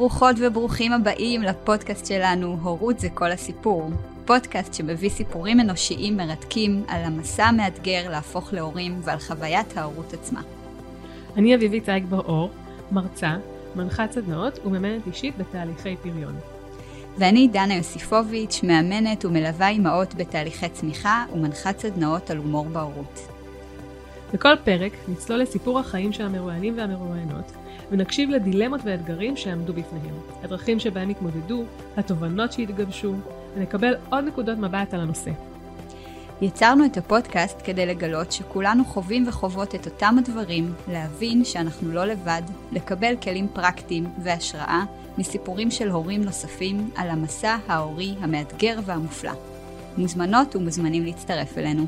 ברוכות 0.00 0.36
וברוכים 0.38 0.92
הבאים 0.92 1.42
לפודקאסט 1.42 2.06
שלנו, 2.06 2.56
הורות 2.62 3.00
זה 3.00 3.08
כל 3.14 3.30
הסיפור. 3.30 3.90
פודקאסט 4.24 4.74
שמביא 4.74 5.10
סיפורים 5.10 5.60
אנושיים 5.60 6.16
מרתקים 6.16 6.84
על 6.88 7.04
המסע 7.04 7.44
המאתגר 7.44 8.10
להפוך 8.10 8.52
להורים 8.52 9.00
ועל 9.02 9.18
חוויית 9.18 9.76
ההורות 9.76 10.12
עצמה. 10.12 10.40
אני 11.36 11.54
אביבית 11.54 11.84
צייג 11.84 12.04
בר-אור, 12.06 12.50
מרצה, 12.92 13.36
מנחת 13.76 14.12
סדנאות 14.12 14.58
ומאמנת 14.64 15.06
אישית 15.06 15.38
בתהליכי 15.38 15.96
פריון. 15.96 16.34
ואני 17.18 17.48
דנה 17.48 17.74
יוסיפוביץ', 17.74 18.60
מאמנת 18.62 19.24
ומלווה 19.24 19.68
אימהות 19.68 20.14
בתהליכי 20.14 20.68
צמיחה 20.68 21.24
ומנחת 21.32 21.78
סדנאות 21.78 22.30
על 22.30 22.36
הומור 22.36 22.64
בהורות. 22.64 23.20
בכל 24.34 24.56
פרק 24.64 24.92
נצלול 25.08 25.38
לסיפור 25.38 25.78
החיים 25.78 26.12
של 26.12 26.26
המרואיינים 26.26 26.78
והמרואיינות, 26.78 27.52
ונקשיב 27.90 28.30
לדילמות 28.30 28.80
ואתגרים 28.84 29.36
שעמדו 29.36 29.72
בפניהם, 29.72 30.14
הדרכים 30.42 30.80
שבהם 30.80 31.08
התמודדו, 31.08 31.64
התובנות 31.96 32.52
שהתגבשו, 32.52 33.14
ונקבל 33.56 33.94
עוד 34.10 34.24
נקודות 34.24 34.58
מבט 34.58 34.94
על 34.94 35.00
הנושא. 35.00 35.30
יצרנו 36.42 36.84
את 36.84 36.96
הפודקאסט 36.96 37.56
כדי 37.64 37.86
לגלות 37.86 38.32
שכולנו 38.32 38.84
חווים 38.84 39.28
וחוות 39.28 39.74
את 39.74 39.86
אותם 39.86 40.16
הדברים, 40.18 40.72
להבין 40.88 41.44
שאנחנו 41.44 41.92
לא 41.92 42.04
לבד, 42.04 42.42
לקבל 42.72 43.14
כלים 43.22 43.48
פרקטיים 43.52 44.06
והשראה 44.22 44.82
מסיפורים 45.18 45.70
של 45.70 45.90
הורים 45.90 46.24
נוספים 46.24 46.90
על 46.96 47.10
המסע 47.10 47.56
ההורי 47.68 48.14
המאתגר 48.20 48.78
והמופלא. 48.84 49.32
מוזמנות 49.98 50.56
ומוזמנים 50.56 51.04
להצטרף 51.04 51.58
אלינו. 51.58 51.86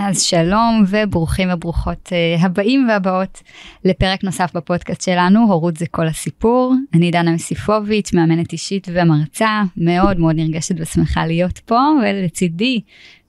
אז 0.00 0.22
שלום 0.22 0.84
וברוכים 0.88 1.48
וברוכות 1.52 2.06
uh, 2.06 2.44
הבאים 2.44 2.86
והבאות 2.88 3.42
לפרק 3.84 4.24
נוסף 4.24 4.56
בפודקאסט 4.56 5.02
שלנו, 5.02 5.40
הורות 5.40 5.76
זה 5.76 5.86
כל 5.90 6.06
הסיפור. 6.06 6.74
אני 6.94 7.10
דנה 7.10 7.32
מסיפוביץ', 7.32 8.12
מאמנת 8.12 8.52
אישית 8.52 8.88
ומרצה, 8.92 9.62
מאוד 9.76 10.20
מאוד 10.20 10.36
נרגשת 10.36 10.74
ושמחה 10.78 11.26
להיות 11.26 11.58
פה, 11.58 11.80
ולצידי 12.02 12.80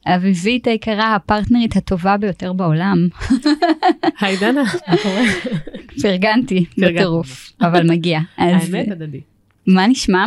אביבית 0.05 0.67
היקרה, 0.67 1.15
הפרטנרית 1.15 1.75
הטובה 1.75 2.17
ביותר 2.17 2.53
בעולם. 2.53 3.07
היי 4.21 4.37
דנה, 4.37 4.63
מה 4.87 4.97
קורה? 5.03 5.21
פרגנתי 6.01 6.65
בטירוף, 6.77 7.51
אבל 7.61 7.89
מגיע. 7.89 8.19
האמת 8.37 8.91
הדדי. 8.91 9.21
מה 9.67 9.87
נשמע? 9.87 10.25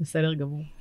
בסדר 0.00 0.34
גמור. 0.34 0.73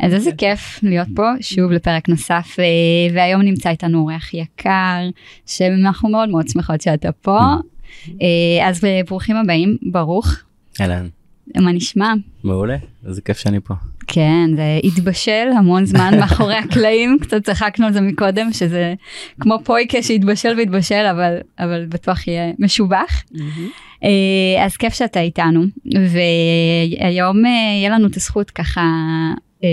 אז 0.00 0.14
איזה 0.14 0.30
כיף 0.38 0.80
להיות 0.82 1.08
פה 1.16 1.30
שוב 1.40 1.72
לפרק 1.72 2.08
נוסף 2.08 2.56
אה, 2.58 3.14
והיום 3.14 3.42
נמצא 3.42 3.70
איתנו 3.70 3.98
אורח 3.98 4.34
יקר 4.34 5.08
שאנחנו 5.46 6.08
מאוד 6.08 6.28
מאוד 6.28 6.48
שמחות 6.48 6.80
שאתה 6.80 7.12
פה 7.12 7.38
אה, 8.08 8.68
אז 8.68 8.84
אה, 8.84 9.00
ברוכים 9.08 9.36
הבאים 9.36 9.76
ברוך. 9.92 10.36
אהלן. 10.80 11.08
מה 11.56 11.72
נשמע? 11.72 12.12
מעולה, 12.44 12.76
איזה 13.06 13.22
כיף 13.22 13.38
שאני 13.38 13.60
פה. 13.60 13.74
כן 14.06 14.50
זה 14.56 14.80
התבשל 14.84 15.48
המון 15.58 15.84
זמן 15.84 16.14
מאחורי 16.20 16.54
הקלעים 16.54 17.18
קצת 17.20 17.44
צחקנו 17.44 17.86
על 17.86 17.92
זה 17.92 18.00
מקודם 18.00 18.52
שזה 18.52 18.94
כמו 19.40 19.58
פויקה 19.64 20.02
שהתבשל 20.02 20.54
והתבשל 20.58 21.06
אבל 21.10 21.36
אבל 21.58 21.86
בטוח 21.86 22.28
יהיה 22.28 22.52
משובח. 22.58 23.22
אז 24.64 24.76
כיף 24.78 24.94
שאתה 24.94 25.20
איתנו 25.20 25.62
והיום 25.84 27.44
יהיה 27.44 27.90
לנו 27.90 28.06
את 28.06 28.16
הזכות 28.16 28.50
ככה 28.50 28.82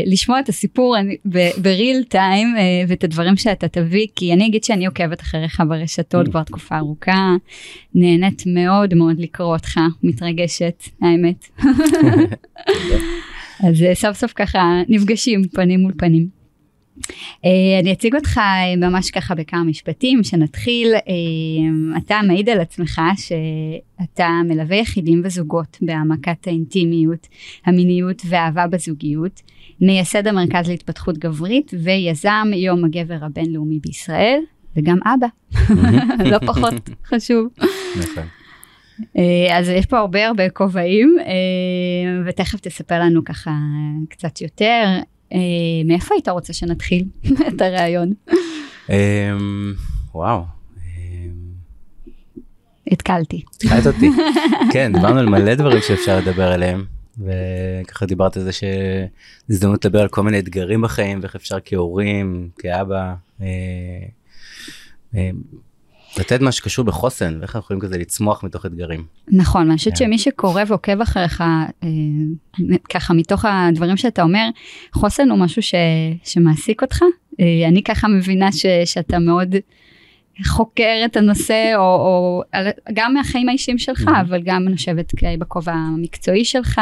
לשמוע 0.05 0.39
את 0.39 0.49
הסיפור 0.49 0.95
בריל 1.57 2.03
טיים 2.03 2.55
אה, 2.57 2.61
ואת 2.87 3.03
הדברים 3.03 3.37
שאתה 3.37 3.67
תביא 3.67 4.07
כי 4.15 4.33
אני 4.33 4.47
אגיד 4.47 4.63
שאני 4.63 4.85
עוקבת 4.85 5.21
אחריך 5.21 5.63
ברשתות 5.67 6.27
כבר 6.27 6.43
תקופה 6.43 6.77
ארוכה 6.77 7.35
נהנית 7.95 8.43
מאוד 8.45 8.93
מאוד 8.93 9.19
לקרוא 9.19 9.53
אותך 9.53 9.79
מתרגשת 10.03 10.83
האמת 11.01 11.45
אז 13.67 13.83
אה, 13.83 13.95
סוף 13.95 14.17
סוף 14.17 14.33
ככה 14.35 14.81
נפגשים 14.89 15.41
פנים 15.53 15.79
מול 15.79 15.93
פנים. 15.97 16.39
אני 17.81 17.91
אציג 17.91 18.15
אותך 18.15 18.39
ממש 18.77 19.11
ככה 19.11 19.35
בכמה 19.35 19.63
משפטים 19.63 20.23
שנתחיל 20.23 20.93
אתה 21.97 22.19
מעיד 22.27 22.49
על 22.49 22.59
עצמך 22.59 23.01
שאתה 23.15 24.29
מלווה 24.47 24.77
יחידים 24.77 25.21
וזוגות 25.23 25.77
בהעמקת 25.81 26.47
האינטימיות 26.47 27.27
המיניות 27.65 28.21
והאהבה 28.25 28.67
בזוגיות. 28.67 29.41
מייסד 29.81 30.27
המרכז 30.27 30.67
להתפתחות 30.67 31.17
גברית 31.17 31.71
ויזם 31.83 32.47
יום 32.55 32.85
הגבר 32.85 33.17
הבינלאומי 33.21 33.79
בישראל 33.79 34.39
וגם 34.75 34.97
אבא 35.05 35.27
לא 36.31 36.37
פחות 36.39 36.89
חשוב. 37.05 37.47
נכון. 37.99 38.23
אה, 39.17 39.57
אז 39.57 39.69
יש 39.69 39.85
פה 39.85 39.97
הרבה 39.97 40.27
הרבה 40.27 40.49
כובעים 40.49 41.17
אה, 41.19 42.21
ותכף 42.25 42.59
תספר 42.59 42.99
לנו 42.99 43.23
ככה 43.23 43.51
קצת 44.09 44.41
יותר 44.41 44.85
אה, 45.33 45.39
מאיפה 45.85 46.15
היית 46.15 46.29
רוצה 46.29 46.53
שנתחיל 46.53 47.03
את 47.49 47.61
הרעיון. 47.61 48.13
אמ, 48.89 49.73
וואו. 50.13 50.43
התקלתי. 52.91 53.41
התקלת 53.55 53.87
אותי. 53.87 54.09
כן 54.73 54.91
דיברנו 54.93 55.19
על 55.19 55.25
מלא 55.25 55.55
דברים 55.55 55.81
שאפשר 55.87 56.17
לדבר 56.17 56.51
עליהם. 56.51 56.98
וככה 57.19 58.05
דיברת 58.05 58.37
על 58.37 58.43
זה 58.43 58.51
שזו 58.51 58.69
הזדמנות 59.49 59.85
לדבר 59.85 60.01
על 60.01 60.07
כל 60.07 60.23
מיני 60.23 60.39
אתגרים 60.39 60.81
בחיים 60.81 61.19
ואיך 61.21 61.35
אפשר 61.35 61.57
כהורים, 61.65 62.49
כאבא, 62.57 63.13
אה, 63.41 63.45
אה, 65.15 65.29
לתת 66.17 66.41
מה 66.41 66.51
שקשור 66.51 66.85
בחוסן 66.85 67.37
ואיך 67.39 67.55
אנחנו 67.55 67.59
יכולים 67.65 67.81
כזה 67.81 67.97
לצמוח 67.97 68.43
מתוך 68.43 68.65
אתגרים. 68.65 69.05
נכון, 69.27 69.69
אני 69.69 69.77
חושבת 69.77 69.93
כן. 69.93 70.05
שמי 70.05 70.17
שקורא 70.17 70.63
ועוקב 70.67 71.01
אחריך 71.01 71.41
אה, 71.41 71.65
ככה 72.89 73.13
מתוך 73.13 73.45
הדברים 73.47 73.97
שאתה 73.97 74.23
אומר, 74.23 74.49
חוסן 74.93 75.29
הוא 75.29 75.39
משהו 75.39 75.61
ש, 75.61 75.73
שמעסיק 76.23 76.81
אותך. 76.81 77.01
אה, 77.39 77.67
אני 77.67 77.83
ככה 77.83 78.07
מבינה 78.07 78.51
ש, 78.51 78.65
שאתה 78.85 79.19
מאוד 79.19 79.55
חוקר 80.47 81.01
את 81.05 81.17
הנושא 81.17 81.71
או, 81.75 81.81
או 81.81 82.41
גם 82.93 83.13
מהחיים 83.13 83.49
האישיים 83.49 83.77
שלך. 83.77 84.09
אבל 84.21 84.41
גם 84.43 84.67
אני 84.67 84.75
חושבת 84.75 85.13
בכובע 85.39 85.73
המקצועי 85.73 86.45
שלך. 86.45 86.81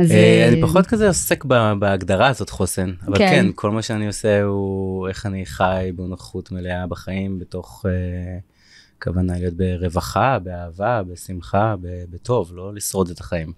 אז 0.00 0.10
אה, 0.10 0.48
אני 0.48 0.62
פחות 0.62 0.86
כזה 0.86 1.08
עוסק 1.08 1.44
בהגדרה 1.78 2.28
הזאת 2.28 2.50
חוסן 2.50 2.92
אבל 3.06 3.18
כן. 3.18 3.30
כן 3.30 3.46
כל 3.54 3.70
מה 3.70 3.82
שאני 3.82 4.06
עושה 4.06 4.42
הוא 4.42 5.08
איך 5.08 5.26
אני 5.26 5.46
חי 5.46 5.90
בנוחות 5.96 6.52
מלאה 6.52 6.86
בחיים 6.86 7.38
בתוך 7.38 7.84
uh, 7.84 9.02
כוונה 9.02 9.38
להיות 9.38 9.54
ברווחה 9.54 10.38
באהבה 10.38 11.02
בשמחה 11.02 11.74
בטוב 12.10 12.52
לא 12.54 12.74
לשרוד 12.74 13.10
את 13.10 13.20
החיים. 13.20 13.52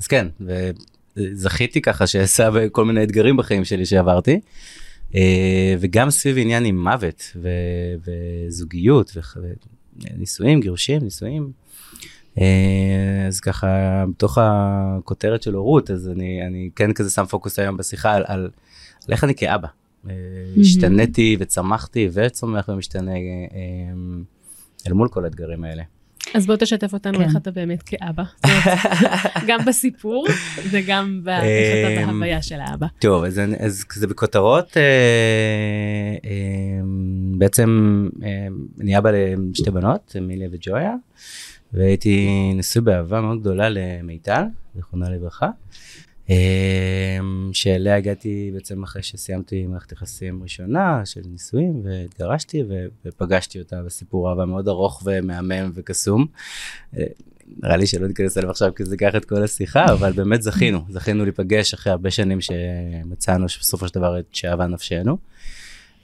אז 0.00 0.06
כן 0.06 0.26
וזכיתי 1.16 1.80
ככה 1.80 2.06
שעשה 2.06 2.48
כל 2.72 2.84
מיני 2.84 3.02
אתגרים 3.02 3.36
בחיים 3.36 3.64
שלי 3.64 3.86
שעברתי. 3.86 4.40
Uh, 5.12 5.16
וגם 5.80 6.10
סביב 6.10 6.38
עניין 6.38 6.64
עם 6.64 6.82
מוות 6.82 7.36
ו- 7.36 8.10
וזוגיות 8.48 9.16
ונישואים 9.96 10.60
גירושים 10.60 11.02
נישואים. 11.02 11.52
אה, 12.40 13.26
אז 13.26 13.40
ככה 13.40 14.04
בתוך 14.10 14.38
הכותרת 14.40 15.42
של 15.42 15.54
הורות 15.54 15.90
אז 15.90 16.08
אני 16.08 16.46
אני 16.46 16.70
כן 16.76 16.92
כזה 16.92 17.10
שם 17.10 17.24
פוקוס 17.26 17.58
היום 17.58 17.76
בשיחה 17.76 18.14
על, 18.14 18.24
על, 18.26 18.50
על 19.06 19.12
איך 19.12 19.24
אני 19.24 19.34
כאבא. 19.34 19.68
Mm-hmm. 19.68 20.10
השתניתי 20.60 21.36
וצמחתי 21.40 22.08
וצומח 22.12 22.68
ומשתנה 22.68 23.12
אה, 23.12 23.18
אל 24.86 24.92
מול 24.92 25.08
כל 25.08 25.24
האתגרים 25.24 25.64
האלה. 25.64 25.82
אז 26.34 26.46
בוא 26.46 26.56
תשתף 26.56 26.92
אותנו 26.92 27.18
כן. 27.18 27.24
איך 27.24 27.36
אתה 27.36 27.50
באמת 27.50 27.82
כאבא, 27.82 28.22
גם 29.48 29.64
בסיפור 29.66 30.26
וגם 30.70 31.20
בהוויה 31.24 32.42
של 32.42 32.60
האבא. 32.60 32.86
טוב, 32.98 33.24
אז, 33.24 33.40
אז 33.58 33.84
כזה 33.84 34.06
בכותרות, 34.06 34.76
אה, 34.76 34.82
אה, 36.24 36.80
בעצם 37.38 38.08
אה, 38.22 38.46
אני 38.80 38.98
אבא 38.98 39.10
לשתי 39.50 39.70
בנות, 39.70 40.16
אמיליה 40.18 40.48
וג'ויה. 40.52 40.94
והייתי 41.72 42.28
נשוי 42.54 42.82
באהבה 42.82 43.20
מאוד 43.20 43.40
גדולה 43.40 43.68
למיטל, 43.68 44.42
זיכרונה 44.74 45.10
לברכה, 45.10 45.48
אמ, 46.28 47.50
שאליה 47.52 47.96
הגעתי 47.96 48.50
בעצם 48.54 48.82
אחרי 48.82 49.02
שסיימתי 49.02 49.66
מערכת 49.66 49.92
יחסים 49.92 50.42
ראשונה 50.42 51.06
של 51.06 51.20
נישואים 51.30 51.82
והתגרשתי 51.84 52.62
ופגשתי 53.04 53.58
אותה 53.58 53.82
בסיפור 53.82 54.30
אהבה 54.30 54.44
מאוד 54.44 54.68
ארוך 54.68 55.02
ומהמם 55.06 55.70
וקסום. 55.74 56.26
אה, 56.98 57.04
נראה 57.62 57.76
לי 57.76 57.86
שלא 57.86 58.08
ניכנס 58.08 58.38
אליו 58.38 58.50
עכשיו 58.50 58.74
כי 58.74 58.84
זה 58.84 58.94
ייקח 58.94 59.16
את 59.16 59.24
כל 59.24 59.42
השיחה 59.42 59.84
אבל 59.92 60.12
באמת 60.12 60.42
זכינו 60.42 60.84
זכינו 60.88 61.24
להיפגש 61.24 61.74
אחרי 61.74 61.92
הרבה 61.92 62.10
שנים 62.10 62.38
שמצאנו 62.40 63.48
שבסופו 63.48 63.88
של 63.88 63.94
דבר 63.94 64.18
את 64.18 64.26
שאהבה 64.32 64.66
נפשנו. 64.66 65.18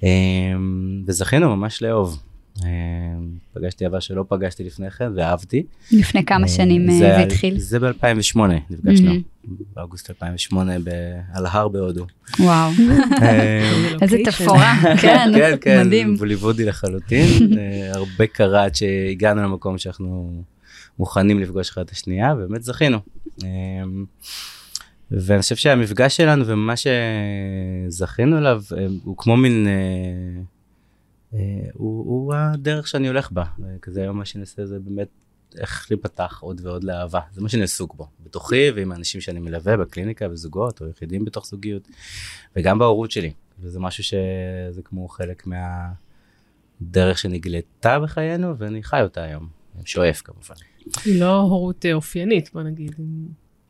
אמ, 0.03 1.05
וזכינו 1.07 1.57
ממש 1.57 1.83
לאהוב 1.83 2.19
אה, 2.19 2.34
פגשתי 3.53 3.85
אהבה 3.85 4.01
שלא 4.01 4.25
פגשתי 4.29 4.65
לפני 4.65 4.91
כן 4.91 5.13
ואהבתי. 5.17 5.63
לפני 5.93 6.25
כמה 6.25 6.43
אה, 6.43 6.49
שנים 6.49 6.91
אה, 6.91 6.99
זה 6.99 7.19
התחיל? 7.19 7.59
זה 7.59 7.79
ב-2008 7.79 8.39
נפגשנו. 8.71 9.13
באוגוסט 9.77 10.11
2008 10.11 10.77
על 11.35 11.47
ההר 11.47 11.69
בהודו. 11.69 12.07
וואו, 12.39 12.71
איזה 14.03 14.17
תפאורה, 14.25 14.75
כן, 15.03 15.31
כן, 15.35 15.57
כן, 15.61 15.87
מדהים. 15.87 16.17
בוליוודי 16.17 16.65
לחלוטין, 16.65 17.29
הרבה 17.95 18.27
קרה 18.27 18.65
עד 18.65 18.75
שהגענו 18.75 19.43
למקום 19.43 19.79
שאנחנו 19.79 20.43
מוכנים 20.99 21.41
לפגוש 21.41 21.71
אחד 21.71 21.83
את 21.83 21.91
השנייה, 21.91 22.35
ובאמת 22.39 22.63
זכינו. 22.63 22.99
ואני 25.11 25.43
חושב 25.43 25.57
שהמפגש 25.57 26.17
שלנו 26.17 26.47
ומה 26.47 26.75
שזכינו 26.77 28.39
אליו 28.39 28.63
הוא 29.05 29.17
כמו 29.17 29.37
מין, 29.37 29.67
הוא, 31.73 32.05
הוא 32.05 32.35
הדרך 32.35 32.89
שאני 32.89 33.09
הולך 33.09 33.33
בה, 33.33 33.45
כזה 33.83 34.03
היום 34.03 34.19
מה 34.19 34.25
שאני 34.25 34.43
עושה 34.43 34.67
זה 34.67 34.79
באמת 34.79 35.09
איך 35.59 35.87
להיפתח 35.91 36.39
עוד 36.43 36.61
ועוד 36.65 36.85
לאהבה, 36.85 37.21
זה 37.33 37.41
מה 37.41 37.49
שאני 37.49 37.63
עסוק 37.63 37.95
בו, 37.95 38.09
בתוכי 38.25 38.71
ועם 38.75 38.93
האנשים 38.93 39.21
שאני 39.21 39.41
מלווה 39.41 39.77
בקליניקה 39.77 40.29
וזוגות 40.31 40.81
או 40.81 40.89
יחידים 40.89 41.25
בתוך 41.25 41.47
זוגיות, 41.47 41.89
וגם 42.57 42.79
בהורות 42.79 43.11
שלי, 43.11 43.33
וזה 43.61 43.81
משהו 43.81 44.05
שזה 44.05 44.83
כמו 44.85 45.09
חלק 45.09 45.47
מהדרך 45.47 47.19
שנגלתה 47.19 48.01
בחיינו 48.01 48.59
ואני 48.59 48.83
חי 48.83 49.01
אותה 49.03 49.23
היום, 49.23 49.49
שואף 49.85 50.23
כמובן. 50.25 50.55
היא 51.05 51.21
לא 51.21 51.41
הורות 51.41 51.87
אופיינית, 51.93 52.51
בוא 52.53 52.63
נגיד, 52.63 52.93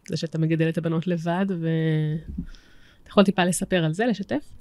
זה 0.08 0.16
שאתה 0.16 0.38
מגדל 0.38 0.68
את 0.68 0.78
הבנות 0.78 1.06
לבד, 1.06 1.46
ואתה 1.48 3.10
יכול 3.10 3.24
טיפה 3.24 3.44
לספר 3.44 3.84
על 3.84 3.92
זה, 3.92 4.06
לשתף? 4.06 4.52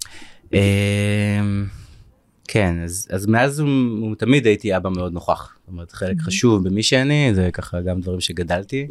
כן, 2.47 2.83
אז, 2.83 3.07
אז 3.11 3.25
מאז 3.25 3.59
הוא, 3.59 3.69
הוא 3.99 4.15
תמיד 4.15 4.45
הייתי 4.45 4.77
אבא 4.77 4.89
מאוד 4.89 5.13
נוכח. 5.13 5.55
זאת 5.59 5.67
אומרת, 5.67 5.91
חלק 5.91 6.17
mm-hmm. 6.17 6.23
חשוב 6.23 6.67
במי 6.69 6.83
שאני, 6.83 7.31
זה 7.33 7.49
ככה 7.53 7.81
גם 7.81 8.01
דברים 8.01 8.19
שגדלתי, 8.19 8.87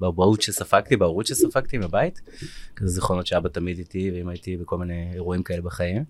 באבהות 0.00 0.42
שספגתי, 0.42 0.96
בהורות 0.96 1.26
שספגתי 1.26 1.78
בבית. 1.78 2.20
כזה 2.76 2.90
זיכרונות 2.90 3.26
שאבא 3.26 3.48
תמיד 3.48 3.78
איתי, 3.78 4.10
ואם 4.14 4.28
הייתי 4.28 4.56
בכל 4.56 4.78
מיני 4.78 5.10
אירועים 5.14 5.42
כאלה 5.42 5.62
בחיים. 5.62 6.04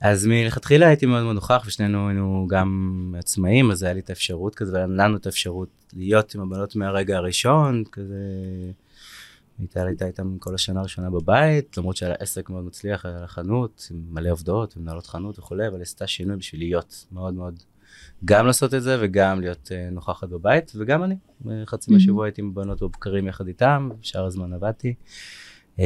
אז 0.00 0.26
מלכתחילה 0.26 0.86
הייתי 0.86 1.06
מאוד 1.06 1.22
מאוד 1.22 1.34
נוכח, 1.34 1.64
ושנינו 1.66 2.08
היינו 2.08 2.46
גם 2.50 3.14
עצמאים, 3.18 3.70
אז 3.70 3.82
היה 3.82 3.92
לי 3.92 4.00
את 4.00 4.10
האפשרות 4.10 4.54
כזה, 4.54 4.72
והיה 4.72 4.86
לנו 4.86 5.16
את 5.16 5.26
האפשרות 5.26 5.68
להיות 5.96 6.34
עם 6.34 6.40
הבנות 6.40 6.76
מהרגע 6.76 7.16
הראשון, 7.16 7.84
כזה... 7.92 8.14
הייתה 9.58 9.86
הייתה 9.86 10.06
איתם 10.06 10.38
כל 10.38 10.54
השנה 10.54 10.80
הראשונה 10.80 11.10
בבית, 11.10 11.76
למרות 11.76 11.96
שהיה 11.96 12.10
לה 12.10 12.16
עסק 12.18 12.50
מאוד 12.50 12.64
מצליח, 12.64 13.06
היה 13.06 13.20
לה 13.20 13.26
חנות 13.26 13.88
עם 13.90 14.06
מלא 14.10 14.30
עובדות 14.30 14.76
ומנהלות 14.76 15.06
חנות 15.06 15.38
וכולי, 15.38 15.68
אבל 15.68 15.82
עשתה 15.82 16.06
שינוי 16.06 16.36
בשביל 16.36 16.60
להיות 16.60 17.06
מאוד 17.12 17.34
מאוד, 17.34 17.62
גם 18.24 18.46
לעשות 18.46 18.74
את 18.74 18.82
זה 18.82 18.96
וגם 19.00 19.40
להיות 19.40 19.68
uh, 19.68 19.94
נוכחת 19.94 20.28
בבית, 20.28 20.72
וגם 20.76 21.04
אני, 21.04 21.16
חצי 21.66 21.92
מהשבוע 21.92 22.26
הייתי 22.26 22.42
עם 22.42 22.54
בנות 22.54 22.82
בבקרים 22.82 23.26
יחד 23.26 23.46
איתם, 23.46 23.88
שאר 24.02 24.24
הזמן 24.24 24.52
עבדתי. 24.52 24.94
Um, 25.76 25.80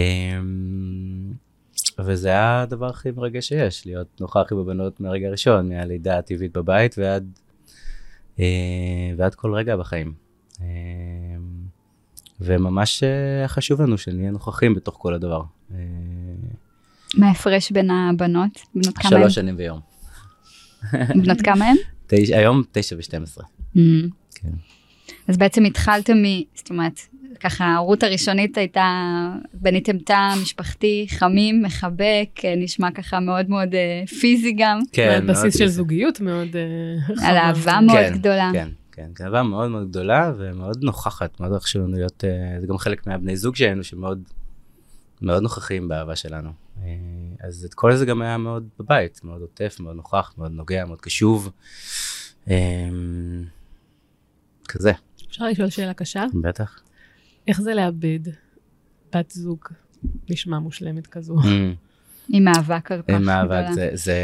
וזה 1.98 2.28
היה 2.28 2.62
הדבר 2.62 2.86
הכי 2.86 3.10
מרגש 3.10 3.48
שיש, 3.48 3.86
להיות 3.86 4.20
נוכח 4.20 4.44
עם 4.52 4.58
הבנות 4.58 5.00
מהרגע 5.00 5.28
הראשון, 5.28 5.68
מהלידה 5.68 6.18
הטבעית 6.18 6.56
בבית 6.56 6.94
ועד, 6.98 7.38
uh, 8.36 8.40
ועד 9.16 9.34
כל 9.34 9.54
רגע 9.54 9.76
בחיים. 9.76 10.14
Uh, 10.54 10.60
וממש 12.40 13.02
אה, 13.02 13.38
היה 13.38 13.48
חשוב 13.48 13.82
לנו 13.82 13.98
שנהיה 13.98 14.30
נוכחים 14.30 14.74
בתוך 14.74 14.96
כל 14.98 15.14
הדבר. 15.14 15.42
אה, 15.74 15.78
מה 17.14 17.28
ההפרש 17.28 17.72
בין 17.72 17.90
הבנות? 17.90 18.50
בנות 18.74 18.98
כמה 18.98 19.16
הן? 19.16 19.20
שלוש 19.20 19.34
שנים 19.34 19.54
ויום. 19.58 19.80
בנות 21.22 21.40
כמה 21.40 21.64
הן? 21.64 21.76
היום 22.10 22.62
תשע 22.72 22.96
ושתים 22.98 23.22
עשרה. 23.22 23.44
Mm. 23.76 23.80
כן. 24.34 24.48
אז 25.28 25.36
בעצם 25.36 25.64
התחלתם 25.64 26.16
מ... 26.16 26.24
זאת 26.54 26.70
אומרת, 26.70 27.00
ככה 27.40 27.64
ההורות 27.64 28.02
הראשונית 28.02 28.58
הייתה, 28.58 29.18
בניתם 29.54 29.98
תא 29.98 30.34
משפחתי, 30.42 31.06
חמים, 31.10 31.62
מחבק, 31.62 32.44
אה, 32.44 32.54
נשמע 32.56 32.90
ככה 32.90 33.20
מאוד 33.20 33.50
מאוד 33.50 33.74
פיזי 34.20 34.52
גם. 34.58 34.80
כן, 34.92 35.24
מאוד 35.24 35.30
בסיס 35.30 35.58
של 35.58 35.66
זוגיות 35.66 36.20
מאוד... 36.20 36.48
על 37.26 37.36
אהבה 37.36 37.80
מאוד 37.80 37.98
כן, 37.98 38.12
גדולה. 38.14 38.50
כן, 38.52 38.68
כן, 39.00 39.10
גאווה 39.12 39.42
מאוד 39.42 39.70
מאוד 39.70 39.88
גדולה 39.88 40.32
ומאוד 40.38 40.84
נוכחת, 40.84 41.40
מאוד 41.40 41.62
חשוב 41.62 41.82
לנו 41.82 41.96
להיות, 41.96 42.24
אה, 42.24 42.60
זה 42.60 42.66
גם 42.66 42.78
חלק 42.78 43.06
מהבני 43.06 43.36
זוג 43.36 43.56
שלנו 43.56 43.84
שמאוד 43.84 44.22
מאוד 45.22 45.42
נוכחים 45.42 45.88
באהבה 45.88 46.16
שלנו. 46.16 46.50
אה, 46.82 46.86
אז 47.40 47.64
את 47.64 47.74
כל 47.74 47.96
זה 47.96 48.06
גם 48.06 48.22
היה 48.22 48.38
מאוד 48.38 48.68
בבית, 48.78 49.24
מאוד 49.24 49.40
עוטף, 49.40 49.76
מאוד 49.80 49.96
נוכח, 49.96 50.34
מאוד 50.38 50.52
נוגע, 50.52 50.84
מאוד 50.84 51.00
קשוב. 51.00 51.50
אה, 52.50 52.88
כזה. 54.68 54.92
אפשר 55.28 55.44
לשאול 55.44 55.70
שאלה 55.70 55.94
קשה? 55.94 56.24
בטח. 56.42 56.82
איך 57.48 57.60
זה 57.60 57.74
לאבד 57.74 58.20
בת 59.14 59.30
זוג 59.30 59.58
נשמע 60.30 60.58
מושלמת 60.58 61.06
כזו? 61.06 61.36
עם 62.32 62.48
אהבה 62.48 62.80
כך 62.80 62.92
גדולה. 62.92 63.18
עם 63.18 63.28
אהבה, 63.28 63.72
זה, 63.72 63.90
זה, 63.92 64.14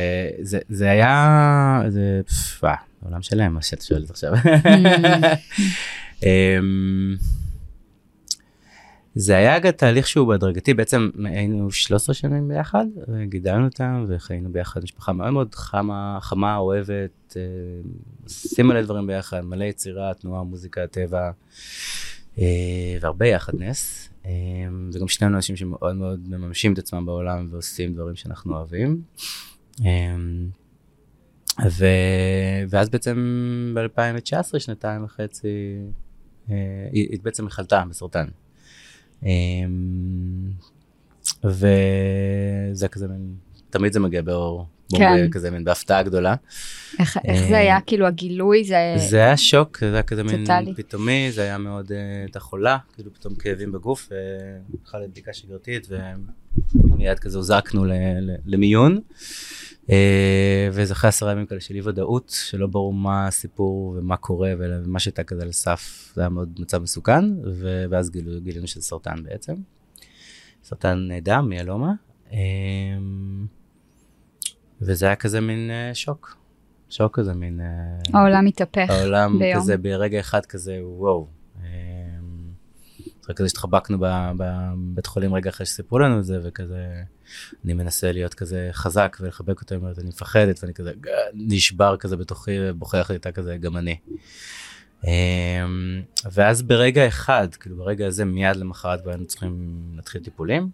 זה, 0.41 0.58
זה 0.69 0.91
היה, 0.91 1.82
זה, 1.88 2.20
פפ, 2.26 2.64
עולם 3.05 3.23
שלם, 3.23 3.55
מה 3.55 3.62
שאת 3.62 3.82
שואלת 3.82 4.11
עכשיו. 4.11 4.32
אמ, 6.23 7.17
זה 9.14 9.37
היה 9.37 9.73
תהליך 9.73 10.06
שהוא 10.06 10.29
בהדרגתי, 10.29 10.75
בעצם 10.75 11.11
היינו 11.25 11.70
13 11.70 12.14
שנים 12.14 12.49
ביחד, 12.49 12.87
וגידלנו 13.08 13.64
אותם, 13.64 14.05
וחיינו 14.09 14.52
ביחד 14.52 14.82
משפחה 14.82 15.12
מאוד 15.12 15.31
מאוד 15.31 15.55
חמה, 15.55 16.19
חמה, 16.20 16.56
אוהבת, 16.56 17.37
עושים 18.25 18.67
מלא 18.67 18.82
דברים 18.82 19.06
ביחד, 19.06 19.41
מלא 19.41 19.64
יצירה, 19.64 20.14
תנועה, 20.14 20.43
מוזיקה, 20.43 20.87
טבע, 20.87 21.31
אה, 22.38 22.44
והרבה 23.00 23.26
יחד 23.26 23.52
נס. 23.59 24.09
אמ, 24.26 24.90
וגם 24.93 25.08
שנינו 25.08 25.37
אנשים 25.37 25.56
שמאוד 25.56 25.96
מאוד 25.96 26.28
מממשים 26.28 26.73
את 26.73 26.78
עצמם 26.78 27.06
בעולם 27.06 27.49
ועושים 27.50 27.94
דברים 27.94 28.17
שאנחנו 28.17 28.56
אוהבים. 28.56 29.02
אמ, 29.81 30.49
ו... 31.70 31.87
ואז 32.69 32.88
בעצם 32.88 33.75
ב-2019, 33.76 34.58
שנתיים 34.58 35.05
וחצי, 35.05 35.78
אה, 36.50 36.88
היא 36.93 37.19
בעצם 37.23 37.46
החלתה 37.46 37.82
בסרטן. 37.88 38.26
אמ, 39.23 40.50
וזה 41.44 42.88
כזה 42.88 43.08
מין, 43.08 43.34
תמיד 43.70 43.92
זה 43.92 44.00
מגיע 44.00 44.22
באור, 44.22 44.66
כן. 44.96 45.30
כזה 45.30 45.50
מין 45.50 45.64
בהפתעה 45.64 46.02
גדולה. 46.02 46.34
איך, 46.98 47.18
איך 47.24 47.40
זה 47.48 47.54
אה, 47.54 47.58
היה 47.58 47.80
כאילו 47.80 48.06
הגילוי 48.06 48.64
זה 48.64 48.94
זה 48.96 49.16
היה 49.16 49.36
שוק 49.36 49.78
זה 49.80 49.92
היה 49.92 50.02
כזה 50.02 50.22
מין 50.22 50.44
פתאומי 50.76 51.28
זה 51.32 51.42
היה 51.42 51.58
מאוד 51.58 51.92
אה, 51.92 52.22
הייתה 52.22 52.40
חולה 52.40 52.78
כאילו 52.94 53.14
פתאום 53.14 53.34
כאבים 53.34 53.72
בגוף 53.72 54.08
והלכה 54.10 54.98
לבדיקה 54.98 55.32
שגרתית 55.32 55.88
ומיד 56.75 57.18
כזה 57.18 57.38
הוזקנו 57.38 57.85
למיון. 58.46 59.00
אה, 59.90 60.68
וזה 60.73 60.92
אחרי 60.92 61.08
עשרה 61.08 61.32
ימים 61.32 61.46
כאלה 61.46 61.61
של 61.61 61.75
אי 61.75 61.80
ודאות, 61.80 62.37
שלא 62.50 62.66
ברור 62.66 62.92
מה 62.92 63.26
הסיפור 63.26 63.96
ומה 63.99 64.16
קורה 64.16 64.52
ומה 64.58 64.99
שהייתה 64.99 65.25
כזה 65.25 65.42
על 65.42 65.52
סף, 65.52 66.12
זה 66.14 66.20
היה 66.20 66.28
מאוד 66.28 66.58
מצב 66.58 66.82
מסוכן, 66.82 67.25
ואז 67.90 68.11
גילינו 68.42 68.66
שזה 68.66 68.82
סרטן 68.82 69.23
בעצם. 69.23 69.54
סרטן 70.64 71.08
דם, 71.23 71.46
מיאלומה. 71.49 71.92
אה, 72.33 72.38
וזה 74.80 75.06
היה 75.06 75.16
כזה 75.16 75.40
מין 75.40 75.71
אה, 75.71 75.95
שוק, 75.95 76.37
שוק 76.90 77.18
כזה 77.18 77.35
מין... 77.35 77.61
העולם 78.14 78.45
מתהפך 78.45 78.87
העולם 78.90 79.38
ביום. 79.38 79.61
כזה 79.61 79.76
ברגע 79.76 80.21
אחד 80.21 80.47
כזה 80.47 80.78
וואו. 80.83 81.26
אחרי 83.26 83.35
כזה 83.35 83.49
שהתחבקנו 83.49 83.99
בבית 84.37 85.06
חולים 85.06 85.35
רגע 85.35 85.50
אחרי 85.50 85.66
שסיפרו 85.66 85.99
לנו 85.99 86.18
את 86.18 86.25
זה 86.25 86.40
וכזה 86.45 87.02
אני 87.64 87.75
מנסה 87.75 88.12
להיות 88.12 88.35
כזה 88.35 88.68
חזק 88.73 89.16
ולחבק 89.21 89.61
אותו, 89.61 89.75
אומרת, 89.75 89.99
אני 89.99 90.09
מפחדת 90.09 90.59
ואני 90.62 90.75
כזה 90.75 90.92
נשבר 91.35 91.97
כזה 91.97 92.16
בתוכי 92.16 92.50
ובוכה 92.61 92.99
יחד 92.99 93.14
איתה 93.14 93.33
כזה 93.33 93.56
גם 93.56 93.76
אני. 93.76 93.97
אמ, 95.04 96.02
ואז 96.33 96.62
ברגע 96.62 97.09
אחד, 97.09 97.49
כאילו 97.61 97.76
ברגע 97.76 98.06
הזה 98.06 98.25
מיד 98.25 98.56
למחרת 98.56 99.00
כבר 99.00 99.11
היינו 99.11 99.26
צריכים 99.26 99.83
להתחיל 99.97 100.23
טיפולים, 100.23 100.62
אה, 100.62 100.68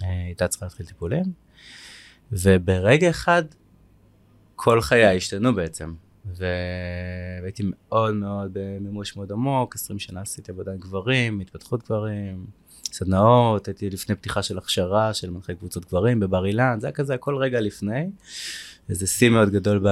הייתה 0.00 0.48
צריכה 0.48 0.66
להתחיל 0.66 0.86
טיפולים, 0.86 1.24
וברגע 2.32 3.10
אחד 3.10 3.42
כל 4.56 4.80
חיי 4.80 5.16
השתנו 5.16 5.54
בעצם. 5.54 5.94
והייתי 6.34 7.62
מאוד 7.64 8.14
מאוד 8.14 8.50
במימוש 8.52 9.16
מאוד 9.16 9.32
עמוק, 9.32 9.74
20 9.74 9.98
שנה 9.98 10.20
עשיתי 10.20 10.52
עבודה 10.52 10.72
עם 10.72 10.78
גברים, 10.78 11.40
התפתחות 11.40 11.84
גברים, 11.84 12.46
סדנאות, 12.92 13.68
הייתי 13.68 13.90
לפני 13.90 14.14
פתיחה 14.14 14.42
של 14.42 14.58
הכשרה 14.58 15.14
של 15.14 15.30
מנחה 15.30 15.54
קבוצות 15.54 15.84
גברים 15.84 16.20
בבר 16.20 16.46
אילן, 16.46 16.80
זה 16.80 16.86
היה 16.86 16.92
כזה 16.92 17.14
הכל 17.14 17.36
רגע 17.36 17.60
לפני. 17.60 18.10
איזה 18.88 19.06
שיא 19.06 19.28
מאוד 19.28 19.50
גדול 19.50 19.78
ב... 19.78 19.88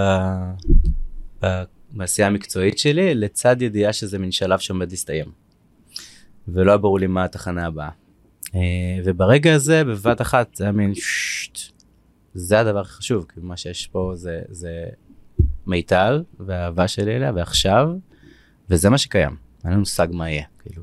ב... 1.45 1.63
בעשייה 1.91 2.29
המקצועית 2.29 2.79
שלי, 2.79 3.15
לצד 3.15 3.63
ידיעה 3.63 3.93
שזה 3.93 4.19
מין 4.19 4.33
שלב 4.33 4.59
שעומד 4.59 4.91
להסתיים. 4.91 5.27
ולא 6.49 6.71
היה 6.71 6.79
ברור 6.79 6.99
לי 6.99 7.07
מה 7.07 7.25
התחנה 7.25 7.67
הבאה. 7.67 7.91
אה, 8.55 8.61
וברגע 9.05 9.55
הזה, 9.55 9.85
בבת 9.85 10.21
אחת, 10.21 10.55
זה 10.55 10.65
היה 10.65 10.73
מין 10.73 10.95
ששט, 10.95 11.59
זה 12.35 12.61
הדבר 12.61 12.81
הכי 12.81 12.93
חשוב, 12.93 13.27
כי 13.35 13.41
מה 13.43 13.57
שיש 13.57 13.87
פה 13.87 14.13
זה, 14.15 14.43
זה 14.49 14.85
מיטל 15.67 16.23
והאהבה 16.41 16.89
שלי 16.89 17.17
אליה, 17.17 17.33
ועכשיו, 17.35 17.89
וזה 18.71 18.91
מה 18.91 18.99
שקיים. 18.99 19.37
אין 19.65 19.73
לנו 19.73 19.81
מושג 19.81 20.09
מה 20.11 20.31
יהיה, 20.31 20.45
כאילו, 20.63 20.83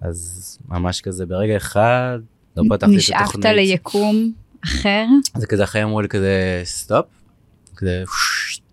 אז 0.00 0.58
ממש 0.68 1.00
כזה 1.00 1.26
ברגע 1.26 1.56
אחד, 1.56 2.18
לא 2.56 2.62
פתחתי 2.68 2.96
את 2.96 3.00
התוכנית. 3.20 3.44
נשאבת 3.44 3.56
ליקום 3.56 4.32
אחר? 4.64 5.06
זה 5.36 5.46
כזה 5.46 5.64
אחרי 5.64 5.82
אמרו 5.82 6.00
לי 6.00 6.08
כזה 6.08 6.60
stop, 6.64 7.06
כזה 7.76 8.04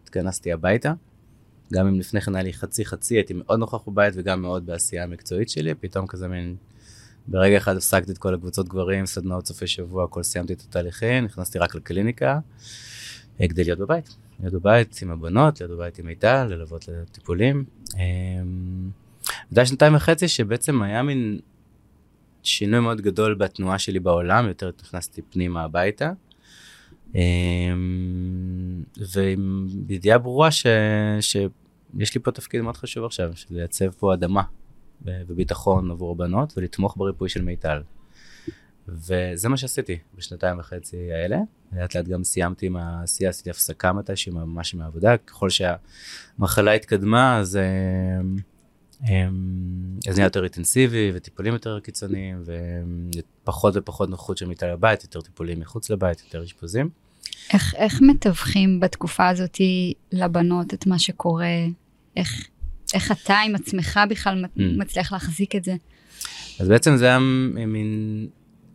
התכנסתי 0.04 0.54
הביתה. 0.54 0.94
גם 1.74 1.88
אם 1.88 2.00
לפני 2.00 2.22
כן 2.22 2.36
היה 2.36 2.44
לי 2.44 2.54
חצי 2.54 2.86
חצי, 2.86 3.16
הייתי 3.16 3.34
מאוד 3.34 3.60
נוכח 3.60 3.88
בבית 3.88 4.14
וגם 4.18 4.42
מאוד 4.42 4.66
בעשייה 4.66 5.04
המקצועית 5.04 5.50
שלי, 5.50 5.74
פתאום 5.74 6.08
כזה 6.08 6.28
מין, 6.28 6.56
ברגע 7.28 7.58
אחד 7.58 7.76
הפסקתי 7.78 8.12
את 8.12 8.18
כל 8.18 8.34
הקבוצות 8.34 8.70
גברים, 8.70 9.06
סדנאות 9.06 9.48
סופי 9.48 9.68
שבוע, 9.68 10.04
הכל 10.04 10.24
סיימתי 10.24 10.54
את 10.54 10.62
התהליכים, 10.62 11.26
נכנסתי 11.26 11.60
רק 11.60 11.76
לקליניקה, 11.76 12.40
כדי 13.40 13.64
להיות 13.64 13.80
בבית. 13.80 14.16
להיות 14.40 14.54
בבית 14.54 15.00
עם 15.02 15.12
הבנות, 15.12 15.60
להיות 15.60 15.72
בבית 15.72 16.00
עם 16.00 16.06
מיטל, 16.06 16.48
ללוות 16.50 16.88
לטיפולים. 16.88 17.66
אמ, 17.96 18.90
זה 19.52 19.60
היה 19.60 19.66
שנתיים 19.66 19.96
וחצי 19.96 20.28
שבעצם 20.28 20.82
היה 20.82 21.04
מין 21.04 21.40
שינוי 22.44 22.80
מאוד 22.80 23.02
גדול 23.02 23.34
בתנועה 23.34 23.80
שלי 23.80 24.00
בעולם, 24.00 24.48
יותר 24.48 24.72
נכנסתי 24.82 25.22
פנימה 25.22 25.64
הביתה. 25.64 26.12
אמ, 27.16 28.84
ועם 29.14 29.68
ידיעה 29.90 30.18
ברורה 30.18 30.52
ש, 30.52 30.66
שיש 31.22 32.16
לי 32.16 32.22
פה 32.24 32.32
תפקיד 32.32 32.62
מאוד 32.62 32.78
חשוב 32.78 33.06
עכשיו, 33.06 33.32
של 33.36 33.48
לייצב 33.50 33.90
פה 33.90 34.14
אדמה 34.14 34.42
וביטחון 35.02 35.92
עבור 35.92 36.12
הבנות 36.12 36.54
ולתמוך 36.58 36.98
בריפוי 36.98 37.30
של 37.30 37.42
מיטל. 37.42 37.82
וזה 38.88 39.50
מה 39.50 39.58
שעשיתי 39.58 39.98
בשנתיים 40.18 40.60
וחצי 40.60 41.12
האלה. 41.14 41.38
לאט 41.74 41.96
לאט 41.96 42.06
גם 42.06 42.24
סיימתי 42.24 42.66
עם 42.66 42.76
העשייה, 42.76 43.30
עשיתי 43.30 43.50
הפסקה 43.50 43.94
מתישהו 43.94 44.34
ממש 44.34 44.76
מהעבודה, 44.76 45.18
ככל 45.18 45.50
שהמחלה 45.50 46.72
התקדמה 46.72 47.38
אז... 47.40 47.58
אמ, 47.58 48.36
אמ, 49.10 49.98
אז 50.10 50.16
נהיה 50.16 50.26
יותר 50.26 50.44
אינטנסיבי 50.44 51.12
וטיפולים 51.14 51.54
יותר 51.54 51.80
קיצוניים 51.80 52.44
ופחות 53.44 53.74
ופחות 53.78 54.10
נוחות 54.10 54.38
של 54.38 54.48
מיטה 54.48 54.68
לבית, 54.68 55.04
יותר 55.04 55.22
טיפולים 55.22 55.60
מחוץ 55.60 55.90
לבית, 55.90 56.22
יותר 56.22 56.44
אשפוזים. 56.44 56.90
איך, 57.54 57.76
איך 57.76 58.02
מתווכים 58.02 58.80
בתקופה 58.80 59.28
הזאת 59.28 59.58
לבנות 60.12 60.74
את 60.74 60.88
מה 60.88 61.00
שקורה? 61.00 61.66
איך, 62.18 62.48
איך 62.94 63.12
אתה 63.12 63.38
עם 63.40 63.56
עצמך 63.56 64.00
בכלל 64.10 64.46
mm. 64.46 64.62
מצליח 64.78 65.12
להחזיק 65.12 65.56
את 65.56 65.64
זה? 65.64 65.76
אז 66.60 66.68
בעצם 66.68 66.98
זה 66.98 67.06
היה 67.06 67.20
מין, 67.20 68.28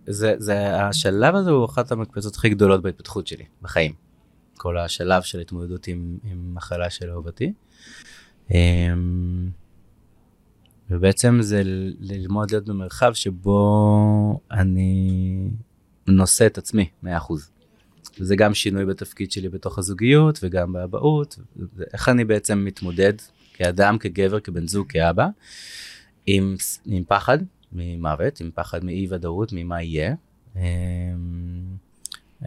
זה, 0.07 0.35
זה, 0.39 0.77
השלב 0.77 1.35
הזה 1.35 1.51
הוא 1.51 1.65
אחת 1.65 1.93
המקפצות 1.93 2.37
הכי 2.37 2.49
גדולות 2.49 2.83
בהתפתחות 2.83 3.27
שלי, 3.27 3.45
בחיים. 3.63 3.93
כל 4.57 4.79
השלב 4.79 5.23
של 5.23 5.41
התמודדות 5.41 5.87
עם, 5.87 6.19
עם 6.25 6.55
מחלה 6.55 6.91
של 6.91 7.11
אהובתי. 7.11 7.53
אמ, 8.51 9.51
ובעצם 10.91 11.39
זה 11.41 11.63
ללמוד 12.01 12.51
להיות 12.51 12.65
במרחב 12.65 13.13
שבו 13.13 14.41
אני 14.51 15.49
נושא 16.07 16.47
את 16.47 16.59
עצמי 16.59 16.89
100%. 17.05 17.07
וזה 18.21 18.37
גם 18.37 18.55
שינוי 18.55 18.85
בתפקיד 18.85 19.33
שלי 19.33 19.49
בתוך 19.49 19.79
הזוגיות 19.79 20.39
וגם 20.43 20.73
באבהות, 20.73 21.39
איך 21.93 22.09
אני 22.09 22.25
בעצם 22.25 22.65
מתמודד 22.65 23.13
כאדם, 23.61 23.99
כגבר, 23.99 24.41
כבן 24.41 24.67
זוג, 24.67 24.87
כאבא, 24.89 25.27
עם, 26.27 26.57
עם 26.87 27.05
פחד 27.09 27.39
ממוות, 27.73 28.41
עם 28.41 28.51
פחד 28.55 28.85
מאי 28.85 29.07
ודאות, 29.11 29.53
ממה 29.53 29.83
יהיה. 29.83 30.15
אמ, 30.57 30.61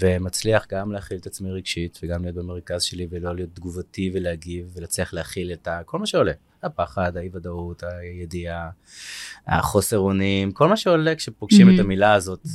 ומצליח 0.00 0.66
גם 0.70 0.92
להכיל 0.92 1.18
את 1.18 1.26
עצמי 1.26 1.50
רגשית 1.50 2.00
וגם 2.02 2.22
להיות 2.22 2.36
במרכז 2.36 2.82
שלי 2.82 3.06
ולא 3.10 3.34
להיות 3.34 3.50
תגובתי 3.54 4.10
ולהגיב 4.14 4.72
ולהצליח 4.74 5.14
להכיל 5.14 5.52
את 5.52 5.68
כל 5.86 5.98
מה 5.98 6.06
שעולה. 6.06 6.32
הפחד, 6.62 7.16
האי 7.16 7.28
ודאות, 7.32 7.82
הידיעה, 7.82 8.70
החוסר 9.46 9.98
אונים, 9.98 10.52
כל 10.52 10.68
מה 10.68 10.76
שעולה 10.76 11.14
כשפוגשים 11.14 11.68
mm-hmm. 11.68 11.74
את 11.74 11.78
המילה 11.78 12.14
הזאת, 12.14 12.46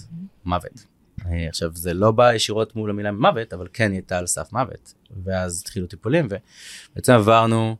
מוות. 0.45 0.96
אה, 1.25 1.49
עכשיו 1.49 1.71
זה 1.75 1.93
לא 1.93 2.11
בא 2.11 2.33
ישירות 2.33 2.75
מול 2.75 2.89
המילה 2.89 3.11
מוות, 3.11 3.53
אבל 3.53 3.67
כן 3.73 3.91
היא 3.91 3.97
הייתה 3.97 4.17
על 4.17 4.27
סף 4.27 4.53
מוות. 4.53 4.93
ואז 5.23 5.61
התחילו 5.61 5.87
טיפולים 5.87 6.27
ובעצם 6.91 7.13
עברנו 7.13 7.75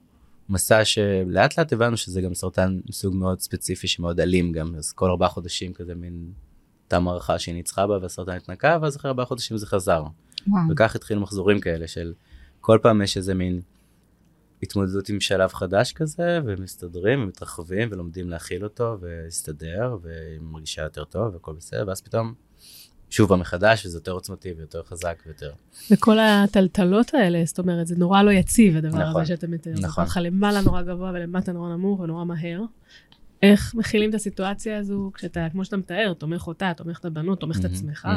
מסע 0.50 0.86
שלאט 0.86 1.58
לאט 1.58 1.74
הבנו 1.74 1.98
שזה 1.98 2.22
גם 2.22 2.34
סרטן 2.34 2.80
מסוג 2.90 3.16
מאוד 3.16 3.40
ספציפי 3.40 3.88
שמאוד 3.88 4.20
אלים 4.20 4.52
גם, 4.52 4.76
אז 4.76 4.94
כל 4.94 5.10
ארבעה 5.10 5.30
חודשים 5.30 5.74
כזה 5.74 5.96
מין 5.96 6.32
הייתה 6.84 7.00
מערכה 7.00 7.40
שהיא 7.40 7.56
ניצחה 7.56 7.88
בה 7.88 7.98
והסרטן 8.02 8.32
התנקה, 8.32 8.78
ואז 8.82 8.98
אחרי 8.98 9.10
ארבעה 9.10 9.26
חודשים 9.26 9.58
זה 9.58 9.66
חזר. 9.66 10.04
וואו. 10.48 10.62
וכך 10.70 10.96
התחילו 10.96 11.22
מחזורים 11.22 11.60
כאלה 11.60 11.88
של 11.88 12.14
כל 12.62 12.80
פעם 12.82 13.02
יש 13.02 13.18
איזה 13.18 13.34
מין 13.34 13.62
התמודדות 14.64 15.10
עם 15.10 15.20
שלב 15.20 15.54
חדש 15.54 15.94
כזה, 15.94 16.40
ומסתדרים 16.46 17.24
ומתרחבים 17.24 17.90
ולומדים 17.92 18.30
להכיל 18.30 18.64
אותו 18.64 18.98
ולהסתדר 19.02 19.98
ומרגישה 20.02 20.82
יותר 20.82 21.04
טוב 21.04 21.34
והכל 21.34 21.54
בסדר, 21.54 21.84
ואז 21.88 22.02
פתאום 22.02 22.34
שוב 23.10 23.30
פעם 23.30 23.40
מחדש 23.40 23.86
וזה 23.86 23.98
יותר 23.98 24.12
עוצמתי 24.12 24.54
ויותר 24.58 24.82
חזק 24.84 25.24
ויותר. 25.26 25.52
וכל 25.92 26.20
הטלטלות 26.20 27.14
האלה, 27.14 27.42
זאת 27.46 27.60
אומרת, 27.60 27.88
זה 27.88 27.96
נורא 27.98 28.22
לא 28.22 28.32
יציב 28.32 28.78
הדבר 28.78 29.10
נכון, 29.10 29.22
הזה 29.22 29.28
שאתה 29.28 29.48
מתאר. 29.48 29.74
נכון. 29.82 30.06
זה 30.06 30.12
לך 30.12 30.20
למעלה 30.24 30.62
נורא 30.62 30.82
גבוה 30.82 31.12
ולמטה 31.14 31.52
נורא 31.52 31.70
נמוך 31.70 32.00
ונורא 32.00 32.26
מהר. 32.26 32.62
איך 33.44 33.76
מכילים 33.76 34.10
את 34.10 34.16
הסיטואציה 34.16 34.78
הזו 34.78 35.12
כשאתה, 35.14 35.48
כמו 35.52 35.66
שאתה 35.66 35.78
מתאר, 35.78 36.14
תומך 36.18 36.48
אותה, 36.48 36.72
תומך 36.78 37.00
את 37.00 37.06
הבנות, 37.06 37.40
תומך 37.40 37.60
את 37.60 37.66
עצמך. 37.66 38.08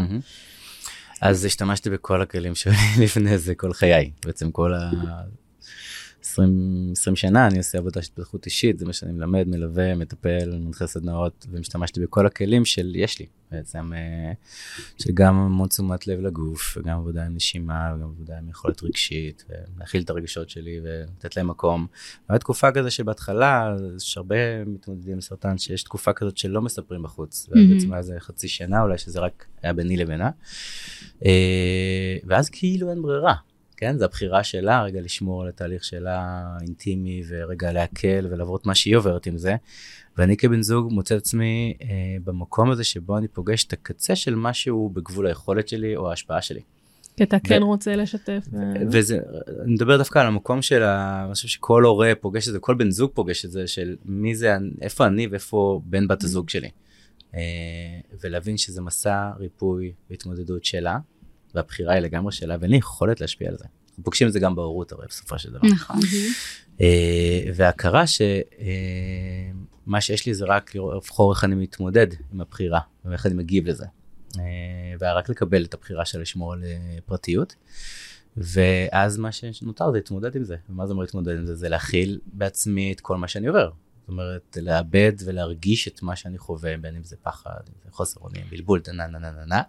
אז 1.20 1.44
השתמשתי 1.44 1.90
בכל 1.90 2.22
הכלים 2.22 2.54
שלי 2.54 2.74
לפני 3.04 3.38
זה 3.38 3.54
כל 3.54 3.72
חיי, 3.72 4.10
בעצם 4.24 4.50
כל 4.50 4.74
ה... 4.74 4.90
20, 6.22 6.92
20 6.92 7.16
שנה 7.16 7.46
אני 7.46 7.58
עושה 7.58 7.78
עבודה 7.78 8.02
של 8.02 8.10
התפתחות 8.12 8.46
אישית, 8.46 8.78
זה 8.78 8.86
מה 8.86 8.92
שאני 8.92 9.12
מלמד, 9.12 9.48
מלווה, 9.48 9.94
מטפל, 9.94 10.58
מנחה 10.58 10.86
סדנאות, 10.86 11.46
ומשתמשתי 11.50 12.00
בכל 12.00 12.26
הכלים 12.26 12.64
של 12.64 12.96
יש 12.96 13.18
לי, 13.18 13.26
בעצם, 13.50 13.92
אה, 13.92 14.32
של 14.98 15.10
גם 15.14 15.36
המון 15.36 15.68
תשומת 15.68 16.06
לב 16.06 16.20
לגוף, 16.20 16.76
וגם 16.76 16.98
עבודה 16.98 17.26
עם 17.26 17.34
נשימה, 17.34 17.92
וגם 17.96 18.08
עבודה 18.08 18.38
עם 18.38 18.48
יכולת 18.48 18.82
רגשית, 18.82 19.44
ולהכיל 19.76 20.02
את 20.02 20.10
הרגשות 20.10 20.50
שלי 20.50 20.80
ולתת 20.82 21.36
להם 21.36 21.48
מקום. 21.48 21.86
והייתה 22.28 22.42
תקופה 22.42 22.72
כזה 22.72 22.90
שבהתחלה, 22.90 23.76
יש 23.96 24.16
הרבה 24.16 24.64
מתמודדים 24.64 25.12
עם 25.12 25.20
סרטן, 25.20 25.58
שיש 25.58 25.82
תקופה 25.82 26.12
כזאת 26.12 26.38
שלא 26.38 26.62
מספרים 26.62 27.02
בחוץ. 27.02 27.48
ובעצם 27.50 27.92
היה 27.92 28.02
זה 28.02 28.14
חצי 28.18 28.48
שנה 28.48 28.82
אולי 28.82 28.98
שזה 28.98 29.20
רק 29.20 29.46
היה 29.62 29.72
ביני 29.72 29.96
לבינה, 29.96 30.30
אה, 31.24 32.16
ואז 32.24 32.48
כאילו 32.48 32.90
אין 32.90 33.02
ברירה. 33.02 33.34
כן? 33.80 33.98
זו 33.98 34.04
הבחירה 34.04 34.44
שלה, 34.44 34.82
רגע 34.82 35.00
לשמור 35.00 35.42
על 35.42 35.48
התהליך 35.48 35.84
שלה 35.84 36.42
אינטימי 36.62 37.22
ורגע 37.28 37.72
להקל 37.72 38.26
ולעבור 38.30 38.56
את 38.56 38.66
מה 38.66 38.74
שהיא 38.74 38.96
עוברת 38.96 39.26
עם 39.26 39.38
זה. 39.38 39.56
ואני 40.18 40.36
כבן 40.36 40.62
זוג 40.62 40.92
מוצא 40.92 41.16
את 41.16 41.20
עצמי 41.20 41.74
אה, 41.82 41.88
במקום 42.24 42.70
הזה 42.70 42.84
שבו 42.84 43.18
אני 43.18 43.28
פוגש 43.28 43.64
את 43.64 43.72
הקצה 43.72 44.16
של 44.16 44.34
משהו 44.34 44.90
בגבול 44.94 45.26
היכולת 45.26 45.68
שלי 45.68 45.96
או 45.96 46.10
ההשפעה 46.10 46.42
שלי. 46.42 46.60
כי 47.16 47.24
אתה 47.24 47.38
כן 47.38 47.62
רוצה 47.62 47.96
לשתף. 47.96 48.48
וזה, 48.90 49.18
אני 49.64 49.72
מדבר 49.72 49.96
דווקא 49.96 50.18
על 50.18 50.26
המקום 50.26 50.62
של 50.62 50.82
ה... 50.82 51.22
אני 51.24 51.34
חושב 51.34 51.48
שכל 51.48 51.84
הורה 51.84 52.12
פוגש 52.20 52.48
את 52.48 52.52
זה, 52.52 52.58
כל 52.58 52.74
בן 52.74 52.90
זוג 52.90 53.10
פוגש 53.14 53.44
את 53.44 53.50
זה, 53.50 53.66
של 53.66 53.96
מי 54.04 54.34
זה, 54.34 54.56
איפה 54.82 55.06
אני 55.06 55.26
ואיפה 55.26 55.80
בן 55.84 56.08
בת 56.08 56.24
הזוג 56.24 56.50
שלי. 56.50 56.70
אה, 57.34 57.40
ולהבין 58.20 58.56
שזה 58.56 58.82
מסע 58.82 59.30
ריפוי 59.38 59.92
והתמודדות 60.10 60.64
שלה, 60.64 60.98
והבחירה 61.54 61.94
היא 61.94 62.00
לגמרי 62.00 62.32
שלה, 62.32 62.56
ואין 62.60 62.70
לי 62.70 62.76
יכולת 62.76 63.20
להשפיע 63.20 63.48
על 63.48 63.56
זה. 63.56 63.64
אנחנו 63.88 64.04
פוגשים 64.04 64.28
את 64.28 64.32
זה 64.32 64.40
גם 64.40 64.54
בהורות 64.54 64.92
הרי 64.92 65.06
בסופו 65.08 65.38
של 65.38 65.50
דבר. 65.50 65.68
נכון. 65.68 65.96
אה, 66.80 67.42
והכרה 67.54 68.06
שמה 68.06 68.26
אה, 69.94 70.00
שיש 70.00 70.26
לי 70.26 70.34
זה 70.34 70.44
רק 70.44 70.74
לבחור 70.74 71.32
איך 71.32 71.44
אני 71.44 71.54
מתמודד 71.54 72.06
עם 72.32 72.40
הבחירה, 72.40 72.80
ואיך 73.04 73.26
אני 73.26 73.34
מגיב 73.34 73.66
לזה. 73.66 73.86
אה, 74.38 74.42
ורק 75.00 75.28
לקבל 75.28 75.64
את 75.64 75.74
הבחירה 75.74 76.04
של 76.04 76.20
לשמור 76.20 76.52
על 76.52 76.64
פרטיות. 77.06 77.54
ואז 78.36 79.18
מה 79.18 79.32
שנותר 79.32 79.90
זה 79.90 79.96
להתמודד 79.98 80.36
עם 80.36 80.44
זה. 80.44 80.56
ומה 80.70 80.86
זה 80.86 80.92
אומר 80.92 81.02
להתמודד 81.02 81.36
עם 81.38 81.46
זה? 81.46 81.54
זה 81.54 81.68
להכיל 81.68 82.20
בעצמי 82.26 82.92
את 82.92 83.00
כל 83.00 83.16
מה 83.16 83.28
שאני 83.28 83.46
עובר. 83.46 83.70
אומרת, 84.10 84.56
לאבד 84.62 85.12
ולהרגיש 85.24 85.88
את 85.88 86.02
מה 86.02 86.16
שאני 86.16 86.38
חווה, 86.38 86.76
בין 86.76 86.96
אם 86.96 87.04
זה 87.04 87.16
פחד, 87.22 87.50
אם 87.68 87.74
זה 87.84 87.90
חוסר 87.90 88.20
אונים, 88.20 88.42
בלבול, 88.50 88.80
נה 88.92 89.06
נה 89.06 89.18
נה 89.18 89.30
נה 89.30 89.44
נה. 89.46 89.62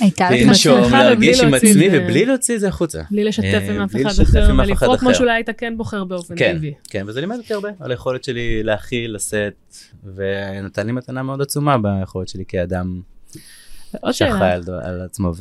הייתה 0.00 0.30
לנשום, 0.30 0.92
להרגיש 0.92 1.40
עם 1.40 1.54
עצמי 1.54 1.88
ובלי 1.92 2.24
להוציא 2.24 2.54
את 2.54 2.60
זה 2.60 2.68
החוצה. 2.68 3.02
בלי 3.10 3.24
לשתף 3.24 3.62
עם 3.68 3.80
אף 3.80 3.90
אחד 3.96 4.22
אחר 4.22 4.54
ולפרוק 4.58 5.00
כמו 5.00 5.14
שאולי 5.14 5.32
היית 5.32 5.50
כן 5.58 5.76
בוחר 5.76 6.04
באופן 6.04 6.34
כן, 6.36 6.56
טבעי. 6.56 6.74
כן, 6.90 7.04
וזה 7.06 7.20
לימד 7.20 7.36
אותי 7.36 7.54
הרבה 7.54 7.68
על 7.80 7.90
היכולת 7.90 8.24
שלי 8.24 8.62
להכיל, 8.62 9.14
לשאת, 9.14 9.76
ונתן 10.14 10.86
לי 10.86 10.92
מתנה 10.92 11.22
מאוד 11.22 11.42
עצומה 11.42 11.76
ביכולת 11.78 12.28
שלי 12.28 12.44
כאדם 12.48 13.00
שאחראי 14.12 14.52
על 14.82 15.00
עצמו. 15.00 15.32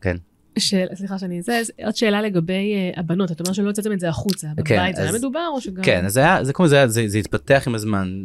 כן. 0.00 0.16
של, 0.58 0.86
סליחה 0.94 1.18
שאני 1.18 1.42
זה, 1.42 1.62
עוד 1.84 1.96
שאלה 1.96 2.22
לגבי 2.22 2.92
uh, 2.94 3.00
הבנות, 3.00 3.32
אתה 3.32 3.42
אומר 3.42 3.52
שלא 3.52 3.66
הוצאתם 3.66 3.92
את 3.92 4.00
זה 4.00 4.08
החוצה, 4.08 4.48
כן, 4.48 4.54
בבית 4.54 4.96
כן, 4.96 5.02
זה 5.02 5.02
היה 5.02 5.12
מדובר 5.12 5.48
או 5.52 5.60
שגם... 5.60 5.82
כן, 5.84 6.08
זה 6.08 6.20
היה, 6.20 6.44
זה 6.44 6.52
כמו 6.52 6.68
זה, 6.68 6.88
זה, 6.88 7.08
זה 7.08 7.18
התפתח 7.18 7.64
עם 7.66 7.74
הזמן. 7.74 8.24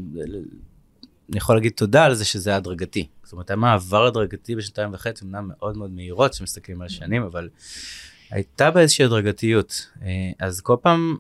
אני 1.30 1.38
יכול 1.38 1.56
להגיד 1.56 1.72
תודה 1.72 2.06
על 2.06 2.14
זה 2.14 2.26
שזה 2.26 2.50
היה 2.50 2.58
הדרגתי. 2.58 3.08
זאת 3.24 3.34
אומרת, 3.34 3.50
היה 3.50 3.58
מעבר 3.58 4.06
הדרגתי 4.06 4.56
בשנתיים 4.56 4.90
וחצי, 4.94 5.26
אמנם 5.26 5.48
מאוד 5.48 5.78
מאוד 5.78 5.92
מהירות, 5.92 6.34
שמסתכלים 6.34 6.82
על 6.82 6.90
שנים, 6.90 7.24
אבל 7.24 7.50
הייתה 8.32 8.72
בה 8.72 8.82
איזושהי 8.82 9.06
הדרגתיות. 9.06 9.88
אה, 10.02 10.32
אז 10.40 10.62
כל 10.62 10.76
פעם 10.82 11.18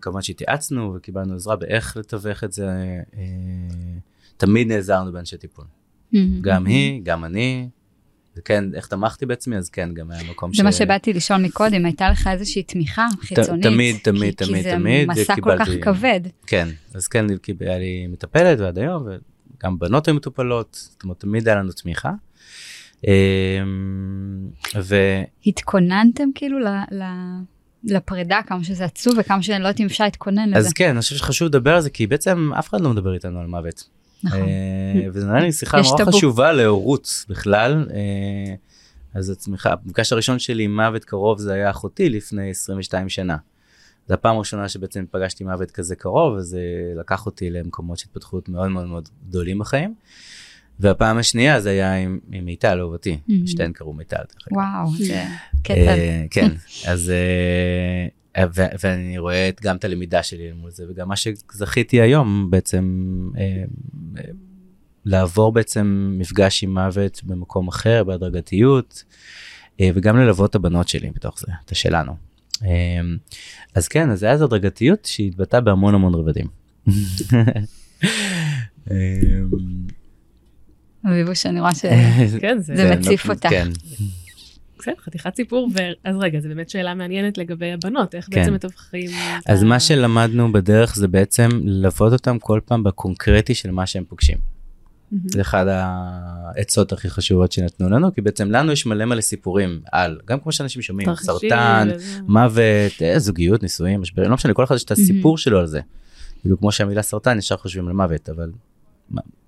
כמובן 0.00 0.22
שהתייעצנו 0.22 0.94
וקיבלנו 0.96 1.34
עזרה 1.34 1.56
באיך 1.56 1.96
לתווך 1.96 2.44
את 2.44 2.52
זה, 2.52 2.66
תמיד 4.36 4.68
נעזרנו 4.68 5.12
באנשי 5.12 5.36
טיפול. 5.36 5.64
גם 6.40 6.66
היא, 6.66 7.00
גם 7.04 7.24
אני, 7.24 7.68
וכן, 8.36 8.64
איך 8.74 8.86
תמכתי 8.86 9.26
בעצמי, 9.26 9.56
אז 9.56 9.70
כן, 9.70 9.94
גם 9.94 10.10
היה 10.10 10.30
מקום 10.30 10.54
ש... 10.54 10.56
זה 10.56 10.62
מה 10.62 10.72
שבאתי 10.72 11.12
לשאול 11.12 11.38
מקודם, 11.38 11.84
הייתה 11.84 12.10
לך 12.10 12.26
איזושהי 12.26 12.62
תמיכה 12.62 13.06
חיצונית? 13.20 13.66
תמיד, 13.66 13.96
תמיד, 14.02 14.34
תמיד, 14.34 14.74
תמיד. 14.76 15.10
כי 15.10 15.14
זה 15.14 15.22
מסע 15.22 15.34
כל 15.40 15.58
כך 15.58 15.68
כבד. 15.82 16.20
כן, 16.46 16.68
אז 16.94 17.08
כן, 17.08 17.26
היה 17.60 17.78
לי 17.78 18.06
מטפלת 18.06 18.60
ועד 18.60 18.78
היום, 18.78 19.06
וגם 19.06 19.78
בנות 19.78 20.08
היו 20.08 20.14
מטופלות, 20.14 20.78
זאת 20.92 21.02
אומרת, 21.02 21.20
תמיד 21.20 21.48
היה 21.48 21.56
לנו 21.56 21.72
תמיכה. 21.72 22.10
אמ, 23.06 23.10
ו... 24.82 24.96
התכוננתם 25.46 26.28
כאילו 26.34 26.58
ל... 26.58 26.68
ל... 26.90 27.02
לפרידה, 27.84 28.40
כמה 28.46 28.64
שזה 28.64 28.84
עצוב 28.84 29.14
וכמה 29.18 29.42
שאני 29.42 29.62
לא 29.62 29.68
יודעת 29.68 29.80
אם 29.80 29.86
אפשר 29.86 30.04
להתכונן 30.04 30.48
לזה. 30.48 30.58
אז 30.58 30.72
כן, 30.72 30.90
אני 30.90 31.00
חושב 31.00 31.16
שחשוב 31.16 31.48
לדבר 31.48 31.74
על 31.74 31.80
זה, 31.80 31.90
כי 31.90 32.06
בעצם 32.06 32.50
אף 32.58 32.68
אחד 32.68 32.80
לא 32.80 32.90
מדבר 32.90 33.14
איתנו 33.14 33.40
על 33.40 33.46
מוות. 33.46 33.88
נכון. 34.24 34.40
אה, 34.40 35.08
וזה 35.12 35.26
נראה 35.26 35.40
לי 35.40 35.52
שיחה 35.52 35.80
נורא 35.80 36.04
חשובה 36.04 36.52
להורות 36.52 37.24
בכלל. 37.28 37.88
אה, 37.94 38.54
אז 39.14 39.30
הצמיחה, 39.30 39.74
המפגש 39.84 40.12
הראשון 40.12 40.38
שלי 40.38 40.64
עם 40.64 40.76
מוות 40.76 41.04
קרוב 41.04 41.38
זה 41.38 41.52
היה 41.52 41.70
אחותי 41.70 42.08
לפני 42.08 42.50
22 42.50 43.08
שנה. 43.08 43.36
זו 44.08 44.14
הפעם 44.14 44.36
הראשונה 44.36 44.68
שבעצם 44.68 45.04
פגשתי 45.10 45.44
מוות 45.44 45.70
כזה 45.70 45.96
קרוב, 45.96 46.34
וזה 46.34 46.60
לקח 46.96 47.26
אותי 47.26 47.50
למקומות 47.50 47.98
של 47.98 48.06
התפתחות 48.08 48.48
מאוד 48.48 48.68
מאוד 48.68 48.86
מאוד 48.86 49.08
גדולים 49.28 49.58
בחיים. 49.58 49.94
והפעם 50.80 51.18
השנייה 51.18 51.60
זה 51.60 51.70
היה 51.70 51.96
עם, 51.96 52.18
עם 52.32 52.44
מיטל 52.44 52.78
אהובתי, 52.78 53.18
mm-hmm. 53.28 53.32
שתיהן 53.46 53.72
קראו 53.72 53.92
מיטל. 53.92 54.22
וואו, 54.50 54.96
זה 54.96 55.14
אה, 55.14 55.36
קטע. 55.62 55.96
כן, 56.30 56.48
אז 56.86 57.12
ו- 58.38 58.72
ואני 58.82 59.18
רואה 59.18 59.50
גם 59.62 59.76
את 59.76 59.84
הלמידה 59.84 60.22
שלי 60.22 60.52
מול 60.52 60.70
זה 60.70 60.84
וגם 60.88 61.08
מה 61.08 61.16
שזכיתי 61.16 62.00
היום 62.00 62.50
בעצם 62.50 63.08
אה, 63.38 63.64
אה, 64.18 64.30
לעבור 65.04 65.52
בעצם 65.52 66.14
מפגש 66.18 66.64
עם 66.64 66.74
מוות 66.74 67.20
במקום 67.24 67.68
אחר 67.68 68.04
בהדרגתיות 68.04 69.04
אה, 69.80 69.90
וגם 69.94 70.16
ללוות 70.16 70.50
את 70.50 70.54
הבנות 70.54 70.88
שלי 70.88 71.10
בתוך 71.10 71.40
זה, 71.40 71.46
את 71.64 71.70
השלנו. 71.70 72.16
אה, 72.64 72.68
אז 73.74 73.88
כן, 73.88 74.10
אז 74.10 74.22
היה 74.22 74.32
איזו 74.32 74.44
הדרגתיות 74.44 75.04
שהתבטאה 75.04 75.60
בהמון 75.60 75.94
המון 75.94 76.14
רבדים. 76.14 76.46
אביבוש, 81.06 81.42
שאני 81.42 81.60
רואה 81.60 81.74
שזה 81.74 82.38
כן, 82.40 82.58
מציף 82.98 83.30
אותך. 83.30 83.48
בסדר, 84.82 84.94
חתיכת 85.00 85.36
סיפור, 85.36 85.68
אז 86.04 86.16
רגע, 86.20 86.40
זו 86.40 86.48
באמת 86.48 86.70
שאלה 86.70 86.94
מעניינת 86.94 87.38
לגבי 87.38 87.72
הבנות, 87.72 88.14
איך 88.14 88.26
כן. 88.30 88.40
בעצם 88.40 88.54
מתווכים... 88.54 89.10
אז 89.46 89.62
ה... 89.62 89.66
מה 89.66 89.80
שלמדנו 89.80 90.52
בדרך 90.52 90.96
זה 90.96 91.08
בעצם 91.08 91.48
ללוות 91.64 92.12
אותם 92.12 92.38
כל 92.38 92.60
פעם 92.64 92.84
בקונקרטי 92.84 93.54
של 93.54 93.70
מה 93.70 93.86
שהם 93.86 94.04
פוגשים. 94.08 94.38
זה 95.26 95.40
אחד 95.40 95.66
העצות 95.68 96.92
הכי 96.92 97.10
חשובות 97.10 97.52
שנתנו 97.52 97.90
לנו, 97.90 98.14
כי 98.14 98.20
בעצם 98.20 98.50
לנו 98.50 98.72
יש 98.72 98.86
מלא 98.86 99.04
מלא 99.04 99.20
סיפורים 99.20 99.80
על, 99.92 100.20
גם 100.24 100.40
כמו 100.40 100.52
שאנשים 100.52 100.82
שומעים, 100.82 101.08
סרטן, 101.14 101.88
מוות, 102.26 103.02
אה, 103.02 103.18
זוגיות, 103.18 103.62
נישואים, 103.62 104.00
משברים, 104.00 104.30
לא 104.30 104.34
משנה, 104.34 104.54
כל 104.54 104.64
אחד 104.64 104.74
יש 104.74 104.84
את 104.84 104.90
הסיפור 104.90 105.38
שלו 105.38 105.58
על 105.58 105.66
זה. 105.66 105.80
כאילו 106.40 106.58
כמו 106.58 106.72
שהמילה 106.72 107.02
סרטן 107.02 107.38
ישר 107.38 107.56
חושבים 107.56 107.88
על 107.88 107.92
מוות, 107.92 108.28
אבל 108.28 108.50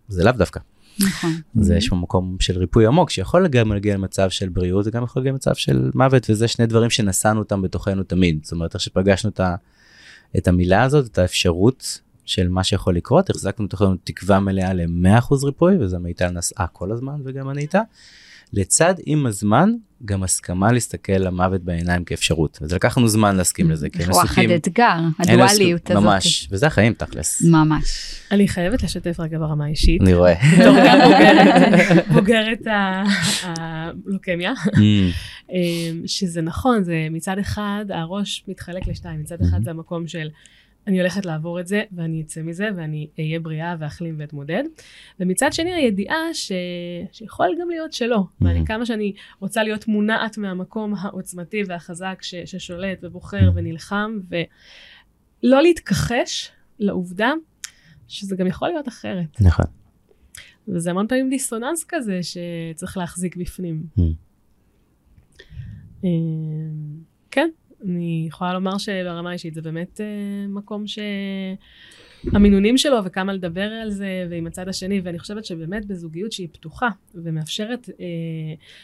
זה 0.09 0.25
לאו 0.25 0.33
דווקא. 0.33 0.61
נכון. 1.01 1.31
יש 1.77 1.89
פה 1.89 1.97
מקום 1.97 2.37
של 2.41 2.59
ריפוי 2.59 2.87
עמוק 2.87 3.11
שיכול 3.11 3.49
גם 3.49 3.73
להגיע 3.73 3.95
למצב 3.95 4.31
של 4.31 4.49
בריאות 4.49 4.87
וגם 4.87 5.05
יכול 5.05 5.21
להגיע 5.21 5.33
למצב 5.33 5.55
של 5.55 5.91
מוות 5.95 6.31
וזה 6.31 6.49
שני 6.49 6.67
דברים 6.67 6.91
שנשאנו 6.91 7.39
אותם 7.39 7.63
בתוכנו 7.63 8.03
תמיד 8.03 8.39
זאת 8.43 8.53
אומרת 8.53 8.75
איך 8.75 8.83
שפגשנו 8.83 9.31
את, 9.31 9.41
ה, 9.41 9.55
את 10.37 10.49
המילה 10.49 10.83
הזאת 10.83 11.07
את 11.13 11.19
האפשרות 11.19 12.01
של 12.25 12.49
מה 12.49 12.65
שיכול 12.65 12.97
לקרות 12.97 13.31
החזקנו 13.31 13.67
בתוכנו 13.67 13.95
תקווה 14.05 14.41
מלאה 14.41 14.73
ל-100% 14.73 15.35
ריפוי 15.45 15.77
וזה 15.81 15.99
מיטל 15.99 16.31
נסעה 16.31 16.67
כל 16.67 16.93
הזמן 16.93 17.21
וגם 17.25 17.51
אני 17.51 17.63
איתה. 17.63 17.81
לצד 18.55 18.95
עם 19.07 19.27
הזמן 19.27 19.71
גם 20.05 20.23
הסכמה 20.23 20.73
להסתכל 20.73 21.13
למוות 21.13 21.63
בעיניים 21.65 22.05
כאפשרות. 22.05 22.59
וזה 22.63 22.77
לקח 22.77 22.99
לנו 22.99 23.09
זמן 23.09 23.37
להסכים 23.37 23.71
לזה. 23.71 23.91
כי 23.91 24.03
וואחד 24.03 24.43
אתגר, 24.43 24.97
הדואליות 25.19 25.91
הזאת. 25.91 26.03
ממש, 26.03 26.49
וזה 26.51 26.67
החיים 26.67 26.93
תכלס. 26.93 27.43
ממש. 27.43 28.15
אני 28.31 28.49
חייבת 28.49 28.83
לשתף 28.83 29.21
רגע 29.21 29.39
ברמה 29.39 29.67
אישית. 29.67 30.01
אני 30.03 30.15
רואה. 30.15 30.35
בתור 30.61 30.77
גם 30.87 30.99
בוגרת 32.13 32.61
הלוקמיה. 33.45 34.53
Mm. 34.67 34.79
אמ, 35.53 36.03
שזה 36.07 36.43
נכון, 36.43 36.85
זה 36.85 37.07
מצד 37.11 37.39
אחד 37.39 37.85
הראש 37.89 38.45
מתחלק 38.49 38.89
לשתיים, 38.89 39.21
מצד 39.21 39.37
אחד. 39.41 39.65
זה 39.65 39.71
המקום 39.71 40.09
של 40.09 40.29
אני 40.87 41.01
הולכת 41.01 41.27
לעבור 41.27 41.61
את 41.61 41.67
זה 41.67 41.83
ואני 41.93 42.23
אצא 42.23 42.43
מזה 42.43 42.69
ואני 42.77 43.09
אהיה 43.19 43.41
בריאה 43.41 43.77
ואחלים 43.79 44.17
ואתמודד. 44.19 44.63
ומצד 45.21 45.53
שני 45.53 45.75
הידיעה 45.75 46.35
ש... 46.35 46.53
שיכול 47.13 47.57
גם 47.61 47.71
להיות 47.71 47.93
שלא. 47.93 48.17
Mm-hmm. 48.17 48.45
ואני 48.45 48.67
כמה 48.67 48.87
שאני 48.87 49.13
רוצה 49.41 49.63
להיות 49.63 49.89
מונעת 49.89 50.39
מהמקום 50.39 50.95
העוצמתי 50.99 51.63
והחזק 51.67 52.19
ש... 52.23 52.35
ששולט 52.35 52.99
ובוחר 53.03 53.49
mm-hmm. 53.49 53.53
ונלחם 53.55 54.19
ולא 54.29 55.63
להתכחש 55.63 56.51
לעובדה 56.79 57.33
שזה 58.09 58.37
גם 58.37 58.47
יכול 58.47 58.69
להיות 58.69 58.89
אחרת. 58.89 59.41
נכון. 59.41 59.67
וזה 60.69 60.91
המון 60.91 61.07
פעמים 61.09 61.31
דיסוננס 61.31 61.85
כזה 61.89 62.21
שצריך 62.23 62.97
להחזיק 62.97 63.37
בפנים. 63.37 63.83
Mm-hmm. 63.99 64.25
כן, 67.31 67.51
אני 67.85 68.25
יכולה 68.29 68.53
לומר 68.53 68.79
שברמה 68.79 69.31
האישית 69.31 69.55
זה 69.55 69.63
באמת 69.63 70.01
uh, 70.01 70.03
מקום 70.49 70.85
שהמינונים 72.27 72.79
שלו 72.79 72.97
וכמה 73.05 73.33
לדבר 73.33 73.73
על 73.73 73.91
זה 73.91 74.27
ועם 74.31 74.47
הצד 74.47 74.69
השני 74.69 75.01
ואני 75.05 75.19
חושבת 75.19 75.45
שבאמת 75.45 75.87
בזוגיות 75.87 76.33
שהיא 76.33 76.49
פתוחה 76.53 76.89
ומאפשרת 77.15 77.89
uh, 77.89 77.93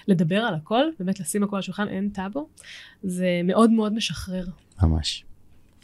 לדבר 0.09 0.39
על 0.39 0.55
הכל, 0.55 0.85
באמת 0.99 1.21
לשים 1.21 1.43
הכל 1.43 1.57
על 1.57 1.61
השולחן, 1.61 1.89
אין 1.89 2.09
טאבו, 2.09 2.49
זה 3.03 3.41
מאוד 3.45 3.71
מאוד 3.71 3.93
משחרר. 3.93 4.45
ממש. 4.83 5.25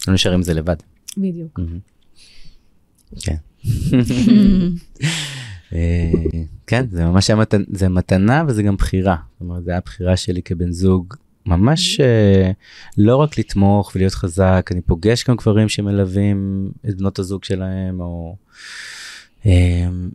לא 0.09 0.15
נשאר 0.15 0.33
עם 0.33 0.43
זה 0.43 0.55
לבד. 0.55 0.77
בדיוק. 1.17 1.61
כן. 3.21 3.37
אה, 5.73 6.13
כן, 6.67 6.87
זה 6.91 7.05
ממש 7.05 7.31
היה 7.31 7.37
מתנה, 7.37 7.65
זה 7.69 7.89
מתנה 7.89 8.45
וזה 8.49 8.63
גם 8.63 8.77
בחירה. 8.77 9.17
זאת 9.33 9.41
אומרת, 9.41 9.65
זה 9.65 9.71
היה 9.71 9.81
בחירה 9.81 10.17
שלי 10.17 10.43
כבן 10.43 10.73
זוג 10.73 11.15
ממש 11.47 12.01
uh, 12.01 12.55
לא 12.99 13.17
רק 13.17 13.39
לתמוך 13.39 13.93
ולהיות 13.95 14.15
חזק, 14.15 14.69
אני 14.73 14.81
פוגש 14.81 15.25
גם 15.29 15.37
גברים 15.37 15.69
שמלווים 15.69 16.71
את 16.89 16.97
בנות 16.97 17.19
הזוג 17.19 17.45
שלהם, 17.45 18.01
או, 18.01 18.37
um, 19.43 19.47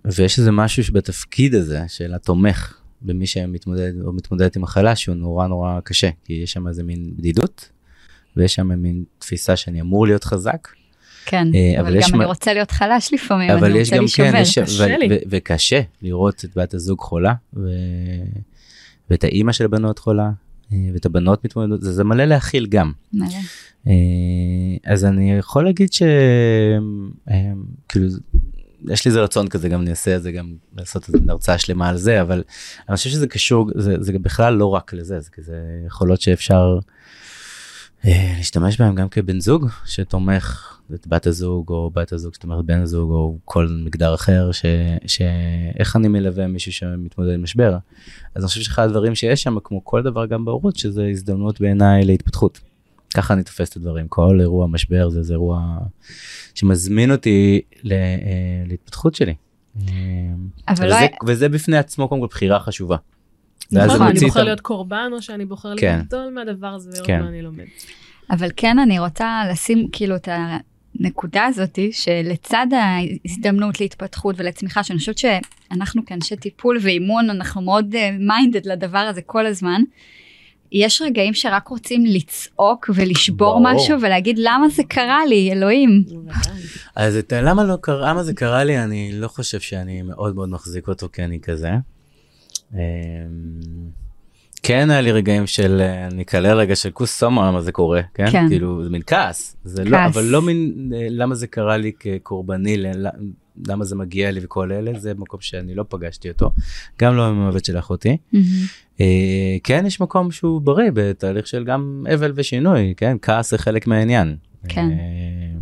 ויש 0.06 0.39
איזה 0.39 0.52
משהו 0.52 0.94
בתפקיד 0.94 1.56
הזה 1.56 1.84
של 1.88 2.13
התומך 2.13 2.78
במי 3.02 3.28
שמתמודד 3.28 4.02
או 4.06 4.13
מתמודדת 4.13 4.56
עם 4.56 4.62
מחלה 4.62 4.96
שהוא 4.96 5.15
נורא 5.15 5.48
נורא 5.48 5.80
קשה, 5.84 6.10
כי 6.26 6.34
יש 6.34 6.52
שם 6.52 6.67
איזה 6.67 6.84
מין 6.84 7.13
בדידות, 7.17 7.70
ויש 8.38 8.56
שם 8.56 8.67
מין 8.67 9.04
תפיסה 9.20 9.56
שאני 9.56 9.82
אמור 9.82 10.08
להיות 10.08 10.24
חזק. 10.24 10.67
כן, 11.26 11.48
uh, 11.52 11.80
אבל, 11.80 11.88
אבל 11.88 12.00
גם 12.02 12.22
אני 12.22 12.26
רוצה 12.26 12.54
להיות 12.54 12.72
חלש 12.72 13.13
לפעמים, 13.13 13.52
אני 13.52 13.80
רוצה 13.80 14.00
להישבר. 14.00 14.32
כן, 14.32 14.44
קשה 14.65 14.98
לי. 14.98 15.20
וקשה 15.30 15.82
לראות 16.02 16.46
את 16.46 16.58
בת 16.58 16.74
הזוג 16.74 17.00
חולה, 17.00 17.34
ו... 17.54 17.70
ואת 19.10 19.24
האימא 19.24 19.52
של 19.52 19.65
הבנות 19.65 20.00
חולה, 20.00 20.24
אה, 20.24 20.32
ואת 20.94 21.06
הבנות 21.06 21.46
מתמודדות, 21.46 21.82
זה, 21.82 21.94
זה 21.94 22.04
מלא 22.04 22.26
להכיל 22.26 22.68
גם. 22.68 22.92
מלא. 23.14 23.28
אה, 23.88 23.94
אז 24.86 25.06
אני 25.06 25.34
יכול 25.34 25.66
להגיד 25.66 25.94
שכאילו, 25.94 26.88
יש 28.90 29.06
לי 29.06 29.10
איזה 29.10 29.22
רצון 29.22 29.48
כזה, 29.48 29.70
גם 29.70 29.82
אני 29.82 29.90
אעשה 29.90 30.16
את 30.16 30.24
זה, 30.24 30.32
גם 30.32 30.54
לעשות 30.78 31.08
איזה 31.08 31.20
הרצאה 31.30 31.58
שלמה 31.58 31.90
על 31.90 31.98
זה, 31.98 32.22
אבל 32.22 32.44
אני 32.90 32.98
חושב 32.98 33.10
שזה 33.10 33.28
קשור, 33.28 33.70
זה, 33.76 33.96
זה 34.00 34.20
בכלל 34.20 34.54
לא 34.54 34.66
רק 34.66 34.94
לזה, 34.94 35.20
זה 35.20 35.30
כזה 35.30 35.56
יכולות 35.88 36.22
שאפשר 36.22 36.80
אה, 38.06 38.34
להשתמש 38.38 38.82
בהם 38.82 38.96
גם 38.96 39.10
כבן 39.10 39.40
זוג 39.40 39.68
שתומך 39.86 40.78
את 40.93 41.08
בת 41.08 41.27
הזוג 41.27 41.69
או 41.69 41.91
בת 41.93 42.13
הזוג 42.13 42.34
שתומכת 42.34 42.65
בן 42.65 42.82
הזוג 42.82 43.12
או 43.12 43.38
כל 43.45 43.67
מגדר 43.86 44.13
אחר 44.13 44.51
ש, 44.51 44.65
שאיך 45.08 45.95
אני 45.95 46.08
מלווה 46.08 46.47
מישהו 46.47 46.71
שמתמודד 46.71 47.34
עם 47.34 47.43
משבר. 47.43 47.77
אז 48.36 48.43
אני 48.43 48.47
חושב 48.47 48.62
שאחד 48.62 48.84
הדברים 48.84 49.15
שיש 49.15 49.43
שם 49.43 49.58
כמו 49.63 49.86
כל 49.86 50.04
דבר 50.04 50.25
גם 50.25 50.45
בהורות 50.45 50.75
שזה 50.75 51.08
הזדמנות 51.08 51.62
בעיניי 51.62 52.06
להתפתחות. 52.06 52.60
ככה 53.13 53.34
אני 53.34 53.43
תופס 53.43 53.69
את 53.69 53.75
הדברים 53.75 54.08
כל 54.08 54.38
אירוע 54.41 54.67
משבר 54.67 55.10
זה 55.10 55.19
איזה 55.19 55.34
אירוע 55.34 55.77
שמזמין 56.56 57.12
אותי 57.12 57.62
לה, 57.84 57.95
אה, 57.95 58.63
להתפתחות 58.67 59.15
שלי. 59.15 59.34
אבל 60.67 60.86
וזה, 60.86 60.88
לא... 60.88 61.32
וזה 61.32 61.49
בפני 61.49 61.77
עצמו 61.77 62.08
קודם 62.08 62.21
כל 62.21 62.27
בחירה 62.27 62.60
חשובה. 62.60 62.97
נכון, 63.71 64.01
אני 64.01 64.19
בוחר 64.19 64.43
להיות 64.43 64.60
קורבן 64.60 65.10
או 65.13 65.21
שאני 65.21 65.45
בוחר 65.45 65.73
כן. 65.77 65.99
לגדול 65.99 66.34
מהדבר 66.34 66.67
הזה 66.67 66.89
ולראות 66.89 67.08
כן. 67.08 67.21
מה 67.21 67.27
אני 67.27 67.41
לומד. 67.41 67.63
אבל 68.32 68.49
כן 68.56 68.80
אני 68.80 68.99
רוצה 68.99 69.43
לשים 69.51 69.88
כאילו 69.91 70.15
את 70.15 70.27
הנקודה 70.99 71.45
הזאתי 71.45 71.91
שלצד 71.91 72.67
ההזדמנות 72.71 73.80
להתפתחות 73.80 74.36
ולצמיחה 74.38 74.84
שאני 74.84 74.99
חושבת 74.99 75.17
שאנחנו 75.17 76.06
כאנשי 76.06 76.36
טיפול 76.36 76.77
ואימון 76.82 77.30
אנחנו 77.30 77.62
מאוד 77.62 77.95
מיינדד 78.19 78.65
uh, 78.65 78.69
לדבר 78.69 78.97
הזה 78.97 79.21
כל 79.21 79.45
הזמן. 79.45 79.82
יש 80.71 81.01
רגעים 81.01 81.34
שרק 81.34 81.67
רוצים 81.67 82.06
לצעוק 82.06 82.89
ולשבור 82.95 83.60
ברור. 83.60 83.73
משהו 83.73 84.01
ולהגיד 84.01 84.38
למה 84.39 84.69
זה 84.69 84.84
קרה 84.84 85.25
לי, 85.25 85.51
אלוהים. 85.51 86.04
אז 86.95 87.15
את, 87.15 87.34
למה, 87.36 87.63
לא 87.63 87.77
קרה, 87.82 88.10
למה 88.10 88.23
זה 88.23 88.34
קרה 88.34 88.63
לי, 88.63 88.84
אני 88.84 89.12
לא 89.13 89.27
חושב 89.27 89.60
שאני 89.60 90.01
מאוד 90.01 90.36
מאוד 90.36 90.49
מחזיק 90.49 90.88
אותו 90.88 91.10
כי 91.13 91.23
אני 91.23 91.39
כזה. 91.39 91.71
כן 94.63 94.89
היה 94.89 95.02
לי 95.02 95.12
רגעים 95.12 95.47
של 95.47 95.82
אני 96.12 96.21
אקלל 96.21 96.58
רגע 96.58 96.76
של 96.76 96.91
כוס 96.91 97.19
סומו 97.19 97.43
למה 97.43 97.62
זה 97.62 97.71
קורה 97.71 98.02
כן? 98.13 98.32
כן 98.32 98.47
כאילו 98.50 98.84
זה 98.84 98.89
מין 98.89 99.02
כעס 99.08 99.58
זה 99.63 99.84
לא, 99.84 99.97
כעס. 99.97 100.15
לא 100.15 100.21
אבל 100.21 100.30
לא 100.30 100.41
מין 100.41 100.91
למה 101.10 101.36
זה 101.36 101.47
קרה 101.47 101.78
לי 101.78 101.91
כקורבני 102.00 102.78
למה 103.67 103.86
זה 103.86 103.95
מגיע 103.95 104.32
לי 104.32 104.39
וכל 104.43 104.71
אלה 104.71 105.00
זה 105.00 105.13
מקום 105.17 105.41
שאני 105.41 105.76
לא 105.76 105.86
פגשתי 105.89 106.30
אותו 106.30 106.52
גם 107.00 107.15
לא 107.15 107.28
עם 107.28 107.39
המוות 107.41 107.65
של 107.65 107.80
אחותי. 107.80 108.17
Mm-hmm. 108.34 109.02
כן 109.63 109.84
יש 109.86 110.02
מקום 110.02 110.32
שהוא 110.32 110.62
בריא 110.62 110.91
בתהליך 110.93 111.47
של 111.47 111.63
גם 111.63 112.06
אבל 112.13 112.32
ושינוי 112.36 112.93
כן 112.97 113.17
כעס 113.21 113.52
זה 113.52 113.58
חלק 113.58 113.88
מהעניין. 113.88 114.36
כן. 114.67 114.89
אה, 114.91 115.60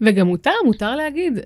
וגם 0.00 0.26
מותר 0.26 0.50
מותר 0.64 0.96
להגיד 0.96 1.38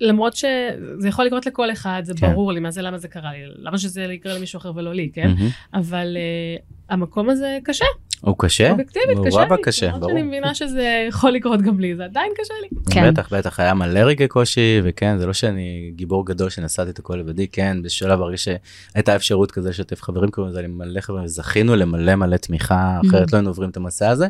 למרות 0.00 0.36
שזה 0.36 1.08
יכול 1.08 1.24
לקרות 1.24 1.46
לכל 1.46 1.72
אחד, 1.72 2.02
זה 2.04 2.14
כן. 2.16 2.32
ברור 2.32 2.52
לי 2.52 2.60
מה 2.60 2.70
זה, 2.70 2.82
למה 2.82 2.98
זה 2.98 3.08
קרה 3.08 3.32
לי, 3.32 3.38
למה 3.58 3.78
שזה 3.78 4.02
יקרה 4.02 4.34
למישהו 4.34 4.58
אחר 4.58 4.72
ולא 4.74 4.94
לי, 4.94 5.10
כן? 5.12 5.34
Mm-hmm. 5.38 5.78
אבל 5.78 6.16
uh, 6.16 6.62
המקום 6.88 7.30
הזה 7.30 7.58
קשה. 7.64 7.84
הוא 8.20 8.34
קשה? 8.38 8.70
אובייקטיבית, 8.70 9.18
קשה 9.26 9.44
לי. 9.50 9.62
קשה, 9.62 9.90
ברור. 9.90 10.10
שאני 10.10 10.22
מבינה 10.22 10.54
שזה 10.54 11.04
יכול 11.08 11.30
לקרות 11.30 11.62
גם 11.62 11.80
לי, 11.80 11.96
זה 11.96 12.04
עדיין 12.04 12.32
קשה 12.36 12.54
לי. 12.62 12.68
כן. 12.90 13.10
בטח, 13.10 13.32
בטח, 13.32 13.60
היה 13.60 13.74
מלא 13.74 14.00
רגעי 14.00 14.28
קושי, 14.28 14.80
וכן, 14.84 15.18
זה 15.18 15.26
לא 15.26 15.32
שאני 15.32 15.92
גיבור 15.96 16.26
גדול 16.26 16.50
שנסעתי 16.50 16.90
את 16.90 16.98
הכל 16.98 17.16
לבדי, 17.16 17.46
כן, 17.48 17.82
בשלב 17.82 18.20
הרגע 18.20 18.36
שהייתה 18.36 19.16
אפשרות 19.16 19.52
כזה 19.52 19.68
לשתף 19.68 20.02
חברים, 20.02 20.30
קוראים 20.30 20.52
לזה 20.52 20.62
למלא 20.62 21.00
חברים, 21.00 21.26
זכינו 21.26 21.76
למלא 21.76 22.14
מלא 22.14 22.36
תמיכה, 22.36 23.00
אחרת 23.08 23.32
לא 23.32 23.38
היינו 23.38 23.50
עוברים 23.50 23.70
את 23.70 23.76
המסע 23.76 24.10
הזה. 24.10 24.26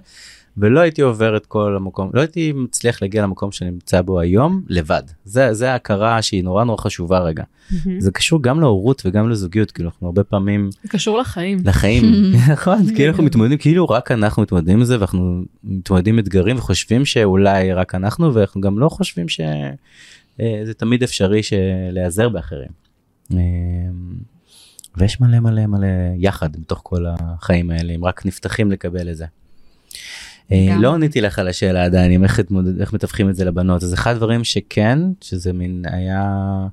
ולא 0.58 0.80
הייתי 0.80 1.02
עובר 1.02 1.36
את 1.36 1.46
כל 1.46 1.76
המקום, 1.76 2.10
לא 2.14 2.20
הייתי 2.20 2.52
מצליח 2.52 3.02
להגיע 3.02 3.22
למקום 3.22 3.52
שאני 3.52 3.70
נמצא 3.70 4.02
בו 4.02 4.20
היום 4.20 4.62
לבד. 4.68 5.02
זה, 5.24 5.54
זה 5.54 5.72
ההכרה 5.72 6.22
שהיא 6.22 6.44
נורא 6.44 6.64
נורא 6.64 6.76
חשובה 6.80 7.18
רגע. 7.18 7.42
Mm-hmm. 7.42 7.88
זה 7.98 8.10
קשור 8.10 8.42
גם 8.42 8.60
להורות 8.60 9.02
וגם 9.06 9.30
לזוגיות, 9.30 9.70
כאילו 9.70 9.88
אנחנו 9.88 10.06
הרבה 10.06 10.24
פעמים... 10.24 10.70
זה 10.82 10.88
קשור 10.88 11.18
לחיים. 11.18 11.58
לחיים, 11.64 12.04
נכון, 12.52 12.94
כאילו 12.94 13.10
אנחנו 13.10 13.24
מתמודדים, 13.24 13.58
כאילו 13.58 13.84
רק 13.88 14.10
אנחנו 14.10 14.42
מתמודדים 14.42 14.78
עם 14.78 14.84
זה 14.84 14.98
ואנחנו 14.98 15.42
מתמודדים 15.64 16.14
עם 16.14 16.18
אתגרים 16.18 16.56
וחושבים 16.56 17.04
שאולי 17.04 17.72
רק 17.72 17.94
אנחנו 17.94 18.34
ואנחנו 18.34 18.60
גם 18.60 18.78
לא 18.78 18.88
חושבים 18.88 19.28
שזה 19.28 19.44
אה, 20.40 20.74
תמיד 20.76 21.02
אפשרי 21.02 21.40
להיעזר 21.90 22.28
באחרים. 22.28 22.70
אה, 23.32 23.38
ויש 24.96 25.20
מלא 25.20 25.40
מלא 25.40 25.66
מלא 25.66 25.86
יחד 26.18 26.56
בתוך 26.56 26.80
כל 26.82 27.04
החיים 27.08 27.70
האלה, 27.70 27.92
אם 27.92 28.04
רק 28.04 28.26
נפתחים 28.26 28.70
לקבל 28.70 29.10
את 29.10 29.16
זה. 29.16 29.26
אה, 30.52 30.76
לא 30.80 30.94
עניתי 30.94 31.20
לך 31.20 31.38
על 31.38 31.48
השאלה 31.48 31.85
עדיין 31.85 32.24
איך, 32.24 32.40
איך 32.80 32.92
מתווכים 32.92 33.30
את 33.30 33.35
זה 33.35 33.44
לבנות. 33.44 33.82
אז 33.82 33.94
אחד 33.94 34.11
הדברים 34.11 34.44
שכן 34.44 34.98
שזה 35.20 35.52
מין 35.52 35.82
היה 35.88 36.66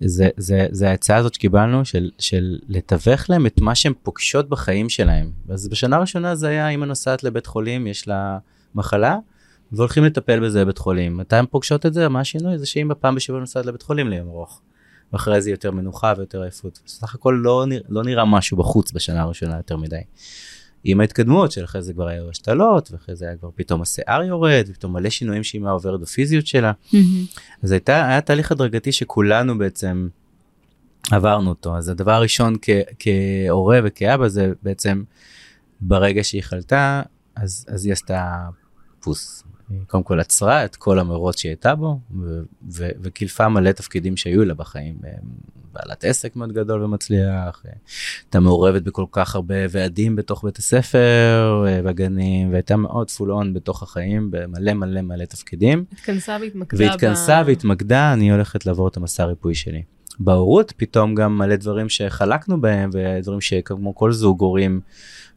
זה 0.00 0.28
זה 0.36 0.66
זה 0.70 0.90
ההצעה 0.90 1.16
הזאת 1.16 1.34
שקיבלנו 1.34 1.84
של 1.84 2.10
של 2.18 2.58
לתווך 2.68 3.30
להם 3.30 3.46
את 3.46 3.60
מה 3.60 3.74
שהם 3.74 3.92
פוגשות 4.02 4.48
בחיים 4.48 4.88
שלהם. 4.88 5.30
אז 5.48 5.68
בשנה 5.68 5.96
הראשונה 5.96 6.34
זה 6.34 6.48
היה 6.48 6.68
אמא 6.68 6.84
נוסעת 6.84 7.24
לבית 7.24 7.46
חולים 7.46 7.86
יש 7.86 8.08
לה 8.08 8.38
מחלה 8.74 9.18
והולכים 9.72 10.04
לטפל 10.04 10.40
בזה 10.40 10.64
בבית 10.64 10.78
חולים. 10.78 11.16
מתי 11.16 11.36
הם 11.36 11.46
פוגשות 11.46 11.86
את 11.86 11.94
זה? 11.94 12.08
מה 12.08 12.20
השינוי? 12.20 12.58
זה 12.58 12.66
שאמא 12.66 12.94
פעם 12.94 13.14
בשבוע 13.14 13.40
נוסעת 13.40 13.66
לבית 13.66 13.82
חולים 13.82 14.08
ליום 14.08 14.28
ארוך. 14.28 14.60
ואחרי 15.12 15.40
זה 15.40 15.50
יותר 15.50 15.70
מנוחה 15.70 16.14
ויותר 16.16 16.42
עייפות. 16.42 16.80
סך 16.86 17.14
הכל 17.14 17.40
לא, 17.42 17.64
נרא, 17.68 17.80
לא 17.88 18.02
נראה 18.02 18.24
משהו 18.24 18.56
בחוץ 18.56 18.92
בשנה 18.92 19.22
הראשונה 19.22 19.56
יותר 19.56 19.76
מדי. 19.76 20.00
עם 20.84 21.00
ההתקדמות 21.00 21.52
של 21.52 21.64
אחרי 21.64 21.82
זה 21.82 21.92
כבר 21.92 22.08
היו 22.08 22.30
השתלות 22.30 22.92
ואחרי 22.92 23.16
זה 23.16 23.24
היה 23.24 23.36
כבר 23.36 23.50
פתאום 23.54 23.82
השיער 23.82 24.22
יורד 24.22 24.64
ופתאום 24.68 24.92
מלא 24.92 25.10
שינויים 25.10 25.44
שאימא 25.44 25.68
עוברת 25.68 26.00
בפיזיות 26.00 26.46
שלה. 26.46 26.72
Mm-hmm. 26.72 27.40
אז 27.62 27.72
הייתה 27.72 28.08
היה 28.08 28.20
תהליך 28.20 28.52
הדרגתי 28.52 28.92
שכולנו 28.92 29.58
בעצם 29.58 30.08
עברנו 31.10 31.48
אותו 31.48 31.76
אז 31.76 31.88
הדבר 31.88 32.12
הראשון 32.12 32.56
כ, 32.62 32.70
כהורה 32.98 33.80
וכאבא 33.84 34.28
זה 34.28 34.52
בעצם 34.62 35.02
ברגע 35.80 36.24
שהיא 36.24 36.42
חלתה 36.42 37.02
אז, 37.36 37.66
אז 37.68 37.84
היא 37.84 37.92
עשתה 37.92 38.48
פוס. 39.00 39.44
קודם 39.86 40.02
כל 40.02 40.20
עצרה 40.20 40.64
את 40.64 40.76
כל 40.76 40.98
המרוץ 40.98 41.38
שהיא 41.38 41.50
הייתה 41.50 41.74
בו 41.74 42.00
וקילפה 43.02 43.48
מלא 43.48 43.72
תפקידים 43.72 44.16
שהיו 44.16 44.44
לה 44.44 44.54
בחיים 44.54 44.98
בעלת 45.72 46.04
עסק 46.04 46.36
מאוד 46.36 46.52
גדול 46.52 46.82
ומצליח, 46.82 47.62
הייתה 48.24 48.40
מעורבת 48.40 48.82
בכל 48.82 49.04
כך 49.12 49.34
הרבה 49.34 49.54
ועדים 49.70 50.16
בתוך 50.16 50.44
בית 50.44 50.56
הספר, 50.56 51.64
אה, 51.66 51.82
בגנים, 51.82 52.52
והייתה 52.52 52.76
מאוד 52.76 53.10
פול 53.10 53.32
און 53.32 53.54
בתוך 53.54 53.82
החיים 53.82 54.30
במלא 54.30 54.72
מלא 54.72 55.00
מלא 55.00 55.24
תפקידים. 55.24 55.84
התכנסה 55.92 56.36
והתמקדה. 56.40 56.84
והתכנסה 56.84 57.42
ב... 57.42 57.46
והתמקדה, 57.46 58.12
אני 58.12 58.32
הולכת 58.32 58.66
לעבור 58.66 58.88
את 58.88 58.96
המסע 58.96 59.22
הריפוי 59.22 59.54
שלי. 59.54 59.82
בהורות 60.18 60.72
פתאום 60.76 61.14
גם 61.14 61.38
מלא 61.38 61.56
דברים 61.56 61.88
שחלקנו 61.88 62.60
בהם 62.60 62.90
ודברים 62.92 63.40
שכמו 63.40 63.94
כל 63.94 64.12
זוג 64.12 64.40
הורים 64.40 64.80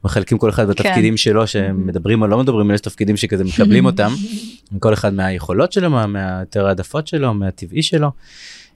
מחלקים 0.04 0.38
כל 0.38 0.50
אחד 0.50 0.68
בתפקידים 0.68 1.14
כן. 1.14 1.18
שלו 1.18 1.48
שמדברים 1.48 2.22
או 2.22 2.28
לא 2.28 2.38
מדברים 2.38 2.72
יש 2.72 2.82
תפקידים 2.82 3.18
שכזה 3.18 3.44
מקבלים 3.44 3.86
אותם 3.86 4.12
כל 4.80 4.94
אחד 4.94 5.14
מהיכולות 5.14 5.72
שלו 5.72 5.90
מהיותר 5.90 6.68
העדפות 6.68 7.08
שלו 7.08 7.34
מהטבעי 7.34 7.84
שלו. 7.84 8.12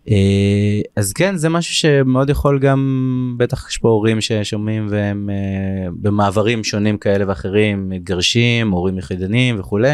אה, 0.10 0.82
אז 0.96 1.14
כן 1.14 1.36
זה 1.36 1.50
משהו 1.50 1.74
שמאוד 1.74 2.30
יכול 2.30 2.60
גם 2.60 3.36
בטח 3.38 3.70
יש 3.70 3.78
פה 3.78 3.90
הורים 3.90 4.22
ששומעים 4.22 4.88
והם 4.90 5.30
אה, 5.30 5.90
במעברים 6.02 6.64
שונים 6.64 6.98
כאלה 6.98 7.26
ואחרים 7.28 7.90
מתגרשים 7.90 8.72
הורים 8.72 8.98
יחידנים 8.98 9.60
וכולי. 9.60 9.94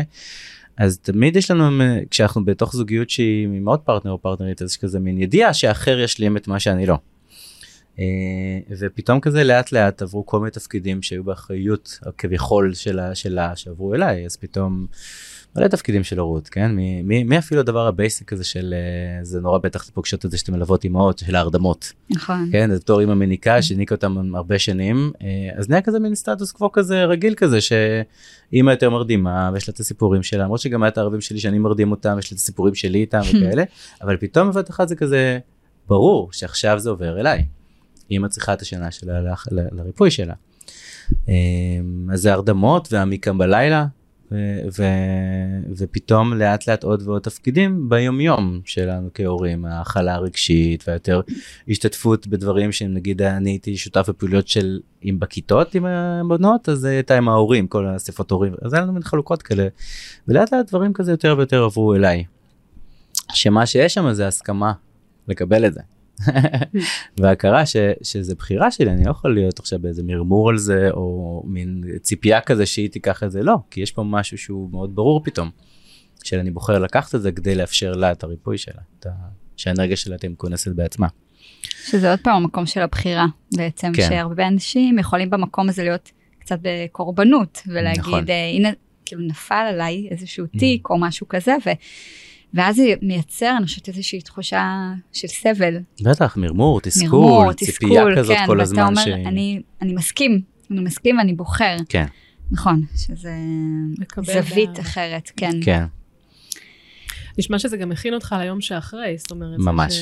אז 0.78 0.98
תמיד 0.98 1.36
יש 1.36 1.52
לנו 1.52 1.84
כשאנחנו 2.12 2.46
בתוך 2.46 2.76
זוגיות 2.76 3.10
שהיא 3.10 3.48
עוד 3.66 3.80
פרטנר 3.80 4.12
או 4.12 4.18
פרטנרית 4.18 4.62
אז 4.62 4.72
יש 4.72 4.78
כזה 4.78 5.00
מין 5.00 5.18
ידיעה 5.18 5.54
שאחר 5.54 6.00
ישלים 6.00 6.38
את 6.38 6.48
מה 6.48 6.60
שאני 6.60 6.86
לא. 6.86 6.98
אה, 8.00 8.06
ופתאום 8.80 9.20
כזה 9.20 9.44
לאט 9.44 9.72
לאט 9.72 10.02
עברו 10.02 10.26
כל 10.26 10.40
מיני 10.40 10.52
תפקידים 10.52 11.02
שהיו 11.02 11.24
באחריות 11.24 12.00
כביכול 12.18 12.74
שלה 12.74 13.16
שלה 13.16 13.56
שעברו 13.56 13.96
אליי 13.96 14.26
אז 14.26 14.36
פתאום. 14.36 14.86
מלא 15.56 15.68
תפקידים 15.68 16.04
של 16.04 16.20
הורות 16.20 16.50
כן 16.50 16.72
מי, 17.04 17.38
אפילו 17.38 17.62
הדבר 17.62 17.88
ה 17.88 17.96
basic 17.96 18.34
הזה 18.34 18.44
של 18.44 18.74
אה, 18.74 19.24
זה 19.24 19.42
נורא 19.42 19.58
בטח 19.58 19.90
פוגשות 19.90 20.26
את 20.26 20.32
זה 20.32 20.38
שאתם 20.38 20.54
מלוות 20.54 20.84
אימהות 20.84 21.18
של 21.18 21.36
ההרדמות. 21.36 21.94
נכון. 22.10 22.50
כן 22.52 22.72
אז 22.72 22.80
בתור 22.80 23.00
אימא 23.00 23.14
מניקה 23.14 23.62
שהניקה 23.62 23.96
אותם 23.96 24.36
הרבה 24.36 24.60
שנים 24.60 25.12
אה, 25.22 25.28
אז 25.56 25.70
נהיה 25.70 25.82
כזה 25.82 26.00
מין 26.00 26.16
סטטוס 26.16 26.52
קוו 26.52 26.72
כזה 26.72 27.06
רגיל 27.06 27.34
כזה 27.36 27.60
שאימא 27.62 28.72
יותר 28.72 28.90
מרדימה 28.90 29.50
ויש 29.54 29.68
לה 29.68 29.74
את 29.74 29.80
הסיפורים 29.80 30.24
שלה 30.24 30.44
למרות 30.44 30.60
שגם 30.60 30.84
היה 30.84 30.88
את 30.88 30.98
הערבים 30.98 31.22
שלי 31.22 31.40
שאני 31.40 31.60
מרדים 31.60 31.92
אותם 31.92 32.16
יש 32.20 32.32
לי 32.32 32.36
את 32.36 32.40
הסיפורים 32.40 32.76
שלי 32.76 33.00
איתם 33.00 33.22
וכאלה 33.30 33.64
אבל 34.02 34.18
פתאום 34.18 34.52
בבת 34.52 34.70
אחת 34.70 34.88
זה 34.88 34.96
כזה 34.96 35.40
ברור 35.88 36.30
שעכשיו 36.32 36.80
זה 36.80 36.90
עובר 36.90 37.20
אליי. 37.20 37.46
אימא 38.12 38.28
צריכה 38.28 38.54
את 38.54 38.62
השינה 38.62 38.92
שלה 38.92 39.34
לריפוי 39.52 40.12
שלה. 40.12 40.34
אה, 41.30 41.34
אז 42.14 42.22
זה 42.22 42.34
הרדמות 42.34 42.94
והמיקם 42.94 43.38
בלילה 43.38 43.86
ו- 44.78 45.74
ופתאום 45.78 46.34
לאט 46.34 46.68
לאט 46.68 46.84
עוד 46.84 47.08
ועוד 47.08 47.22
תפקידים 47.22 47.90
ביום 47.90 48.22
יום 48.22 48.62
שלנו 48.66 49.10
כהורים 49.14 49.66
ההכלה 49.66 50.16
הרגשית 50.16 50.84
והיותר 50.88 51.22
השתתפות 51.70 52.28
בדברים 52.28 52.72
שנגיד 52.72 53.22
אני 53.22 53.50
הייתי 53.50 53.78
שותף 53.78 54.06
בפעילויות 54.10 54.48
של 54.48 54.80
אם 55.06 55.18
בכיתות 55.20 55.76
עם 55.76 55.86
הבנות 55.86 56.70
אז 56.70 56.84
הייתה 56.84 57.18
עם 57.18 57.30
ההורים 57.30 57.68
כל 57.68 57.86
האספות 57.86 58.32
הורים 58.32 58.54
אז 58.62 58.74
היה 58.74 58.84
לנו 58.84 58.94
מין 58.94 59.04
חלוקות 59.04 59.42
כאלה 59.42 59.68
ולאט 60.28 60.54
לאט 60.54 60.68
דברים 60.68 60.94
כזה 60.94 61.12
יותר 61.12 61.36
ויותר 61.38 61.64
עברו 61.64 61.96
אליי. 61.96 62.24
שמה 63.34 63.66
שיש 63.66 63.94
שם 63.94 64.14
זה 64.14 64.28
הסכמה 64.28 64.74
לקבל 65.28 65.66
את 65.66 65.74
זה. 65.74 65.82
והכרה 67.20 67.66
ש, 67.66 67.76
שזה 68.02 68.36
בחירה 68.36 68.72
שלי 68.72 68.90
אני 68.90 69.04
לא 69.06 69.12
יכול 69.12 69.34
להיות 69.34 69.60
עכשיו 69.60 69.80
באיזה 69.80 70.04
מרמור 70.04 70.50
על 70.50 70.58
זה 70.58 70.90
או 70.92 71.44
מין 71.46 71.84
ציפייה 72.02 72.42
כזה 72.42 72.66
שהיא 72.66 72.90
תיקח 72.90 73.24
את 73.24 73.32
זה 73.32 73.44
לא 73.44 73.56
כי 73.72 73.82
יש 73.82 73.92
פה 73.92 74.04
משהו 74.04 74.38
שהוא 74.38 74.72
מאוד 74.72 74.96
ברור 74.96 75.24
פתאום. 75.24 75.50
שאני 76.24 76.52
בוחר 76.52 76.80
לקחת 76.80 77.16
את 77.16 77.22
זה 77.22 77.32
כדי 77.32 77.56
לאפשר 77.56 77.92
לה 77.92 78.12
את 78.12 78.24
הריפוי 78.24 78.58
שלה 78.58 78.82
את 79.00 79.06
ה... 79.06 79.10
שהאנרגיה 79.58 79.98
שלה 79.98 80.18
תהיה 80.18 80.30
מכונסת 80.30 80.72
בעצמה. 80.72 81.08
שזה 81.62 82.12
עוד 82.12 82.20
פעם 82.24 82.36
המקום 82.36 82.66
של 82.66 82.82
הבחירה 82.82 83.26
בעצם 83.56 83.92
כן. 83.96 84.10
שהרבה 84.10 84.48
אנשים 84.48 85.00
יכולים 85.00 85.30
במקום 85.30 85.70
הזה 85.70 85.84
להיות 85.84 86.12
קצת 86.40 86.60
בקורבנות 86.62 87.62
ולהגיד 87.68 88.00
נכון. 88.00 88.26
הנה 88.54 88.70
כאילו 89.06 89.22
נפל 89.22 89.66
עליי 89.70 90.08
איזשהו 90.12 90.46
תיק 90.48 90.88
mm. 90.88 90.90
או 90.90 91.00
משהו 91.00 91.28
כזה. 91.28 91.56
ו... 91.66 91.70
ואז 92.54 92.76
זה 92.76 92.94
מייצר, 93.02 93.56
אני 93.58 93.66
חושבת, 93.66 93.88
איזושהי 93.88 94.22
תחושה 94.22 94.92
של 95.12 95.28
סבל. 95.28 95.78
בטח, 96.02 96.38
מרמור, 96.38 96.82
תסכול, 96.82 97.10
מרמור, 97.10 97.54
ציפייה 97.54 98.02
תסכול, 98.02 98.18
כזאת 98.18 98.38
כן, 98.38 98.46
כל 98.48 98.62
הזמן. 98.62 98.82
אומר, 98.82 99.02
ש... 99.02 99.08
אני, 99.08 99.62
אני 99.82 99.94
מסכים, 99.94 100.42
אני 100.72 100.82
מסכים 100.82 101.18
ואני 101.18 101.34
בוחר. 101.34 101.78
כן. 101.90 102.06
נכון, 102.52 102.86
שזה 102.96 103.32
זווית 104.22 104.80
אחרת, 104.80 105.32
כן. 105.38 105.52
כן. 105.62 105.86
נשמע 107.38 107.60
שזה 107.60 107.78
גם 107.78 107.90
מכין 107.90 108.14
אותך 108.14 108.36
ליום 108.40 108.62
שאחרי, 108.62 109.16
זאת 109.18 109.32
אומרת, 109.32 109.60
ממש. 109.60 109.94
ש... 109.94 110.02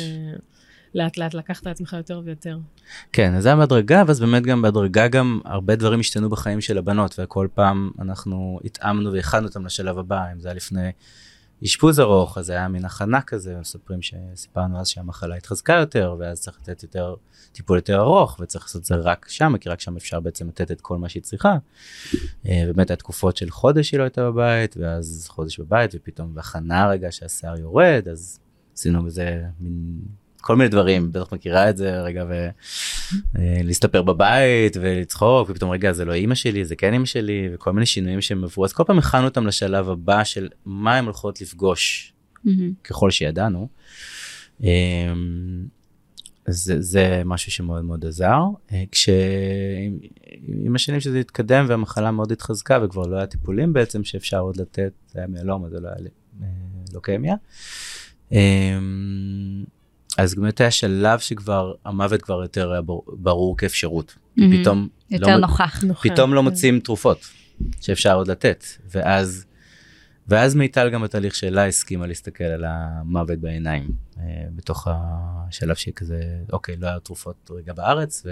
לאט 0.95 1.17
לאט 1.17 1.33
לקחת 1.33 1.65
לעצמך 1.65 1.93
יותר 1.93 2.21
ויותר. 2.25 2.57
כן, 3.13 3.33
אז 3.33 3.43
זה 3.43 3.49
היה 3.49 3.55
בהדרגה, 3.55 4.03
ואז 4.07 4.19
באמת 4.19 4.43
גם 4.43 4.61
בהדרגה 4.61 5.07
גם 5.07 5.39
הרבה 5.45 5.75
דברים 5.75 5.99
השתנו 5.99 6.29
בחיים 6.29 6.61
של 6.61 6.77
הבנות, 6.77 7.19
וכל 7.19 7.47
פעם 7.53 7.91
אנחנו 7.99 8.59
התאמנו 8.63 9.13
והכנו 9.13 9.47
אותם 9.47 9.65
לשלב 9.65 9.97
הבא, 9.97 10.31
אם 10.33 10.39
זה 10.39 10.47
היה 10.47 10.55
לפני 10.55 10.91
אשפוז 11.63 11.99
ארוך, 11.99 12.37
אז 12.37 12.49
היה 12.49 12.67
מין 12.67 12.85
הכנה 12.85 13.21
כזה, 13.21 13.57
מספרים 13.59 13.99
שסיפרנו 14.01 14.79
אז 14.79 14.87
שהמחלה 14.87 15.35
התחזקה 15.35 15.73
יותר, 15.73 16.15
ואז 16.19 16.41
צריך 16.41 16.59
לתת 16.61 16.83
יותר, 16.83 17.15
טיפול 17.51 17.77
יותר 17.77 17.99
ארוך, 17.99 18.39
וצריך 18.39 18.65
לעשות 18.65 18.81
את 18.81 18.85
זה 18.85 18.95
רק 18.95 19.25
שם, 19.29 19.57
כי 19.57 19.69
רק 19.69 19.79
שם 19.79 19.97
אפשר 19.97 20.19
בעצם 20.19 20.47
לתת 20.47 20.71
את 20.71 20.81
כל 20.81 20.97
מה 20.97 21.09
שהיא 21.09 21.23
צריכה. 21.23 21.57
אה, 22.45 22.63
באמת 22.65 22.89
היה 22.89 22.97
תקופות 22.97 23.37
של 23.37 23.49
חודש 23.49 23.91
היא 23.91 23.97
לא 23.97 24.03
הייתה 24.03 24.31
בבית, 24.31 24.77
ואז 24.77 25.27
חודש 25.29 25.59
בבית, 25.59 25.91
ופתאום 25.95 26.35
בהכנה 26.35 26.89
רגע 26.89 27.11
שהשיער 27.11 27.59
יורד, 27.59 28.07
אז 28.11 28.39
עשינו 28.73 29.03
בזה 29.03 29.43
מין 29.59 29.99
כל 30.41 30.55
מיני 30.55 30.69
דברים, 30.69 31.11
בטח 31.11 31.33
מכירה 31.33 31.69
את 31.69 31.77
זה 31.77 32.01
רגע, 32.01 32.25
ולהסתפר 33.35 33.97
אה, 33.97 34.03
בבית 34.03 34.77
ולצחוק, 34.81 35.49
ופתאום 35.49 35.71
רגע 35.71 35.91
זה 35.91 36.05
לא 36.05 36.13
אימא 36.13 36.35
שלי, 36.35 36.65
זה 36.65 36.75
כן 36.75 36.93
אימא 36.93 37.05
שלי, 37.05 37.49
וכל 37.53 37.71
מיני 37.71 37.85
שינויים 37.85 38.21
שהם 38.21 38.43
עברו, 38.43 38.65
אז 38.65 38.73
כל 38.73 38.83
פעם 38.83 38.99
הכנו 38.99 39.25
אותם 39.25 39.47
לשלב 39.47 39.89
הבא 39.89 40.23
של 40.23 40.49
מה 40.65 40.97
הם 40.97 41.05
הולכות 41.05 41.41
לפגוש, 41.41 42.13
ככל 42.83 43.11
שידענו. 43.11 43.67
אמ, 44.63 44.67
זה, 46.47 46.81
זה 46.81 47.21
משהו 47.25 47.51
שמאוד 47.51 47.81
מאוד 47.81 48.05
עזר. 48.05 48.39
אה, 48.71 48.83
כשעם 48.91 50.75
השנים 50.75 50.99
שזה 50.99 51.19
התקדם 51.19 51.65
והמחלה 51.67 52.11
מאוד 52.11 52.31
התחזקה 52.31 52.79
וכבר 52.83 53.01
לא 53.01 53.15
היה 53.15 53.27
טיפולים 53.27 53.73
בעצם 53.73 54.03
שאפשר 54.03 54.39
עוד 54.39 54.57
לתת, 54.57 54.91
זה 55.07 55.19
היה 55.19 55.27
מיאלום, 55.27 55.69
זה 55.69 55.79
לא 55.79 55.87
היה 55.87 55.97
אה, 56.41 56.47
לוקמיה. 56.93 57.35
אז 60.17 60.35
באמת 60.35 60.61
היה 60.61 60.71
שלב 60.71 61.19
שכבר 61.19 61.73
המוות 61.85 62.21
כבר 62.21 62.41
יותר 62.41 62.71
היה 62.71 62.81
ברור 63.07 63.57
כאפשרות. 63.57 64.15
Mm-hmm. 64.15 64.41
פתאום 64.61 64.87
יותר 65.09 65.27
לא, 65.27 65.37
נוכח. 65.37 65.83
פתאום 66.01 66.33
לא 66.33 66.43
מוצאים 66.43 66.79
תרופות 66.79 67.19
שאפשר 67.81 68.15
עוד 68.15 68.27
לתת. 68.27 68.63
ואז, 68.91 69.45
ואז 70.27 70.55
מיטל 70.55 70.89
גם 70.89 71.01
בתהליך 71.01 71.35
שלה 71.35 71.67
הסכימה 71.67 72.07
להסתכל 72.07 72.43
על 72.43 72.63
המוות 72.67 73.39
בעיניים. 73.39 73.91
אה, 74.19 74.23
בתוך 74.55 74.87
השלב 74.91 75.75
שכזה, 75.75 76.21
אוקיי, 76.53 76.75
לא 76.75 76.87
היה 76.87 76.99
תרופות 76.99 77.51
רגע 77.53 77.73
בארץ, 77.73 78.25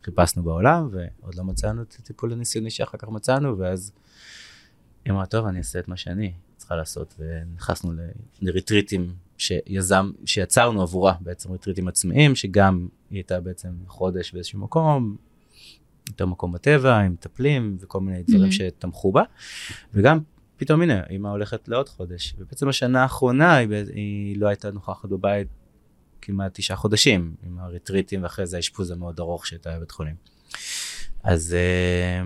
וחיפשנו 0.00 0.42
בעולם, 0.42 0.88
ועוד 0.92 1.34
לא 1.34 1.44
מצאנו 1.44 1.82
את 1.82 1.96
הטיפול 1.98 2.32
הניסיוני 2.32 2.70
שאחר 2.70 2.98
כך 2.98 3.08
מצאנו, 3.08 3.58
ואז 3.58 3.92
היא 5.04 5.12
אמרה, 5.12 5.26
טוב, 5.26 5.46
אני 5.46 5.58
אעשה 5.58 5.78
את 5.78 5.88
מה 5.88 5.96
שאני 5.96 6.32
צריכה 6.56 6.76
לעשות, 6.76 7.14
ונכנסנו 7.18 7.92
לריטריטים 8.42 9.14
שיזם, 9.42 10.10
שיצרנו 10.24 10.82
עבורה 10.82 11.14
בעצם 11.20 11.52
ריטריטים 11.52 11.88
עצמאיים, 11.88 12.34
שגם 12.34 12.88
היא 13.10 13.16
הייתה 13.16 13.40
בעצם 13.40 13.68
חודש 13.86 14.32
באיזשהו 14.32 14.60
מקום, 14.60 15.16
יותר 16.08 16.26
מקום 16.26 16.52
בטבע, 16.52 16.98
עם 16.98 17.12
מטפלים 17.12 17.76
וכל 17.80 18.00
מיני 18.00 18.22
דברים 18.22 18.48
mm-hmm. 18.48 18.52
שתמכו 18.52 19.12
בה, 19.12 19.22
וגם 19.94 20.18
פתאום 20.56 20.82
הנה, 20.82 21.02
אמא 21.10 21.28
הולכת 21.28 21.68
לעוד 21.68 21.88
חודש, 21.88 22.34
ובעצם 22.38 22.68
השנה 22.68 23.02
האחרונה 23.02 23.56
היא, 23.56 23.68
היא 23.94 24.40
לא 24.40 24.46
הייתה 24.46 24.70
נוכחת 24.70 25.08
בבית 25.08 25.48
כמעט 26.20 26.54
תשעה 26.54 26.76
חודשים, 26.76 27.34
עם 27.42 27.58
הריטריטים 27.58 28.22
ואחרי 28.22 28.46
זה 28.46 28.56
האשפוז 28.56 28.90
המאוד 28.90 29.20
ארוך 29.20 29.46
שהייתה 29.46 29.76
בבית 29.76 29.90
חולים. 29.90 30.14
אז 31.22 31.54
אה, 31.54 32.22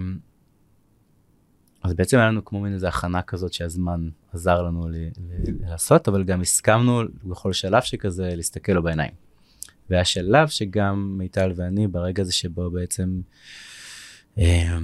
אז 1.87 1.95
בעצם 1.95 2.19
היה 2.19 2.29
לנו 2.29 2.45
כמו 2.45 2.61
מין 2.61 2.73
איזה 2.73 2.89
הכנה 2.89 3.23
כזאת 3.23 3.53
שהזמן 3.53 4.09
עזר 4.33 4.63
לנו 4.63 4.89
ל- 4.89 4.95
ל- 4.95 5.69
לעשות, 5.71 6.09
אבל 6.09 6.25
גם 6.25 6.41
הסכמנו 6.41 7.03
בכל 7.25 7.53
שלב 7.53 7.83
שכזה 7.83 8.33
להסתכל 8.37 8.73
לו 8.73 8.83
בעיניים. 8.83 9.13
והיה 9.91 10.05
שלב 10.05 10.49
שגם 10.49 11.15
מיטל 11.19 11.53
ואני 11.57 11.87
ברגע 11.87 12.23
הזה 12.23 12.33
שבו 12.33 12.71
בעצם 12.71 13.21
אה, 14.39 14.79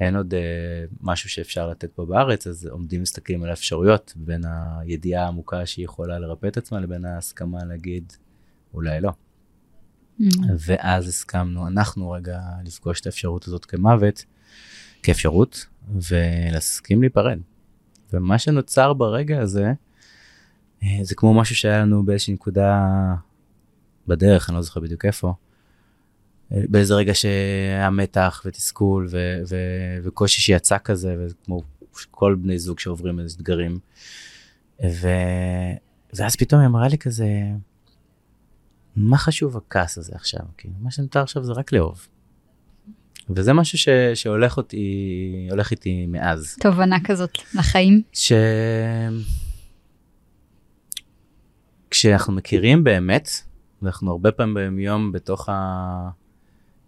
אין 0.00 0.16
עוד 0.16 0.34
אה, 0.34 0.84
משהו 1.00 1.28
שאפשר 1.28 1.70
לתת 1.70 1.92
פה 1.92 2.06
בארץ, 2.06 2.46
אז 2.46 2.66
עומדים 2.66 3.02
מסתכלים 3.02 3.42
על 3.42 3.50
האפשרויות 3.50 4.12
בין 4.16 4.42
הידיעה 4.78 5.24
העמוקה 5.24 5.66
שהיא 5.66 5.84
יכולה 5.84 6.18
לרפא 6.18 6.46
את 6.46 6.56
עצמה 6.56 6.80
לבין 6.80 7.04
ההסכמה 7.04 7.64
להגיד 7.64 8.12
אולי 8.74 9.00
לא. 9.00 9.10
Mm-hmm. 10.20 10.44
ואז 10.58 11.08
הסכמנו 11.08 11.66
אנחנו 11.66 12.10
רגע 12.10 12.40
לפגוש 12.64 13.00
את 13.00 13.06
האפשרות 13.06 13.48
הזאת 13.48 13.64
כמוות, 13.64 14.24
כאפשרות, 15.02 15.66
ולהסכים 15.94 17.00
להיפרד. 17.00 17.38
ומה 18.12 18.38
שנוצר 18.38 18.92
ברגע 18.92 19.40
הזה, 19.40 19.72
אה, 20.82 20.98
זה 21.02 21.14
כמו 21.14 21.34
משהו 21.34 21.56
שהיה 21.56 21.78
לנו 21.78 22.02
באיזושהי 22.02 22.34
נקודה 22.34 22.86
בדרך, 24.06 24.50
אני 24.50 24.56
לא 24.56 24.62
זוכר 24.62 24.80
בדיוק 24.80 25.04
איפה. 25.04 25.34
אה, 26.52 26.62
באיזה 26.68 26.94
רגע 26.94 27.14
שהיה 27.14 27.90
מתח 27.90 28.42
ותסכול 28.44 29.08
ו- 29.10 29.40
ו- 29.48 29.98
וקושי 30.02 30.40
שיצא 30.40 30.76
כזה, 30.84 31.16
וכמו 31.18 31.62
כל 32.10 32.34
בני 32.34 32.58
זוג 32.58 32.78
שעוברים 32.78 33.20
איזה 33.20 33.36
אתגרים. 33.36 33.78
ו- 34.84 35.76
ואז 36.12 36.36
פתאום 36.36 36.60
היא 36.60 36.68
אמרה 36.68 36.88
לי 36.88 36.98
כזה, 36.98 37.28
מה 38.96 39.18
חשוב 39.18 39.56
הכעס 39.56 39.98
הזה 39.98 40.12
עכשיו? 40.14 40.40
כאילו, 40.56 40.74
מה 40.80 40.90
שנותר 40.90 41.22
עכשיו 41.22 41.44
זה 41.44 41.52
רק 41.52 41.72
לאהוב. 41.72 42.08
וזה 43.30 43.52
משהו 43.52 43.78
ש, 43.78 43.88
שהולך 44.14 44.56
אותי, 44.56 45.48
הולך 45.50 45.70
איתי 45.70 46.06
מאז. 46.06 46.56
תובנה 46.60 46.96
כזאת 47.04 47.38
לחיים. 47.54 48.02
ש... 48.12 48.32
כשאנחנו 51.90 52.32
מכירים 52.32 52.84
באמת, 52.84 53.28
ואנחנו 53.82 54.10
הרבה 54.10 54.32
פעמים 54.32 54.76
ביום 54.76 55.12
בתוך 55.12 55.48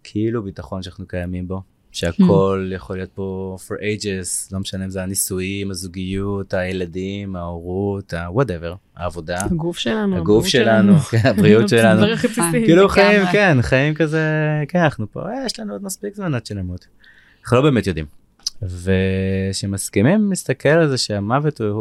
הכאילו 0.01 0.43
ביטחון 0.43 0.83
שאנחנו 0.83 1.07
קיימים 1.07 1.47
בו, 1.47 1.61
שהכל 1.93 2.69
mm. 2.71 2.75
יכול 2.75 2.95
להיות 2.97 3.09
פה 3.13 3.57
for 3.67 3.73
ages, 3.73 4.49
לא 4.51 4.59
משנה 4.59 4.85
אם 4.85 4.89
זה 4.89 5.03
הנישואים, 5.03 5.71
הזוגיות, 5.71 6.53
הילדים, 6.53 7.35
ההורות, 7.35 8.13
ה-whatever, 8.13 8.75
העבודה. 8.95 9.37
הגוף 9.45 9.77
שלנו. 9.77 10.17
הגוף 10.17 10.47
שלנו, 10.47 10.99
כן, 10.99 11.17
הבריאות 11.23 11.69
שלנו. 11.73 12.05
כאילו 12.51 12.89
חיים, 12.89 13.21
כן, 13.31 13.57
חיים 13.61 13.93
כזה, 13.93 14.21
כן, 14.67 14.79
אנחנו 14.79 15.11
פה, 15.11 15.21
אה, 15.29 15.45
יש 15.45 15.59
לנו 15.59 15.73
עוד 15.73 15.83
מספיק 15.83 16.15
זמן 16.15 16.33
עד 16.33 16.45
שנמות. 16.45 16.87
אנחנו 17.41 17.57
לא 17.57 17.63
באמת 17.63 17.87
יודעים. 17.87 18.05
וכשמסכימים 18.61 20.29
להסתכל 20.29 20.69
על 20.69 20.89
זה 20.89 20.97
שהמוות 20.97 21.61
הוא, 21.61 21.69
הוא, 21.69 21.77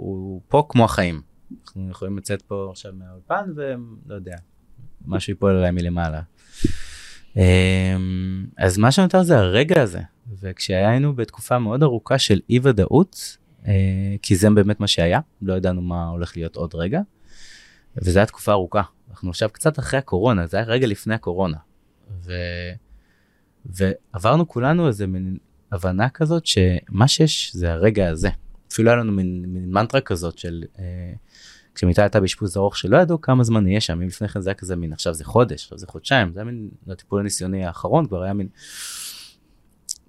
הוא 0.00 0.40
פה 0.48 0.66
כמו 0.68 0.84
החיים. 0.84 1.20
אנחנו 1.66 1.90
יכולים 1.90 2.18
לצאת 2.18 2.42
פה 2.42 2.68
עכשיו 2.70 2.92
מהאולפן 2.98 3.52
ולא 3.56 4.14
יודע, 4.14 4.36
משהו 5.06 5.30
ייפול 5.30 5.50
עליי 5.50 5.70
מלמעלה. 5.70 6.20
אמ, 7.36 8.46
אז 8.58 8.78
מה 8.78 8.92
שנותר 8.92 9.22
זה 9.22 9.38
הרגע 9.38 9.82
הזה, 9.82 10.00
וכשהיינו 10.40 11.16
בתקופה 11.16 11.58
מאוד 11.58 11.82
ארוכה 11.82 12.18
של 12.18 12.40
אי 12.50 12.58
ודאות, 12.62 13.36
אה, 13.66 13.72
כי 14.22 14.36
זה 14.36 14.50
באמת 14.50 14.80
מה 14.80 14.86
שהיה, 14.86 15.20
לא 15.42 15.54
ידענו 15.54 15.82
מה 15.82 16.08
הולך 16.08 16.36
להיות 16.36 16.56
עוד 16.56 16.74
רגע, 16.74 17.00
וזו 17.96 18.18
הייתה 18.18 18.30
תקופה 18.30 18.52
ארוכה. 18.52 18.82
אנחנו 19.10 19.30
עכשיו 19.30 19.48
קצת 19.52 19.78
אחרי 19.78 19.98
הקורונה, 19.98 20.46
זה 20.46 20.56
היה 20.56 20.66
רגע 20.66 20.86
לפני 20.86 21.14
הקורונה. 21.14 21.56
ו... 22.24 22.32
ועברנו 23.66 24.48
כולנו 24.48 24.88
איזה 24.88 25.06
מין 25.06 25.36
הבנה 25.72 26.08
כזאת 26.08 26.46
שמה 26.46 27.08
שיש 27.08 27.56
זה 27.56 27.72
הרגע 27.72 28.08
הזה. 28.08 28.28
אפילו 28.72 28.90
היה 28.90 28.96
לנו 28.96 29.12
מין, 29.12 29.44
מין 29.46 29.72
מנטרה 29.72 30.00
כזאת 30.00 30.38
של 30.38 30.64
אה, 30.78 31.12
כשמיטה 31.76 32.02
הייתה 32.02 32.20
באשפוז 32.20 32.56
ארוך 32.56 32.76
שלא 32.76 32.96
ידעו 32.96 33.20
כמה 33.20 33.44
זמן 33.44 33.64
נהיה 33.64 33.80
שם, 33.80 34.02
אם 34.02 34.06
לפני 34.06 34.28
כן 34.28 34.40
זה 34.40 34.50
היה 34.50 34.54
כזה 34.54 34.76
מין 34.76 34.92
עכשיו 34.92 35.14
זה 35.14 35.24
חודש, 35.24 35.62
עכשיו 35.64 35.78
זה 35.78 35.86
חודשיים, 35.86 36.32
זה 36.32 36.40
היה 36.40 36.44
מין 36.44 36.68
הטיפול 36.88 37.20
הניסיוני 37.20 37.64
האחרון 37.64 38.06
כבר 38.06 38.22
היה 38.22 38.32
מין 38.32 38.48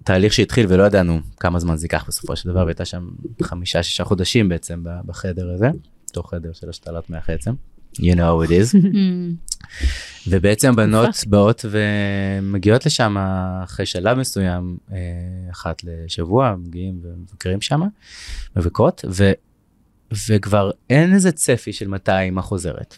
תהליך 0.04 0.32
שהתחיל 0.32 0.66
ולא 0.68 0.84
ידענו 0.84 1.20
כמה 1.40 1.58
זמן 1.58 1.76
זה 1.76 1.86
ייקח 1.86 2.04
בסופו 2.08 2.36
של 2.36 2.48
דבר 2.48 2.64
והייתה 2.64 2.84
שם 2.84 3.08
חמישה 3.42 3.82
שישה 3.82 4.04
חודשים 4.04 4.48
בעצם 4.48 4.84
בחדר 5.06 5.50
הזה, 5.50 5.70
אותו 6.08 6.22
חדר 6.22 6.52
של 6.52 6.68
השתלת 6.68 7.10
מח 7.10 7.30
עצם, 7.30 7.54
you 7.94 8.14
know 8.14 8.18
how 8.18 8.48
it 8.48 8.50
is. 8.50 8.76
ובעצם 10.30 10.76
בנות 10.76 11.24
באות 11.26 11.64
ומגיעות 11.70 12.86
לשם 12.86 13.16
אחרי 13.64 13.86
שלב 13.86 14.18
מסוים 14.18 14.76
אה, 14.92 14.96
אחת 15.50 15.82
לשבוע 15.84 16.54
מגיעים 16.58 17.00
ומבקרים 17.02 17.60
שם 17.60 17.80
מבקרות 18.56 19.04
וכבר 20.28 20.70
אין 20.90 21.14
איזה 21.14 21.32
צפי 21.32 21.72
של 21.72 21.88
מתי 21.88 22.20
אימא 22.20 22.40
חוזרת. 22.40 22.96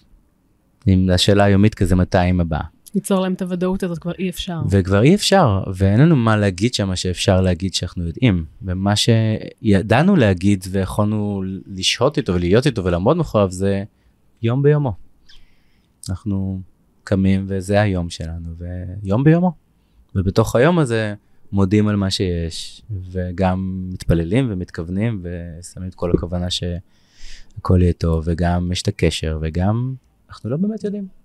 אם 0.89 1.11
השאלה 1.15 1.45
היומית 1.45 1.75
כזה 1.75 1.97
מתי 1.97 2.21
אימא 2.21 2.45
באה. 2.45 2.65
ליצור 2.95 3.21
להם 3.21 3.33
את 3.33 3.43
הוודאות 3.43 3.83
הזאת 3.83 3.99
כבר 3.99 4.13
אי 4.19 4.31
אפשר. 4.31 4.61
וכבר 4.71 5.03
אי 5.03 5.15
אפשר, 5.15 5.63
ואין 5.75 6.01
לנו 6.01 6.17
מה 6.17 6.37
להגיד 6.37 6.75
שם 6.75 6.97
שאפשר 6.97 7.41
להגיד 7.41 7.75
שאנחנו 7.75 8.07
יודעים. 8.07 8.45
ומה 8.63 8.95
שידענו 8.97 10.17
להגיד 10.17 10.65
ויכולנו 10.71 11.43
לשהות 11.67 12.19
איתו 12.19 12.35
ולהיות 12.35 12.67
איתו 12.67 12.85
ולעמוד 12.85 13.17
מאחוריו 13.17 13.51
זה 13.51 13.85
יום 14.43 14.63
ביומו. 14.63 14.93
אנחנו 16.09 16.61
קמים 17.05 17.45
וזה 17.49 17.81
היום 17.81 18.11
שלנו, 18.11 18.49
ויום 19.03 19.25
ביומו. 19.25 19.53
ובתוך 20.15 20.57
היום 20.57 20.79
הזה 20.79 21.15
מודים 21.53 21.89
על 21.89 21.97
מה 21.97 22.11
שיש, 22.11 22.83
וגם 23.11 23.89
מתפללים 23.93 24.49
ומתכוונים 24.51 25.23
ושמים 25.23 25.89
את 25.89 25.95
כל 25.95 26.11
הכוונה 26.11 26.51
ש... 26.51 26.63
הכל 27.59 27.79
יהיה 27.83 27.93
טוב, 27.93 28.25
וגם 28.27 28.73
יש 28.73 28.83
את 28.83 28.89
הקשר, 28.89 29.39
וגם 29.43 29.95
אנחנו 30.29 30.51
לא 30.51 30.57
באמת 30.57 30.85
יודעים. 30.85 31.21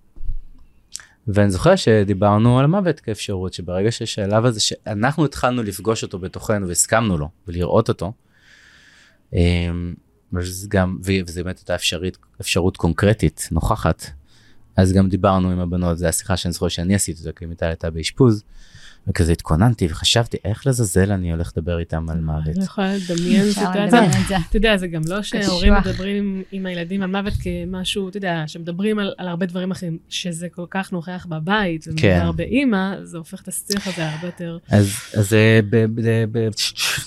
ואני 1.28 1.50
זוכר 1.50 1.76
שדיברנו 1.76 2.58
על 2.58 2.66
מוות 2.66 3.00
כאפשרות 3.00 3.52
שברגע 3.52 3.92
שהשלב 3.92 4.44
הזה 4.44 4.60
שאנחנו 4.60 5.24
התחלנו 5.24 5.62
לפגוש 5.62 6.02
אותו 6.02 6.18
בתוכנו 6.18 6.68
והסכמנו 6.68 7.18
לו 7.18 7.28
ולראות 7.48 7.88
אותו. 7.88 8.12
אמ, 9.32 9.94
וזה 10.32 10.66
גם 10.70 10.98
וזה 11.04 11.44
באמת 11.44 11.58
הייתה 11.58 11.74
אפשרית 11.74 12.18
אפשרות 12.40 12.76
קונקרטית 12.76 13.48
נוכחת. 13.52 14.10
אז 14.76 14.92
גם 14.92 15.08
דיברנו 15.08 15.50
עם 15.50 15.58
הבנות 15.58 15.98
זה 15.98 16.08
השיחה 16.08 16.36
שאני 16.36 16.52
זוכר 16.52 16.68
שאני 16.68 16.94
עשיתי 16.94 17.20
אותה 17.20 17.38
כי 17.38 17.46
מיטל 17.46 17.66
הייתה 17.66 17.90
באשפוז. 17.90 18.44
וכזה 19.08 19.32
התכוננתי 19.32 19.86
וחשבתי 19.90 20.36
איך 20.44 20.66
לזלזל 20.66 21.12
אני 21.12 21.32
הולך 21.32 21.52
לדבר 21.56 21.78
איתם 21.78 22.06
על 22.10 22.20
מוות. 22.20 22.56
אני 22.56 22.64
יכולה 22.64 22.92
לדמיין 22.96 23.52
סיטואציה, 23.52 24.38
אתה 24.48 24.56
יודע, 24.56 24.76
זה 24.76 24.86
גם 24.86 25.02
לא 25.06 25.22
שהורים 25.22 25.74
מדברים 25.74 26.42
עם 26.52 26.66
הילדים 26.66 27.02
על 27.02 27.10
מוות 27.10 27.32
כמשהו, 27.42 28.08
אתה 28.08 28.16
יודע, 28.16 28.44
שמדברים 28.46 28.98
על 28.98 29.14
הרבה 29.18 29.46
דברים 29.46 29.70
אחרים, 29.70 29.98
שזה 30.08 30.48
כל 30.48 30.66
כך 30.70 30.92
נוכח 30.92 31.26
בבית, 31.28 31.88
ומדבר 31.88 32.30
כן. 32.32 32.36
באימא, 32.36 32.94
זה 33.02 33.18
הופך 33.18 33.42
את 33.42 33.48
השיח 33.48 33.88
הזה 33.88 34.08
הרבה 34.10 34.26
יותר. 34.26 34.58
אז 35.12 35.34
אה, 35.34 35.60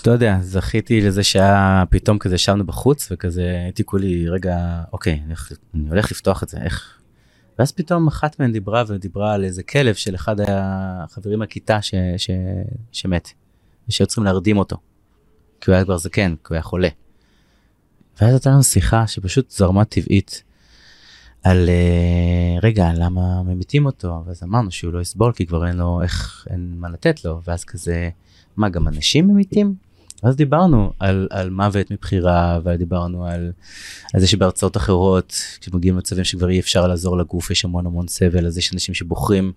אתה 0.02 0.10
יודע, 0.10 0.38
זכיתי 0.40 1.00
לזה 1.00 1.22
שהיה 1.22 1.84
פתאום 1.90 2.18
כזה 2.18 2.34
ישבנו 2.34 2.66
בחוץ, 2.66 3.08
וכזה 3.12 3.60
הייתי 3.64 3.84
כולי, 3.84 4.28
רגע, 4.28 4.82
אוקיי, 4.92 5.20
אני 5.74 5.88
הולך 5.88 6.10
לפתוח 6.10 6.42
את 6.42 6.48
זה, 6.48 6.58
איך... 6.64 6.99
ואז 7.60 7.72
פתאום 7.72 8.08
אחת 8.08 8.40
מהן 8.40 8.52
דיברה 8.52 8.84
ודיברה 8.86 9.34
על 9.34 9.44
איזה 9.44 9.62
כלב 9.62 9.94
של 9.94 10.14
אחד 10.14 10.36
החברים 10.48 11.38
מהכיתה 11.38 11.82
ש, 11.82 11.94
ש, 12.16 12.30
שמת, 12.92 13.32
ושהיו 13.88 14.06
צריכים 14.06 14.24
להרדים 14.24 14.58
אותו, 14.58 14.76
כי 15.60 15.70
הוא 15.70 15.74
היה 15.74 15.84
כבר 15.84 15.96
זקן, 15.96 16.34
כי 16.34 16.42
הוא 16.48 16.54
היה 16.54 16.62
חולה. 16.62 16.88
ואז 18.20 18.32
הייתה 18.32 18.50
לנו 18.50 18.62
שיחה 18.62 19.06
שפשוט 19.06 19.50
זרמה 19.50 19.84
טבעית 19.84 20.42
על 21.42 21.68
uh, 21.68 22.64
רגע 22.64 22.92
למה 22.94 23.42
ממיתים 23.42 23.86
אותו 23.86 24.22
ואז 24.26 24.42
אמרנו 24.42 24.70
שהוא 24.70 24.92
לא 24.92 25.00
יסבול 25.00 25.32
כי 25.32 25.46
כבר 25.46 25.66
אין 25.66 25.76
לו 25.76 26.02
איך 26.02 26.46
אין 26.50 26.74
מה 26.76 26.88
לתת 26.88 27.24
לו 27.24 27.40
ואז 27.44 27.64
כזה 27.64 28.10
מה 28.56 28.68
גם 28.68 28.88
אנשים 28.88 29.28
ממיתים 29.28 29.74
ואז 30.22 30.36
דיברנו 30.36 30.92
על, 30.98 31.28
על 31.30 31.50
מוות 31.50 31.90
מבחירה 31.90 32.60
ודיברנו 32.64 33.26
על, 33.26 33.52
על 34.14 34.20
זה 34.20 34.26
שבארצות 34.26 34.76
אחרות 34.76 35.34
כשמגיעים 35.60 35.94
למצבים 35.94 36.24
שכבר 36.24 36.50
אי 36.50 36.60
אפשר 36.60 36.86
לעזור 36.86 37.18
לגוף 37.18 37.50
יש 37.50 37.64
המון 37.64 37.86
המון 37.86 38.08
סבל 38.08 38.46
אז 38.46 38.58
יש 38.58 38.74
אנשים 38.74 38.94
שבוחרים 38.94 39.52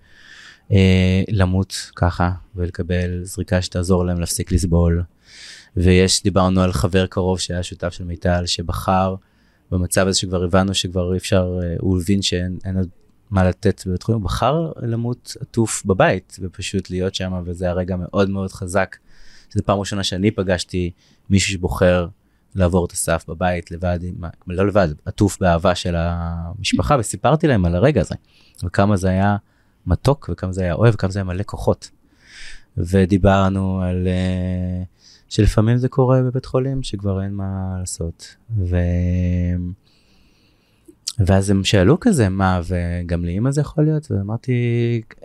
אה, 0.71 1.23
למות 1.29 1.91
ככה 1.95 2.31
ולקבל 2.55 3.23
זריקה 3.23 3.61
שתעזור 3.61 4.05
להם 4.05 4.19
להפסיק 4.19 4.51
לסבול. 4.51 5.03
ויש 5.77 6.23
דיברנו 6.23 6.61
על 6.61 6.73
חבר 6.73 7.05
קרוב 7.05 7.39
שהיה 7.39 7.63
שותף 7.63 7.89
של 7.89 8.03
מיטל 8.03 8.45
שבחר 8.45 9.15
במצב 9.71 10.07
הזה 10.07 10.19
שכבר 10.19 10.43
הבנו 10.43 10.73
שכבר 10.73 11.13
אי 11.13 11.17
אפשר 11.17 11.59
אה, 11.63 11.75
הוא 11.79 12.01
הבין 12.01 12.21
שאין 12.21 12.57
עוד 12.77 12.89
מה 13.31 13.43
לתת 13.43 13.83
בבית 13.87 14.03
חולים 14.03 14.21
הוא 14.21 14.25
בחר 14.25 14.71
למות 14.81 15.37
עטוף 15.39 15.85
בבית 15.85 16.37
ופשוט 16.41 16.89
להיות 16.89 17.15
שם 17.15 17.41
וזה 17.45 17.69
הרגע 17.69 17.95
מאוד 17.95 18.29
מאוד 18.29 18.51
חזק. 18.51 18.95
שזו 19.53 19.63
פעם 19.65 19.79
ראשונה 19.79 20.03
שאני 20.03 20.31
פגשתי 20.31 20.91
מישהו 21.29 21.53
שבוחר 21.53 22.07
לעבור 22.55 22.85
את 22.85 22.91
הסף 22.91 23.25
בבית 23.27 23.71
לבד, 23.71 23.99
לא 24.47 24.67
לבד, 24.67 24.87
עטוף 25.05 25.39
באהבה 25.39 25.75
של 25.75 25.95
המשפחה 25.97 26.95
וסיפרתי 26.99 27.47
להם 27.47 27.65
על 27.65 27.75
הרגע 27.75 28.01
הזה 28.01 28.15
וכמה 28.63 28.97
זה 28.97 29.09
היה 29.09 29.35
מתוק 29.85 30.29
וכמה 30.33 30.51
זה 30.51 30.61
היה 30.61 30.73
אוהב 30.73 30.93
וכמה 30.93 31.11
זה 31.11 31.19
היה 31.19 31.23
מלא 31.23 31.43
כוחות. 31.45 31.89
ודיברנו 32.77 33.81
על 33.81 34.07
uh, 34.07 34.85
שלפעמים 35.29 35.77
זה 35.77 35.89
קורה 35.89 36.21
בבית 36.21 36.45
חולים 36.45 36.83
שכבר 36.83 37.23
אין 37.23 37.33
מה 37.33 37.75
לעשות. 37.79 38.35
ו... 38.57 38.77
ואז 41.19 41.49
הם 41.49 41.63
שאלו 41.63 41.99
כזה 41.99 42.29
מה 42.29 42.61
וגם 42.67 43.25
לאמא 43.25 43.51
זה 43.51 43.61
יכול 43.61 43.83
להיות 43.83 44.11
ואמרתי 44.11 44.53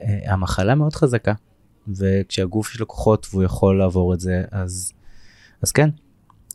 אה, 0.00 0.32
המחלה 0.32 0.74
מאוד 0.74 0.94
חזקה 0.94 1.32
וכשהגוף 1.96 2.74
יש 2.74 2.80
לו 2.80 2.88
כוחות 2.88 3.26
והוא 3.30 3.42
יכול 3.42 3.78
לעבור 3.78 4.14
את 4.14 4.20
זה 4.20 4.44
אז 4.50 4.92
אז 5.62 5.72
כן 5.72 5.90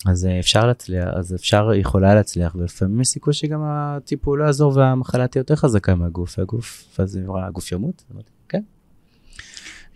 אז 0.06 0.28
אפשר 0.40 0.68
להצליח 0.68 1.08
אז 1.16 1.36
אפשר 1.36 1.74
יכולה 1.74 2.16
להצליח 2.16 2.56
ולפעמים 2.56 3.02
יש 3.02 3.08
סיכוי 3.08 3.34
שגם 3.34 3.62
הטיפול 3.64 4.40
לא 4.40 4.46
יעזור 4.46 4.78
והמחלה 4.78 5.28
תהיה 5.28 5.42
יותר 5.42 5.56
חזקה 5.56 5.96
מהגוף 5.96 6.40
והגוף 6.40 7.00
ואז 7.00 7.20
הגוף 7.48 7.72
ימות. 7.72 8.04
כן. 8.50 8.62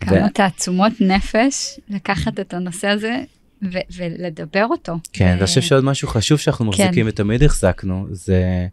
כמה 0.00 0.26
ו... 0.26 0.32
תעצומות 0.34 0.92
נפש 1.00 1.80
לקחת 1.88 2.40
את 2.40 2.54
הנושא 2.54 2.88
הזה 2.88 3.22
ו- 3.62 3.96
ולדבר 3.96 4.66
אותו. 4.70 4.98
כן, 5.12 5.26
אני 5.26 5.46
חושב 5.46 5.60
שעוד 5.60 5.84
משהו 5.84 6.08
חשוב 6.08 6.38
שאנחנו 6.38 6.64
כן. 6.64 6.68
מחזיקים 6.68 7.04
כן. 7.04 7.08
ותמיד 7.08 7.42
החזקנו 7.42 8.06
זה 8.10 8.66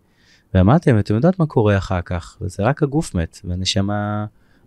ואמרתם 0.53 0.99
אתם 0.99 1.15
יודעות 1.15 1.39
מה 1.39 1.45
קורה 1.45 1.77
אחר 1.77 2.01
כך 2.01 2.37
וזה 2.41 2.63
רק 2.63 2.83
הגוף 2.83 3.15
מת 3.15 3.39
והנשמה. 3.43 4.25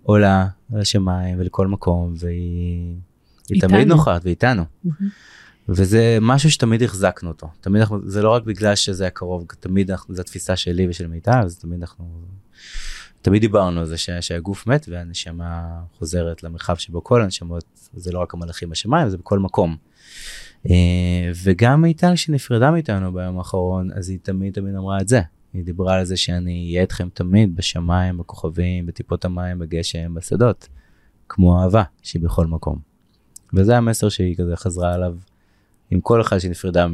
עולה 0.08 0.46
על 0.74 0.80
השמיים 0.80 1.40
ולכל 1.40 1.66
מקום 1.66 2.14
והיא 2.18 3.60
תמיד 3.60 3.88
נוכחת 3.88 4.20
ואיתנו. 4.24 4.62
Mm-hmm. 4.62 4.90
וזה 5.68 6.18
משהו 6.20 6.50
שתמיד 6.50 6.82
החזקנו 6.82 7.28
אותו 7.28 7.48
תמיד 7.60 7.80
אנחנו 7.80 8.10
זה 8.10 8.22
לא 8.22 8.30
רק 8.30 8.42
בגלל 8.42 8.74
שזה 8.74 9.04
היה 9.04 9.10
קרוב 9.10 9.44
תמיד 9.60 9.90
אנחנו 9.90 10.14
זה 10.14 10.20
התפיסה 10.20 10.56
שלי 10.56 10.88
ושל 10.88 11.06
מיטל 11.06 11.40
אז 11.44 11.58
תמיד 11.58 11.80
אנחנו 11.80 12.04
תמיד 13.22 13.40
דיברנו 13.40 13.80
על 13.80 13.86
זה 13.86 13.98
ש, 13.98 14.10
שהגוף 14.20 14.66
מת 14.66 14.86
והנשמה 14.88 15.80
חוזרת 15.98 16.42
למרחב 16.42 16.76
שבו 16.76 17.04
כל 17.04 17.22
הנשמות 17.22 17.64
זה 17.94 18.12
לא 18.12 18.18
רק 18.18 18.34
המלאכים 18.34 18.70
בשמיים 18.70 19.08
זה 19.08 19.18
בכל 19.18 19.38
מקום. 19.38 19.76
אה, 20.70 21.30
וגם 21.44 21.82
מיטל 21.82 22.16
שנפרדה 22.16 22.70
מאיתנו 22.70 23.12
ביום 23.12 23.38
האחרון 23.38 23.90
אז 23.92 24.08
היא 24.08 24.18
תמיד 24.22 24.54
תמיד 24.54 24.74
אמרה 24.74 25.00
את 25.00 25.08
זה 25.08 25.20
היא 25.54 25.64
דיברה 25.64 25.94
על 25.94 26.04
זה 26.04 26.16
שאני 26.16 26.66
אהיה 26.68 26.82
איתכם 26.82 27.08
תמיד 27.14 27.56
בשמיים, 27.56 28.18
בכוכבים, 28.18 28.86
בטיפות 28.86 29.24
המים, 29.24 29.58
בגשם, 29.58 30.14
בשדות, 30.14 30.68
כמו 31.28 31.62
אהבה 31.62 31.82
שהיא 32.02 32.22
בכל 32.22 32.46
מקום. 32.46 32.78
וזה 33.54 33.76
המסר 33.76 34.08
שהיא 34.08 34.36
כזה 34.36 34.56
חזרה 34.56 34.94
עליו 34.94 35.16
עם 35.90 36.00
כל 36.00 36.20
אחד 36.20 36.38
שנפרדה 36.38 36.86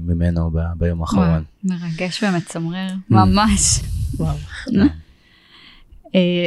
ממנו 0.00 0.50
ב- 0.50 0.72
ביום 0.78 1.00
האחרון. 1.00 1.44
מרגש 1.64 2.22
ומצמרר, 2.22 2.88
mm. 2.88 2.94
ממש. 3.10 3.80
וואו. 4.16 4.36
אה, 6.14 6.46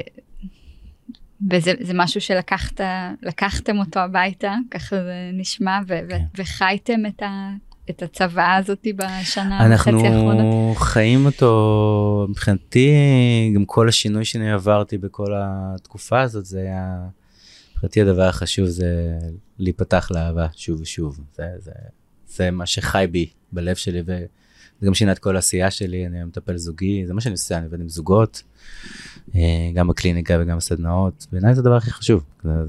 וזה 1.52 1.74
משהו 1.94 2.22
שלקחת, 2.22 2.82
לקחתם 3.24 3.78
אותו 3.78 4.00
הביתה, 4.00 4.56
ככה 4.72 4.96
זה 4.96 5.30
נשמע, 5.34 5.80
ו- 5.88 6.10
כן. 6.10 6.24
וחייתם 6.38 7.06
את, 7.08 7.22
ה- 7.22 7.54
את 7.90 8.04
הצוואה 8.04 8.56
הזאת 8.56 8.88
בשנה 8.96 9.70
וחצי 9.76 9.90
האחרונות? 9.90 10.36
אנחנו 10.36 10.74
חיים 10.78 11.26
אותו 11.26 12.26
מבחינתי 12.30 12.92
גם 13.56 13.66
כל 13.66 13.90
השינוי 13.90 14.26
שאני 14.26 14.52
עברתי 14.52 14.98
בכל 14.98 15.34
התקופה 15.36 16.22
הזאת 16.22 16.46
זה 16.46 16.60
היה 16.60 16.98
מבחינתי 17.74 18.02
הדבר 18.02 18.28
החשוב 18.28 18.66
זה 18.66 19.18
להיפתח 19.60 20.12
לאהבה 20.12 20.48
שוב 20.56 20.82
ושוב 20.82 21.20
זה, 21.36 21.48
זה, 21.58 21.72
זה 22.28 22.52
מה 22.52 22.66
שחי 22.66 23.06
בי 23.12 23.30
בלב 23.52 23.76
שלי 23.76 24.02
וזה 24.02 24.86
גם 24.86 24.94
שינה 24.94 25.12
את 25.12 25.20
כל 25.20 25.36
העשייה 25.36 25.72
שלי 25.72 26.08
אני 26.08 26.24
מטפל 26.24 26.58
זוגי 26.58 27.04
זה 27.08 27.14
מה 27.14 27.22
שאני 27.22 27.32
עושה 27.32 27.58
אני 27.58 27.66
עובד 27.66 27.82
עם 27.82 27.90
זוגות. 27.90 28.44
אה, 29.36 29.72
גם 29.74 29.88
בקליניקה 29.88 30.38
וגם 30.42 30.58
בסדנאות 30.58 31.28
בעיניי 31.32 31.56
זה 31.56 31.62
הדבר 31.62 31.76
הכי 31.76 31.92
חשוב 31.92 32.24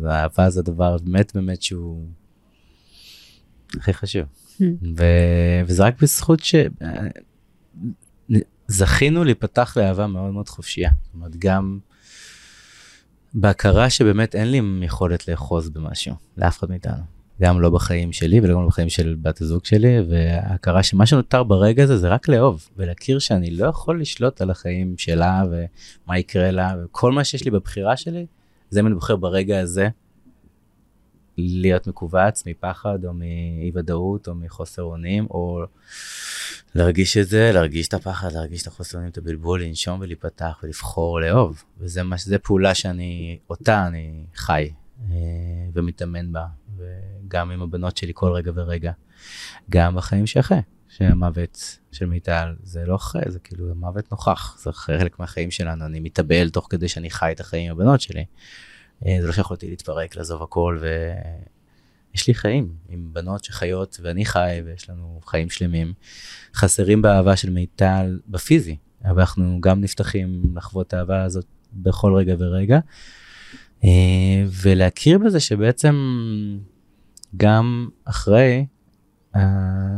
אהבה 0.07 0.51
זה 0.51 0.61
הדבר 0.61 0.97
באמת 0.99 1.33
באמת 1.35 1.63
שהוא 1.63 2.07
הכי 3.77 3.93
חשוב. 3.93 4.25
ו... 4.99 5.05
וזה 5.67 5.85
רק 5.85 6.03
בזכות 6.03 6.41
שזכינו 8.69 9.25
להיפתח 9.25 9.77
לאהבה 9.77 10.07
מאוד 10.07 10.33
מאוד 10.33 10.49
חופשייה. 10.49 10.91
זאת 11.03 11.15
אומרת, 11.15 11.37
גם 11.37 11.79
בהכרה 13.35 13.91
שבאמת 13.91 14.35
אין 14.35 14.51
לי 14.51 14.61
יכולת 14.83 15.29
לאחוז 15.29 15.71
במשהו, 15.71 16.15
לאף 16.37 16.59
אחד 16.59 16.71
מאיתנו. 16.71 17.03
גם 17.43 17.61
לא 17.61 17.71
בחיים 17.71 18.13
שלי 18.13 18.41
וגם 18.41 18.63
לא 18.63 18.67
בחיים 18.67 18.89
של 18.89 19.17
בת 19.23 19.41
הזוג 19.41 19.65
שלי, 19.65 19.97
וההכרה 20.11 20.83
שמה 20.83 21.07
שנותר 21.07 21.43
ברגע 21.43 21.83
הזה 21.83 21.97
זה 21.97 22.09
רק 22.09 22.29
לאהוב, 22.29 22.69
ולהכיר 22.77 23.19
שאני 23.19 23.51
לא 23.51 23.67
יכול 23.67 24.01
לשלוט 24.01 24.41
על 24.41 24.51
החיים 24.51 24.95
שלה 24.99 25.45
ומה 25.51 26.19
יקרה 26.19 26.51
לה, 26.51 26.75
וכל 26.85 27.13
מה 27.13 27.25
שיש 27.25 27.45
לי 27.45 27.51
בבחירה 27.51 27.97
שלי, 27.97 28.27
זה 28.71 28.81
אם 28.81 28.87
אני 28.87 28.95
בוחר 28.95 29.17
ברגע 29.17 29.61
הזה 29.61 29.89
להיות 31.41 31.87
מכווץ 31.87 32.47
מפחד 32.47 33.05
או 33.05 33.13
מאי 33.15 33.71
ודאות 33.75 34.29
או 34.29 34.35
מחוסר 34.35 34.83
אונים 34.83 35.27
או 35.31 35.65
להרגיש 36.75 37.17
את 37.17 37.29
זה 37.29 37.51
להרגיש 37.55 37.89
את 37.89 37.95
הפחד 37.95 38.33
להרגיש 38.33 38.63
את 38.63 38.67
החוסר 38.67 38.99
אונים 38.99 39.11
את 39.11 39.19
הבלבול 39.19 39.63
לנשום 39.63 40.01
ולהיפתח 40.01 40.61
ולבחור 40.63 41.21
לאהוב 41.21 41.63
וזה 41.79 42.03
מה 42.03 42.19
שזה 42.19 42.39
פעולה 42.39 42.75
שאני 42.75 43.39
אותה 43.51 43.87
אני 43.87 44.25
חי 44.35 44.71
אה, 45.11 45.17
ומתאמן 45.75 46.33
בה 46.33 46.47
וגם 46.77 47.51
עם 47.51 47.63
הבנות 47.63 47.97
שלי 47.97 48.13
כל 48.15 48.33
רגע 48.33 48.53
ורגע 48.55 48.93
גם 49.71 49.95
בחיים 49.95 50.27
שאחרי 50.27 50.61
שהמוות 50.89 51.79
של 51.93 52.07
מיטל 52.07 52.55
זה 52.63 52.85
לא 52.87 52.95
אחרי 52.95 53.23
זה 53.27 53.39
כאילו 53.39 53.71
המוות 53.71 54.11
נוכח 54.11 54.59
זה 54.59 54.73
חלק 54.73 55.19
מהחיים 55.19 55.51
שלנו 55.51 55.85
אני 55.85 56.01
מתאבל 56.01 56.51
תוך 56.51 56.67
כדי 56.71 56.89
שאני 56.89 57.11
חי 57.11 57.33
את 57.33 57.41
החיים 57.41 57.71
עם 57.71 57.77
הבנות 57.77 58.01
שלי. 58.01 58.25
אה, 59.07 59.17
זה 59.21 59.27
לא 59.27 59.33
שיכולתי 59.33 59.71
להתפרק, 59.71 60.17
לעזוב 60.17 60.43
הכל, 60.43 60.79
ויש 60.81 62.29
לי 62.29 62.35
חיים 62.35 62.75
עם 62.89 63.09
בנות 63.13 63.45
שחיות 63.45 64.01
ואני 64.03 64.25
חי 64.25 64.63
ויש 64.65 64.91
לנו 64.91 65.21
חיים 65.25 65.51
שלמים. 65.51 65.93
חסרים 66.55 67.03
באהבה 67.03 67.37
של 67.37 67.51
מיטל 67.51 68.21
בפיזי, 68.29 68.77
אבל 69.05 69.21
אנחנו 69.21 69.61
גם 69.61 69.81
נפתחים 69.81 70.43
לחוות 70.57 70.95
האהבה 70.95 71.23
הזאת 71.23 71.47
בכל 71.73 72.15
רגע 72.15 72.35
ורגע. 72.39 72.79
ולהכיר 74.63 75.19
בזה 75.19 75.41
שבעצם 75.41 75.95
גם 77.37 77.89
אחרי 78.05 78.67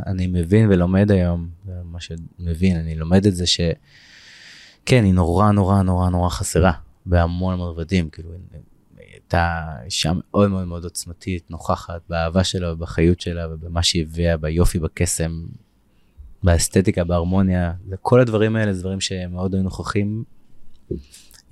אני 0.07 0.26
מבין 0.26 0.70
ולומד 0.70 1.11
היום, 1.11 1.48
מה 1.84 1.98
שמבין, 2.00 2.76
אני 2.76 2.94
לומד 2.94 3.26
את 3.26 3.34
זה 3.34 3.46
שכן, 3.46 5.05
היא 5.05 5.14
נורא 5.14 5.50
נורא 5.50 5.82
נורא 5.82 6.11
נורא 6.11 6.28
חסרה 6.28 6.72
בהמון 7.07 7.55
המון 7.55 7.68
רבדים, 7.68 8.11
כאילו, 8.11 8.30
הייתה 9.35 9.85
אישה 9.85 10.12
מאוד 10.14 10.51
מאוד 10.51 10.66
מאוד 10.66 10.85
עוצמתית, 10.85 11.51
נוכחת 11.51 12.01
באהבה 12.09 12.45
שלה 12.45 12.72
ובחיות 12.72 13.20
שלה 13.20 13.55
ובמה 13.55 13.83
שהיא 13.83 14.03
הביאה, 14.03 14.37
ביופי, 14.37 14.78
בקסם, 14.78 15.45
באסתטיקה, 16.43 17.05
בהרמוניה, 17.05 17.72
כל 18.01 18.20
הדברים 18.20 18.57
האלה 18.57 18.72
זה 18.72 18.80
דברים 18.80 19.01
שמאוד 19.01 19.55
היו 19.55 19.62
נוכחים 19.62 20.24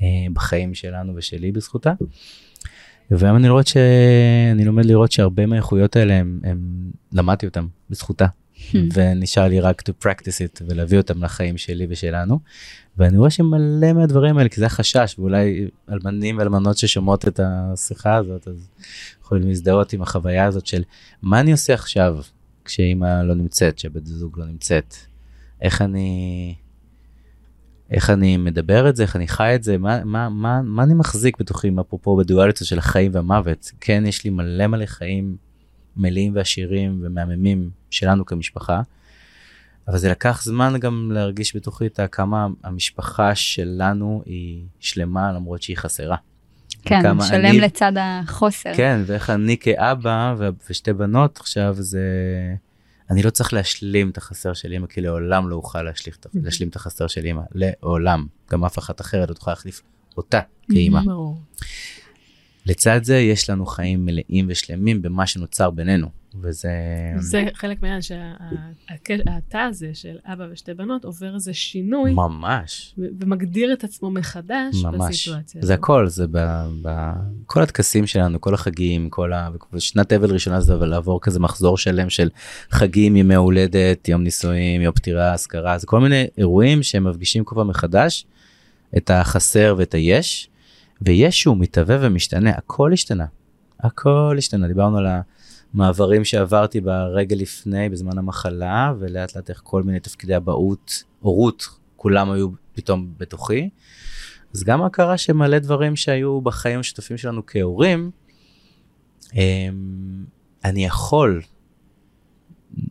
אה, 0.03 0.07
בחיים 0.33 0.75
שלנו 0.75 1.13
ושלי 1.17 1.53
בזכותה. 1.53 1.93
והיום 3.11 3.37
אני 3.37 3.49
שאני 3.67 4.65
לומד 4.65 4.85
לראות 4.85 5.13
שהרבה 5.13 5.47
מהאיכויות 5.47 5.97
האלה 5.97 6.15
הם, 6.15 6.41
הם 6.45 6.91
למדתי 7.13 7.47
אותם 7.47 7.67
בזכותה. 7.91 8.27
Hmm. 8.73 8.77
ונשאר 8.95 9.49
לי 9.49 9.61
רק 9.61 9.83
to 9.89 9.93
practice 10.05 10.59
it 10.59 10.63
ולהביא 10.69 10.99
אותם 10.99 11.25
לחיים 11.25 11.59
שלי 11.59 11.87
ושלנו. 11.91 12.39
ואני 12.99 13.19
רואה 13.19 13.31
שמלא 13.31 13.93
מהדברים 13.93 14.39
האלה 14.39 14.49
כי 14.49 14.61
זה 14.61 14.67
החשש 14.67 15.15
ואולי 15.19 15.69
אלמנים 15.91 16.39
ואלמנות 16.39 16.79
ששומעות 16.79 17.29
את 17.29 17.41
השיחה 17.43 18.17
הזאת 18.17 18.49
אז 18.49 18.71
יכולים 19.23 19.49
להזדהות 19.49 19.93
עם 19.93 20.03
החוויה 20.03 20.47
הזאת 20.47 20.67
של 20.67 20.83
מה 21.23 21.41
אני 21.41 21.53
עושה 21.53 21.75
עכשיו 21.75 22.17
כשאימא 22.65 23.23
לא 23.23 23.35
נמצאת 23.35 23.79
שבת 23.79 24.07
זוג 24.07 24.39
לא 24.39 24.47
נמצאת 24.47 24.95
איך 25.63 25.83
אני 25.83 26.55
איך 27.91 28.11
אני 28.11 28.37
מדבר 28.37 28.89
את 28.89 28.97
זה, 28.97 29.03
איך 29.03 29.17
אני 29.17 29.29
חי 29.29 29.55
את 29.55 29.63
זה, 29.63 29.79
מה, 29.79 30.05
מה, 30.05 30.29
מה, 30.29 30.63
מה 30.63 30.83
אני 30.83 30.95
מחזיק 30.95 31.41
בתוכי, 31.41 31.71
אפרופו 31.81 32.17
בדואליות 32.17 32.57
של 32.57 32.79
החיים 32.79 33.11
והמוות. 33.15 33.73
כן, 33.81 34.05
יש 34.07 34.25
לי 34.25 34.31
מלא 34.31 34.67
מלא 34.67 34.87
חיים 34.87 35.37
מלאים 35.97 36.35
ועשירים 36.35 37.01
ומהממים 37.03 37.71
שלנו 37.91 38.27
כמשפחה, 38.27 38.81
אבל 39.89 39.99
זה 39.99 40.11
לקח 40.11 40.43
זמן 40.45 40.75
גם 40.81 41.11
להרגיש 41.15 41.57
בתוכי 41.57 41.87
את 41.87 42.01
כמה 42.13 42.47
המשפחה 42.65 43.35
שלנו 43.35 44.23
היא 44.27 44.63
שלמה 44.81 45.33
למרות 45.33 45.63
שהיא 45.63 45.77
חסרה. 45.77 46.17
כן, 46.85 47.03
שלם 47.21 47.45
אני, 47.45 47.61
לצד 47.61 47.93
החוסר. 48.01 48.75
כן, 48.77 49.01
ואיך 49.07 49.31
אני 49.31 49.57
כאבא 49.57 50.35
ושתי 50.71 50.93
בנות 50.93 51.39
עכשיו 51.41 51.75
זה... 51.79 52.01
אני 53.11 53.23
לא 53.23 53.31
צריך 53.31 53.53
להשלים 53.53 54.11
את 54.11 54.19
החסר 54.19 54.53
של 54.53 54.73
אמא, 54.73 54.87
כי 54.87 55.01
לעולם 55.01 55.49
לא 55.49 55.57
אוכל 55.57 55.83
להשלים, 55.83 56.15
להשלים 56.35 56.69
את 56.69 56.77
החסר 56.77 57.07
של 57.07 57.27
אמא, 57.27 57.43
לעולם. 57.55 58.27
גם 58.51 58.65
אף 58.65 58.79
אחת 58.79 59.01
אחרת 59.01 59.29
לא 59.29 59.35
תוכל 59.35 59.51
להחליף 59.51 59.83
אותה 60.17 60.41
כאמא. 60.73 61.01
לצד 62.67 63.01
זה 63.03 63.19
יש 63.19 63.51
לנו 63.51 63.67
חיים 63.67 64.05
מלאים 64.05 64.47
ושלמים 64.49 65.03
במה 65.03 65.27
שנוצר 65.27 65.71
בינינו. 65.71 66.21
וזה... 66.41 66.71
זה 67.19 67.45
חלק 67.55 67.83
מהעניין 67.83 68.03
שהתא 68.03 69.57
הזה 69.57 69.91
של 69.95 70.17
אבא 70.25 70.47
ושתי 70.53 70.75
בנות 70.75 71.05
עובר 71.05 71.35
איזה 71.35 71.55
שינוי. 71.55 72.13
ממש. 72.13 72.95
ומגדיר 72.99 73.73
את 73.73 73.85
עצמו 73.85 74.11
מחדש 74.11 74.75
ממש. 74.83 75.11
בסיטואציה. 75.11 75.61
זה 75.65 75.75
הכל, 75.75 76.07
זה 76.07 76.27
בכל 76.83 77.63
הטקסים 77.63 78.07
שלנו, 78.07 78.41
כל 78.41 78.55
החגים, 78.55 79.11
כל 79.11 79.33
ה... 79.33 79.49
שנת 79.79 80.13
אבל 80.13 80.33
ראשונה 80.33 80.61
זה 80.61 80.75
לעבור 80.75 81.21
כזה 81.21 81.41
מחזור 81.41 81.79
שלם 81.79 82.11
של 82.11 82.29
חגים, 82.71 83.17
ימי 83.17 83.35
הולדת, 83.35 84.09
יום 84.09 84.23
נישואים, 84.23 84.81
יום 84.81 84.95
פטירה, 84.95 85.33
אזכרה, 85.33 85.79
זה 85.79 85.87
כל 85.87 86.01
מיני 86.01 86.27
אירועים 86.39 86.83
שהם 86.83 87.05
מפגישים 87.05 87.45
כל 87.45 87.55
פעם 87.55 87.69
מחדש 87.69 88.27
את 88.97 89.11
החסר 89.11 89.75
ואת 89.79 89.95
היש, 89.95 90.49
ויש 91.03 91.41
שהוא 91.41 91.57
מתהווה 91.57 91.97
ומשתנה, 92.01 92.51
הכל 92.51 92.93
השתנה. 92.93 93.27
הכל 93.81 94.35
השתנה, 94.39 94.69
דיברנו 94.69 94.99
על 94.99 95.07
ה... 95.07 95.21
מעברים 95.75 96.25
שעברתי 96.25 96.81
ברגע 96.81 97.37
לפני, 97.37 97.89
בזמן 97.89 98.19
המחלה, 98.19 98.95
ולאט 98.99 99.37
לאט 99.37 99.51
איך 99.51 99.61
כל 99.65 99.83
מיני 99.83 100.01
תפקידי 100.01 100.37
אבהות, 100.37 101.05
הורות, 101.21 101.69
כולם 101.97 102.31
היו 102.31 102.49
פתאום 102.73 103.13
בתוכי. 103.19 103.71
אז 104.55 104.65
גם 104.65 104.83
הכרה 104.83 105.19
שמלא 105.19 105.59
דברים 105.59 105.97
שהיו 105.97 106.41
בחיים 106.41 106.77
המשותפים 106.77 107.17
שלנו 107.17 107.43
כהורים, 107.47 108.11
אמ, 109.35 110.25
אני 110.65 110.85
יכול 110.85 111.43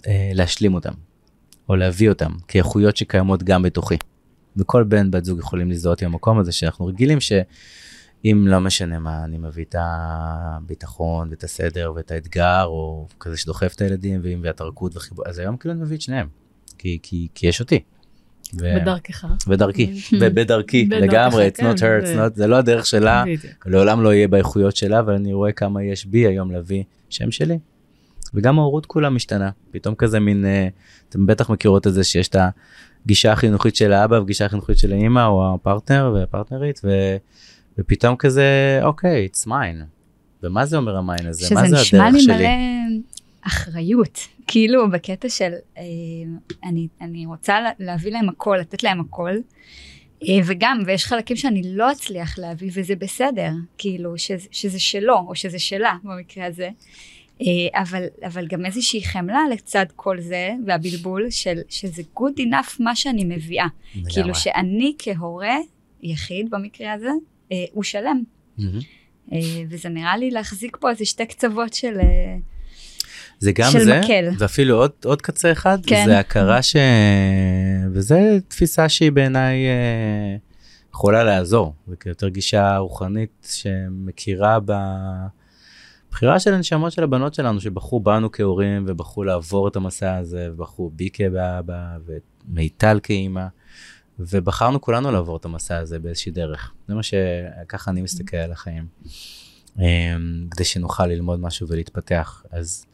אה, 0.08 0.32
להשלים 0.34 0.74
אותם, 0.74 0.94
או 1.70 1.76
להביא 1.76 2.10
אותם 2.10 2.32
כאיכויות 2.48 2.98
שקיימות 2.98 3.44
גם 3.44 3.64
בתוכי. 3.64 3.96
וכל 4.58 4.84
בן 4.84 5.12
בת 5.12 5.26
זוג 5.26 5.40
יכולים 5.40 5.70
להזדהות 5.70 6.02
עם 6.02 6.12
המקום 6.12 6.40
הזה 6.40 6.52
שאנחנו 6.52 6.86
רגילים 6.86 7.20
ש... 7.20 7.32
אם 8.26 8.46
לא 8.48 8.60
משנה 8.60 9.00
מה, 9.00 9.24
אני 9.24 9.38
מביא 9.38 9.66
את 9.70 9.76
הביטחון 9.80 11.30
ואת 11.30 11.44
הסדר 11.44 11.94
ואת 11.96 12.12
האתגר, 12.12 12.64
או 12.66 13.08
כזה 13.20 13.38
שדוחף 13.38 13.74
את 13.76 13.82
הילדים, 13.82 14.20
ואם 14.24 14.40
ואת 14.44 14.62
הרכות 14.62 14.98
וחיבור, 14.98 15.26
אז 15.28 15.40
היום 15.40 15.58
כאילו 15.58 15.74
אני 15.74 15.82
מביא 15.82 15.98
את 15.98 16.02
שניהם, 16.02 16.28
כי, 16.78 17.00
כי, 17.04 17.28
כי 17.36 17.48
יש 17.48 17.60
אותי. 17.60 17.80
ו... 18.60 18.76
בדרכך. 18.82 19.26
בדרכי, 19.48 20.00
ובדרכי 20.22 20.88
לגמרי, 20.92 21.48
it's 21.48 21.60
not 21.60 21.78
her, 21.78 22.04
it's 22.04 22.18
not, 22.18 22.36
זה 22.36 22.48
לא 22.48 22.56
הדרך 22.56 22.86
שלה, 22.86 23.24
לעולם 23.66 24.04
לא 24.04 24.14
יהיה 24.14 24.28
באיכויות 24.28 24.76
שלה, 24.76 25.00
אבל 25.00 25.14
אני 25.14 25.34
רואה 25.34 25.52
כמה 25.52 25.84
יש 25.84 26.06
בי 26.06 26.28
היום 26.28 26.52
להביא 26.52 26.84
שם 27.10 27.32
שלי. 27.32 27.60
וגם 28.34 28.60
ההורות 28.60 28.86
כולה 28.86 29.10
משתנה, 29.10 29.50
פתאום 29.72 29.96
כזה 29.96 30.20
מין, 30.20 30.46
אה, 30.46 30.68
אתם 31.10 31.26
בטח 31.26 31.50
מכירות 31.50 31.88
את 31.88 31.94
זה 31.94 32.04
שיש 32.04 32.28
את 32.28 32.36
הגישה 33.06 33.32
החינוכית 33.32 33.76
של 33.76 33.94
האבא 33.94 34.16
וגישה 34.16 34.46
החינוכית 34.46 34.78
של 34.78 34.94
האמא, 34.94 35.26
או 35.26 35.54
הפרטנר 35.54 36.12
והפרטנרית, 36.16 36.82
ו... 36.84 37.18
ופתאום 37.80 38.16
כזה 38.16 38.80
אוקיי 38.84 39.28
it's 39.32 39.48
mine. 39.48 39.84
ומה 40.44 40.66
זה 40.66 40.78
אומר 40.78 40.98
המיין 40.98 41.28
הזה? 41.28 41.56
מה 41.56 41.62
זה 41.62 41.68
הדרך 41.68 41.86
שלי? 41.86 42.00
שזה 42.00 42.18
נשמע 42.18 42.36
לי 42.36 42.40
מלא 42.40 43.00
אחריות, 43.42 44.20
כאילו 44.48 44.92
בקטע 44.92 45.30
של 45.30 45.52
אה, 45.78 45.84
אני, 46.64 46.88
אני 47.02 47.26
רוצה 47.26 47.58
להביא 47.80 48.12
להם 48.12 48.30
הכל, 48.30 48.58
לתת 48.62 48.84
להם 48.84 49.00
הכל. 49.00 49.32
אה, 50.24 50.40
וגם, 50.46 50.84
ויש 50.86 51.06
חלקים 51.06 51.38
שאני 51.38 51.62
לא 51.66 51.92
אצליח 51.92 52.40
להביא 52.40 52.72
וזה 52.74 52.96
בסדר, 52.96 53.52
כאילו 53.78 54.18
שזה, 54.18 54.48
שזה 54.52 54.80
שלו 54.80 55.18
או 55.28 55.36
שזה 55.36 55.60
שלה 55.60 55.96
במקרה 56.04 56.46
הזה. 56.46 56.70
אה, 57.42 57.82
אבל, 57.82 58.04
אבל 58.24 58.48
גם 58.48 58.66
איזושהי 58.66 59.04
חמלה 59.04 59.42
לצד 59.52 59.86
כל 59.96 60.22
זה 60.22 60.50
והבלבול 60.66 61.30
של 61.30 61.60
שזה 61.70 62.02
good 62.18 62.40
enough 62.40 62.76
מה 62.80 62.96
שאני 62.96 63.24
מביאה. 63.24 63.68
כאילו 64.10 64.36
שאני 64.36 64.94
כהורה 65.00 65.58
יחיד 66.04 66.50
במקרה 66.50 66.94
הזה, 66.94 67.10
הוא 67.72 67.84
שלם. 67.84 68.24
אה, 69.34 69.40
וזה 69.70 69.90
נראה 69.90 70.18
לי 70.18 70.32
להחזיק 70.32 70.78
פה 70.80 70.90
איזה 70.90 71.06
שתי 71.06 71.26
קצוות 71.26 71.74
של... 71.74 71.98
אה, 72.00 72.38
זה 73.40 73.52
גם 73.52 73.72
של 73.72 73.84
זה, 73.84 74.00
מקל. 74.00 74.30
ואפילו 74.38 74.78
עוד, 74.78 74.92
עוד 75.06 75.22
קצה 75.22 75.52
אחד, 75.52 75.78
כן. 75.86 76.04
זה 76.06 76.20
הכרה 76.20 76.62
ש... 76.62 76.76
וזה 77.94 78.38
תפיסה 78.48 78.90
שהיא 78.90 79.12
בעיניי 79.12 79.66
אה, 79.66 80.36
יכולה 80.94 81.24
לעזור, 81.24 81.74
זה 81.88 81.96
כיותר 81.96 82.30
גישה 82.30 82.78
רוחנית 82.78 83.48
שמכירה 83.52 84.58
בבחירה 86.10 86.40
של 86.40 86.54
הנשמות 86.54 86.92
של 86.92 87.04
הבנות 87.04 87.34
שלנו, 87.34 87.62
שבחרו 87.62 88.00
בנו 88.00 88.32
כהורים 88.32 88.86
ובחרו 88.88 89.24
לעבור 89.24 89.68
את 89.68 89.76
המסע 89.76 90.16
הזה, 90.16 90.50
ובחרו 90.52 90.90
בי 90.90 91.10
כאבא 91.14 91.62
ומיטל 92.48 93.00
כאימא. 93.04 93.46
ובחרנו 94.20 94.82
כולנו 94.82 95.12
לעבור 95.12 95.38
את 95.38 95.46
המסע 95.46 95.78
הזה 95.78 96.00
באיזושהי 96.00 96.32
דרך. 96.32 96.72
זה 96.88 96.96
מה 96.96 97.04
שככה 97.04 97.92
אני 97.92 98.02
מסתכל 98.02 98.38
על 98.38 98.52
החיים. 98.52 98.88
אמ, 99.78 100.48
כדי 100.52 100.64
שנוכל 100.64 101.06
ללמוד 101.06 101.40
משהו 101.40 101.68
ולהתפתח. 101.68 102.44
אז, 102.52 102.86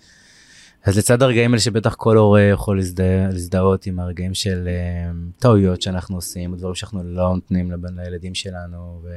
אז 0.84 0.98
לצד 0.98 1.22
הרגעים 1.22 1.52
האלה 1.52 1.62
שבטח 1.62 1.96
כל 1.96 2.18
הורה 2.18 2.42
יכול 2.42 2.78
להזדה, 2.78 3.28
להזדהות 3.32 3.86
עם 3.86 4.00
הרגעים 4.00 4.34
של 4.34 4.68
um, 4.68 5.42
טעויות 5.42 5.82
שאנחנו 5.82 6.16
עושים, 6.16 6.56
דברים 6.56 6.76
שאנחנו 6.76 7.04
לא 7.04 7.34
נותנים 7.34 7.72
לבן 7.72 8.00
לילדים 8.00 8.36
שלנו, 8.36 9.02
ו... 9.04 9.10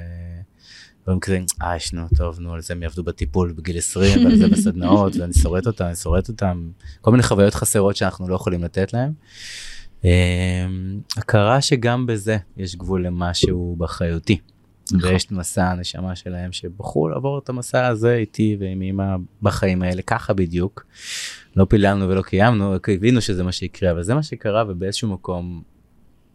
דברים 1.03 1.21
כזה, 1.21 1.39
אה, 1.63 1.77
יש 1.77 1.93
נו, 1.93 2.03
טוב, 2.17 2.41
נו, 2.41 2.55
על 2.55 2.63
זה 2.63 2.75
הם 2.75 2.83
יעבדו 2.83 3.03
בטיפול 3.03 3.53
בגיל 3.53 3.79
20, 3.79 4.25
ועל 4.25 4.37
זה 4.37 4.49
בסדנאות, 4.49 5.13
ואני 5.19 5.33
שורט 5.33 5.67
אותם, 5.67 5.85
אני 5.85 5.97
שורט 5.97 6.29
אותם, 6.29 6.71
כל 7.01 7.11
מיני 7.11 7.23
חוויות 7.23 7.55
חסרות 7.55 7.97
שאנחנו 7.97 8.29
לא 8.29 8.35
יכולים 8.35 8.65
לתת 8.65 8.93
להם. 8.93 9.13
אמ, 10.05 10.11
הכרה 11.17 11.61
שגם 11.61 12.07
בזה 12.07 12.37
יש 12.57 12.77
גבול 12.77 13.07
למשהו 13.07 13.75
באחריותי. 13.79 14.39
נכון. 14.93 15.11
ויש 15.11 15.25
את 15.25 15.33
מסע 15.33 15.65
הנשמה 15.71 16.17
שלהם 16.17 16.53
שבחרו 16.53 17.09
לעבור 17.09 17.39
את 17.39 17.49
המסע 17.49 17.87
הזה 17.87 18.15
איתי 18.15 18.57
ועם 18.61 18.83
אמא 18.83 19.17
בחיים 19.43 19.83
האלה 19.83 20.03
ככה 20.03 20.33
בדיוק. 20.33 20.87
לא 21.57 21.67
פיללנו 21.69 22.09
ולא 22.09 22.23
קיימנו, 22.23 22.75
הבינו 22.89 23.21
שזה 23.21 23.43
מה 23.43 23.53
שיקרה, 23.53 23.91
אבל 23.91 24.03
זה 24.03 24.15
מה 24.15 24.23
שקרה 24.23 24.65
ובאיזשהו 24.69 25.09
מקום 25.09 25.63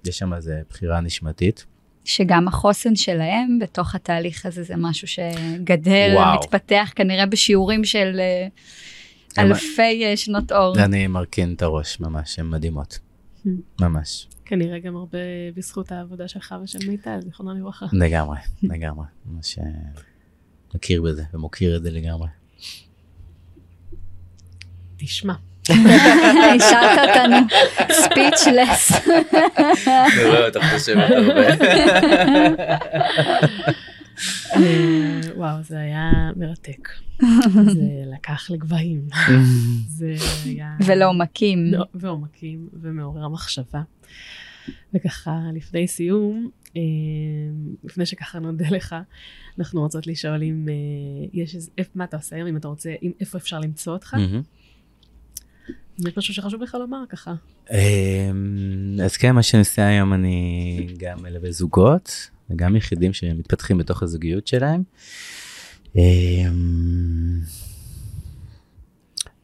יש 0.06 0.18
שם 0.18 0.34
איזה 0.34 0.62
בחירה 0.70 1.02
נשמתית. 1.02 1.66
שגם 2.06 2.48
החוסן 2.48 2.96
שלהם 2.96 3.60
בתוך 3.62 3.96
התהליך 3.96 4.46
הזה 4.46 4.64
זה 4.64 4.74
משהו 4.78 5.08
שגדל, 5.08 6.12
וואו. 6.16 6.40
מתפתח 6.40 6.92
כנראה 6.96 7.26
בשיעורים 7.26 7.84
של 7.84 8.20
אה, 8.20 9.44
אלפי. 9.44 10.06
אה, 10.06 10.18
שנות 10.18 10.52
אור. 10.52 10.80
אני 10.80 11.08
מרכין 11.08 11.54
את 11.54 11.62
הראש 11.62 12.00
ממש, 12.00 12.40
הן 12.40 12.50
מדהימות. 12.50 13.00
ממש. 13.82 14.28
כנראה 14.46 14.80
גם 14.80 14.96
הרבה 14.96 15.18
בזכות 15.56 15.92
העבודה 15.92 16.28
שלך 16.28 16.56
ושל 16.64 16.80
מיטל, 16.88 17.20
זיכרונה 17.22 17.54
לברכה. 17.60 17.86
לגמרי, 17.94 18.38
לגמרי. 18.64 19.06
ממש 19.26 19.60
מכיר 20.76 21.02
בזה 21.02 21.24
ומוקיר 21.34 21.78
את 21.78 21.84
זה 21.84 21.92
לגמרי. 21.92 22.28
תשמע. 24.98 25.34
השארת 26.56 27.10
אותנו 27.10 27.38
ספיצ'לס. 27.92 29.08
אני 29.88 30.26
רואה 30.26 30.48
אותך 30.48 30.64
חושבת 30.74 31.12
הרבה. 31.12 31.48
אה, 34.56 35.22
וואו, 35.36 35.64
זה 35.64 35.80
היה 35.80 36.12
מרתק. 36.36 36.90
זה 37.76 38.04
לקח 38.14 38.52
לגבהים. 38.52 39.08
זה 39.98 40.16
היה... 40.46 40.78
ולעומקים. 40.86 41.66
לא, 41.66 41.86
ועומקים, 41.94 42.70
ומעורר 42.74 43.28
מחשבה. 43.28 43.82
וככה, 44.94 45.40
לפני 45.54 45.88
סיום, 45.88 46.50
אה, 46.78 46.82
לפני 47.84 48.06
שככה 48.06 48.40
נודה 48.40 48.70
לך, 48.70 48.96
אנחנו 49.60 49.82
רוצות 49.82 50.08
לשאול 50.08 50.44
אם 50.44 50.66
אה, 50.70 51.28
יש 51.34 51.56
איזה, 51.56 51.72
מה 51.96 52.04
אתה 52.04 52.18
עושה 52.18 52.36
היום, 52.36 52.48
אם 52.48 52.58
אתה 52.58 52.68
רוצה, 52.68 52.94
איפה 53.20 53.38
אפשר 53.38 53.60
למצוא 53.60 53.94
אותך? 53.94 54.18
זה 55.98 56.10
משהו 56.18 56.34
שחשוב 56.34 56.62
לך 56.62 56.76
לומר 56.80 57.04
ככה. 57.10 57.34
אז 59.04 59.18
כן, 59.18 59.32
מה 59.32 59.44
שאני 59.44 59.60
עושה 59.60 59.88
היום, 59.88 60.14
אני 60.14 60.88
גם 60.98 61.24
מלווה 61.24 61.52
זוגות, 61.52 62.30
וגם 62.50 62.76
יחידים 62.76 63.14
שמתפתחים 63.14 63.78
בתוך 63.78 64.04
הזוגיות 64.04 64.48
שלהם. 64.48 64.84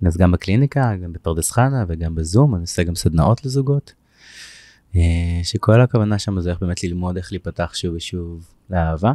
אז 0.06 0.18
גם 0.18 0.32
בקליניקה, 0.32 0.95
גם 1.04 1.14
בפרדס 1.14 1.52
חנה 1.52 1.86
וגם 1.88 2.16
בזום, 2.16 2.56
אני 2.56 2.62
עושה 2.62 2.84
גם 2.84 2.95
סדנאות 2.95 3.45
לזוגות. 3.45 3.93
שכל 5.43 5.82
הכוונה 5.82 6.20
שם 6.20 6.41
זה 6.41 6.50
איך 6.50 6.60
באמת 6.62 6.84
ללמוד 6.84 7.18
איך 7.18 7.32
להיפתח 7.32 7.72
שוב 7.74 7.95
ושוב 7.95 8.47
לאהבה, 8.70 9.14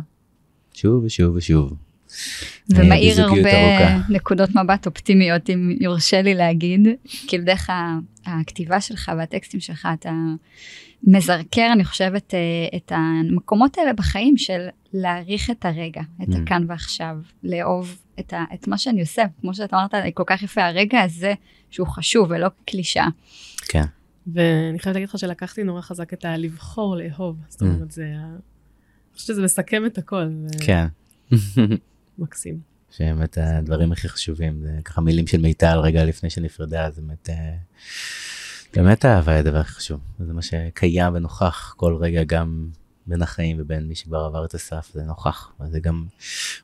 שוב 0.75 1.05
ושוב 1.05 1.37
ושוב. 1.37 1.75
ומאיר 2.69 3.23
הרבה 3.23 3.35
ארוכה. 3.35 4.13
נקודות 4.13 4.51
מבט 4.51 4.87
אופטימיות 4.87 5.51
אם 5.51 5.77
יורשה 5.81 6.23
לי 6.23 6.35
להגיד, 6.35 6.89
כאילו 7.27 7.45
דרך 7.45 7.71
הכתיבה 8.27 8.81
שלך 8.81 9.13
והטקסטים 9.19 9.61
שלך 9.61 9.89
אתה 10.01 10.13
מזרקר 11.07 11.69
אני 11.73 11.85
חושבת 11.85 12.35
אה, 12.35 12.39
את 12.77 12.93
המקומות 12.95 13.79
האלה 13.79 13.93
בחיים 13.93 14.37
של 14.37 14.67
להעריך 14.93 15.51
את 15.51 15.65
הרגע, 15.65 16.03
את 16.23 16.29
mm. 16.29 16.37
הכאן 16.43 16.65
ועכשיו, 16.69 17.17
לאהוב 17.43 17.99
את, 18.21 18.33
ה, 18.33 18.45
את 18.55 18.69
מה 18.69 18.79
שאני 18.79 19.01
עושה, 19.01 19.23
כמו 19.41 19.55
שאתה 19.55 19.77
אמרת, 19.77 19.95
כל 20.15 20.23
כך 20.27 20.43
יפה, 20.43 20.65
הרגע 20.65 21.01
הזה 21.01 21.35
שהוא 21.71 21.87
חשוב 21.87 22.31
ולא 22.31 22.49
קלישה. 22.65 23.05
כן. 23.69 23.85
ואני 24.27 24.79
חייבת 24.79 24.97
להגיד 24.97 25.09
לך 25.09 25.19
שלקחתי 25.19 25.65
נורא 25.65 25.81
חזק 25.81 26.13
את 26.13 26.25
הלבחור 26.25 26.97
לאהוב, 26.97 27.37
זאת 27.49 27.63
mm. 27.63 27.65
אומרת, 27.65 27.91
זה, 27.91 28.05
אני 28.05 28.39
חושבת 29.15 29.27
שזה 29.27 29.43
מסכם 29.43 29.87
את 29.87 29.99
הכל. 29.99 30.29
כן. 30.61 30.87
מקסים. 32.19 32.75
שבאמת 32.91 33.39
הדברים 33.39 33.93
הכי 33.93 34.09
חשובים, 34.09 34.61
זה 34.63 34.79
ככה 34.85 35.01
מילים 35.01 35.27
של 35.27 35.41
מיטל 35.41 35.79
רגע 35.79 36.05
לפני 36.05 36.31
שנפרדה, 36.31 36.91
זה 36.91 37.03
באמת, 37.03 37.31
אה, 37.31 37.55
באמת 38.77 39.05
אהבה 39.05 39.33
היא 39.33 39.39
הדבר 39.39 39.59
הכי 39.59 39.73
חשוב. 39.73 40.01
זה 40.19 40.33
מה 40.33 40.43
שקיים 40.43 41.15
ונוכח 41.15 41.75
כל 41.77 41.97
רגע 42.01 42.25
גם 42.25 42.69
בין 43.07 43.23
החיים 43.23 43.57
ובין 43.61 43.89
מי 43.89 43.95
שכבר 43.95 44.19
עבר 44.19 44.45
את 44.45 44.55
הסף, 44.55 44.91
זה 44.95 45.03
נוכח. 45.03 45.53
וזה 45.61 45.81
גם 45.81 46.05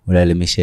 אולי 0.07 0.27
למי 0.27 0.47
ש... 0.47 0.59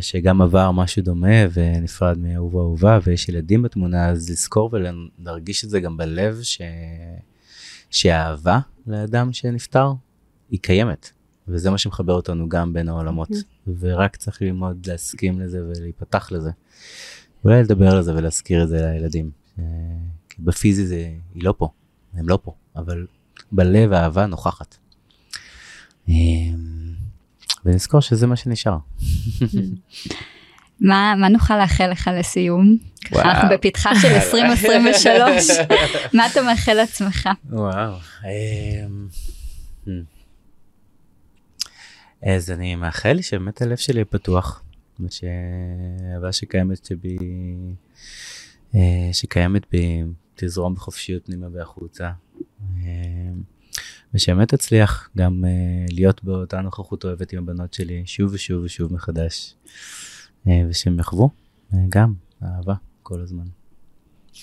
שגם 0.00 0.42
עבר 0.42 0.70
משהו 0.70 1.02
דומה 1.02 1.36
ונפרד 1.52 2.18
מאהוב 2.18 2.56
אהובה 2.56 2.98
ויש 3.04 3.28
ילדים 3.28 3.62
בתמונה, 3.62 4.08
אז 4.08 4.30
לזכור 4.30 4.70
ולהרגיש 4.72 5.64
את 5.64 5.70
זה 5.70 5.80
גם 5.80 5.96
בלב, 5.96 6.42
ש... 6.42 6.60
שהאהבה 7.90 8.58
לאדם 8.86 9.32
שנפטר 9.32 9.92
היא 10.50 10.60
קיימת. 10.60 11.10
וזה 11.48 11.70
מה 11.70 11.78
שמחבר 11.78 12.12
אותנו 12.12 12.48
גם 12.48 12.72
בין 12.72 12.88
העולמות, 12.88 13.30
mm-hmm. 13.30 13.70
ורק 13.78 14.16
צריך 14.16 14.42
ללמוד 14.42 14.86
להסכים 14.86 15.40
לזה 15.40 15.64
ולהיפתח 15.64 16.32
לזה. 16.32 16.50
אולי 17.44 17.62
לדבר 17.62 17.96
על 17.96 18.02
זה 18.02 18.14
ולהזכיר 18.14 18.62
את 18.62 18.68
זה 18.68 18.86
לילדים. 18.86 19.43
כי 20.28 20.42
בפיזי 20.42 20.86
זה, 20.86 21.10
היא 21.34 21.44
לא 21.44 21.54
פה, 21.58 21.68
הם 22.14 22.28
לא 22.28 22.38
פה, 22.42 22.54
אבל 22.76 23.06
בלב 23.52 23.92
האהבה 23.92 24.26
נוכחת. 24.26 24.76
אמ, 26.08 26.94
ונזכור 27.64 28.00
שזה 28.00 28.26
מה 28.26 28.36
שנשאר. 28.36 28.76
מה, 30.80 31.14
מה 31.20 31.28
נוכל 31.28 31.58
לאחל 31.58 31.90
לך 31.90 32.10
לסיום? 32.18 32.76
ככה 33.04 33.22
אנחנו 33.22 33.48
בפתחה 33.52 33.90
של 34.00 34.08
2023, 34.08 35.50
מה 36.14 36.26
אתה 36.26 36.42
מאחל 36.42 36.72
לעצמך? 36.72 37.28
וואו. 37.50 37.94
hmm. 39.86 39.88
אז 42.22 42.50
אני 42.50 42.74
מאחל 42.74 43.18
שבאמת 43.20 43.62
הלב 43.62 43.76
שלי 43.76 43.94
יהיה 43.94 44.04
פתוח, 44.04 44.62
ושהאהבה 45.00 46.32
שקיימת 46.32 46.88
בי, 47.00 47.16
אה, 47.20 47.24
שקיימת 49.12 49.62
בי, 49.72 50.02
תזרום 50.34 50.74
בחופשיות 50.74 51.26
פנימה 51.26 51.46
והחוצה. 51.52 52.10
אה, 52.76 52.90
ושבאמת 54.14 54.54
אצליח 54.54 55.10
גם 55.16 55.44
אה, 55.44 55.86
להיות 55.90 56.24
באותה 56.24 56.60
נוכחות 56.60 57.04
אוהבת 57.04 57.32
עם 57.32 57.38
הבנות 57.38 57.74
שלי 57.74 58.02
שוב 58.06 58.34
ושוב 58.34 58.64
ושוב 58.64 58.92
מחדש. 58.92 59.54
ושהם 60.68 60.98
יחוו 60.98 61.30
גם 61.88 62.14
אהבה 62.42 62.74
כל 63.02 63.20
הזמן. 63.20 63.44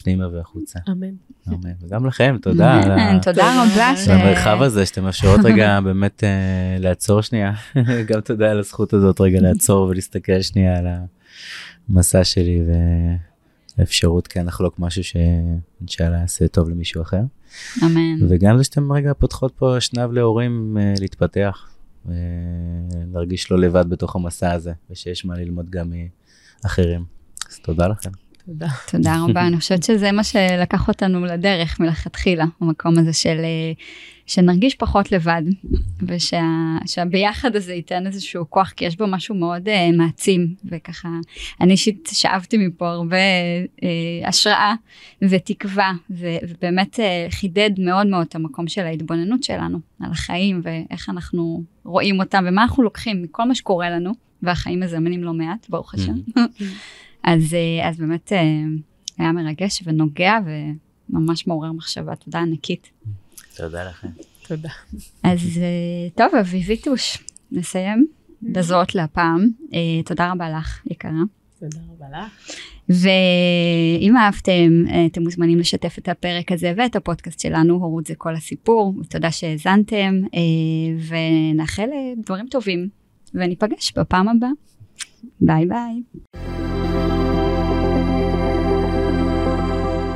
פנימה 0.03 0.27
והחוצה. 0.27 0.79
אמן. 0.91 1.07
אמן. 1.47 1.71
וגם 1.81 2.05
לכם, 2.05 2.35
תודה. 2.41 2.81
תודה 3.23 3.63
רבה. 3.63 3.93
על 4.07 4.19
המרחב 4.19 4.61
הזה 4.61 4.85
שאתם 4.85 5.03
מאפשרות 5.03 5.39
רגע 5.43 5.79
באמת 5.83 6.23
אה, 6.23 6.77
לעצור 6.79 7.21
שנייה. 7.21 7.53
גם 8.07 8.21
תודה 8.21 8.51
על 8.51 8.59
הזכות 8.59 8.93
הזאת 8.93 9.21
רגע 9.21 9.41
לעצור 9.41 9.87
ולהסתכל 9.87 10.41
שנייה 10.41 10.77
על 10.77 10.87
המסע 11.89 12.23
שלי 12.23 12.61
והאפשרות 13.77 14.27
כן 14.27 14.45
לחלוק 14.45 14.79
משהו 14.79 15.03
שאינשאללה 15.03 16.17
יעשה 16.17 16.47
טוב 16.47 16.69
למישהו 16.69 17.01
אחר. 17.01 17.21
אמן. 17.83 18.25
וגם 18.29 18.57
זה 18.57 18.63
שאתם 18.63 18.91
רגע 18.91 19.13
פותחות 19.13 19.53
פה 19.55 19.77
אשנב 19.77 20.11
להורים 20.11 20.77
אה, 20.79 20.93
להתפתח. 20.99 21.67
להרגיש 23.13 23.51
לא 23.51 23.59
לבד 23.59 23.89
בתוך 23.89 24.15
המסע 24.15 24.51
הזה 24.51 24.73
ושיש 24.89 25.25
מה 25.25 25.37
ללמוד 25.37 25.69
גם 25.69 25.93
מאחרים. 26.63 27.05
אז 27.49 27.59
תודה 27.59 27.87
לכם. 27.87 28.09
תודה. 28.51 28.67
תודה 28.91 29.15
רבה, 29.23 29.47
אני 29.47 29.57
חושבת 29.57 29.83
שזה 29.83 30.11
מה 30.11 30.23
שלקח 30.23 30.87
אותנו 30.87 31.25
לדרך 31.25 31.79
מלכתחילה, 31.79 32.45
המקום 32.61 32.99
הזה 32.99 33.13
של 33.13 33.37
שנרגיש 34.25 34.75
פחות 34.75 35.11
לבד, 35.11 35.41
ושהביחד 36.01 37.49
ושה, 37.49 37.57
הזה 37.57 37.73
ייתן 37.73 38.07
איזשהו 38.07 38.49
כוח, 38.49 38.69
כי 38.69 38.85
יש 38.85 38.97
בו 38.97 39.07
משהו 39.07 39.35
מאוד 39.35 39.67
uh, 39.67 39.97
מעצים, 39.97 40.55
וככה, 40.65 41.09
אני 41.61 41.71
אישית 41.71 42.09
שאבתי 42.11 42.57
מפה 42.57 42.89
הרבה 42.89 43.17
uh, 43.77 43.81
השראה 44.27 44.73
ותקווה, 45.21 45.91
ו, 46.09 46.27
ובאמת 46.49 46.99
uh, 46.99 47.31
חידד 47.31 47.71
מאוד 47.77 48.07
מאוד 48.07 48.25
את 48.29 48.35
המקום 48.35 48.67
של 48.67 48.81
ההתבוננות 48.81 49.43
שלנו, 49.43 49.79
על 49.99 50.11
החיים, 50.11 50.61
ואיך 50.63 51.09
אנחנו 51.09 51.63
רואים 51.85 52.19
אותם, 52.19 52.43
ומה 52.47 52.63
אנחנו 52.63 52.83
לוקחים 52.83 53.21
מכל 53.21 53.43
מה 53.43 53.55
שקורה 53.55 53.89
לנו, 53.89 54.11
והחיים 54.43 54.79
מזמנים 54.79 55.23
לא 55.23 55.33
מעט, 55.33 55.69
ברוך 55.69 55.93
השם. 55.93 56.13
אז, 57.23 57.53
אה, 57.53 57.89
אז 57.89 57.97
באמת 57.97 58.33
אה, 58.33 58.43
היה 59.17 59.31
מרגש 59.31 59.83
ונוגע 59.85 60.33
וממש 61.09 61.47
מעורר 61.47 61.71
מחשבה. 61.71 62.15
תודה 62.15 62.39
ענקית. 62.39 62.89
תודה 63.57 63.89
לכם. 63.89 64.07
תודה. 64.47 64.69
אז 65.23 65.57
אה, 65.57 66.09
טוב, 66.15 66.35
אביביטוש, 66.35 67.17
נסיים 67.51 68.07
בזאת 68.43 68.95
להפעם. 68.95 69.47
תודה 70.05 70.31
רבה 70.31 70.49
לך, 70.49 70.81
יקרה. 70.91 71.11
תודה 71.59 71.77
רבה 71.93 72.05
לך. 72.09 72.51
ואם 72.89 74.17
אהבתם, 74.17 74.83
אתם 75.05 75.23
מוזמנים 75.23 75.59
לשתף 75.59 75.97
את 75.97 76.09
הפרק 76.09 76.51
הזה 76.51 76.73
ואת 76.77 76.95
הפודקאסט 76.95 77.39
שלנו, 77.39 77.73
הורות 77.73 78.07
זה 78.07 78.15
כל 78.17 78.35
הסיפור. 78.35 78.93
תודה 79.09 79.31
שהאזנתם, 79.31 80.21
ונאחל 81.07 81.89
דברים 82.17 82.47
טובים, 82.47 82.89
וניפגש 83.33 83.93
בפעם 83.97 84.27
הבאה. 84.27 84.49
ביי 85.41 85.65
ביי. 85.65 86.01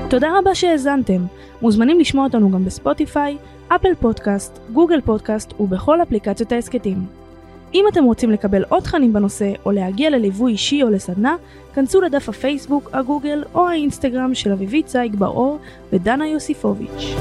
תודה 0.10 0.40
רבה 0.40 0.56
שהאזנתם. 0.56 1.26
מוזמנים 1.62 2.00
לשמוע 2.00 2.24
אותנו 2.24 2.52
גם 2.52 2.66
בספוטיפיי, 2.66 3.38
אפל 3.68 3.96
פודקאסט, 4.00 4.60
גוגל 4.74 5.02
פודקאסט 5.02 5.54
ובכל 5.60 6.02
אפליקציות 6.02 6.52
ההסכתים. 6.52 6.98
אם 7.74 7.86
אתם 7.92 8.04
רוצים 8.04 8.32
לקבל 8.32 8.64
עוד 8.70 8.84
תכנים 8.84 9.14
בנושא 9.14 9.54
או 9.66 9.72
להגיע 9.72 10.10
לליווי 10.10 10.52
אישי 10.52 10.84
או 10.84 10.90
לסדנה, 10.90 11.36
כנסו 11.74 12.02
לדף 12.02 12.30
הפייסבוק, 12.30 12.90
הגוגל 12.94 13.44
או 13.54 13.68
האינסטגרם 13.68 14.36
של 14.36 14.52
אביבית 14.52 14.86
צייג 14.86 15.16
בר-אור 15.16 15.60
ודנה 15.94 16.28
יוסיפוביץ'. 16.28 17.16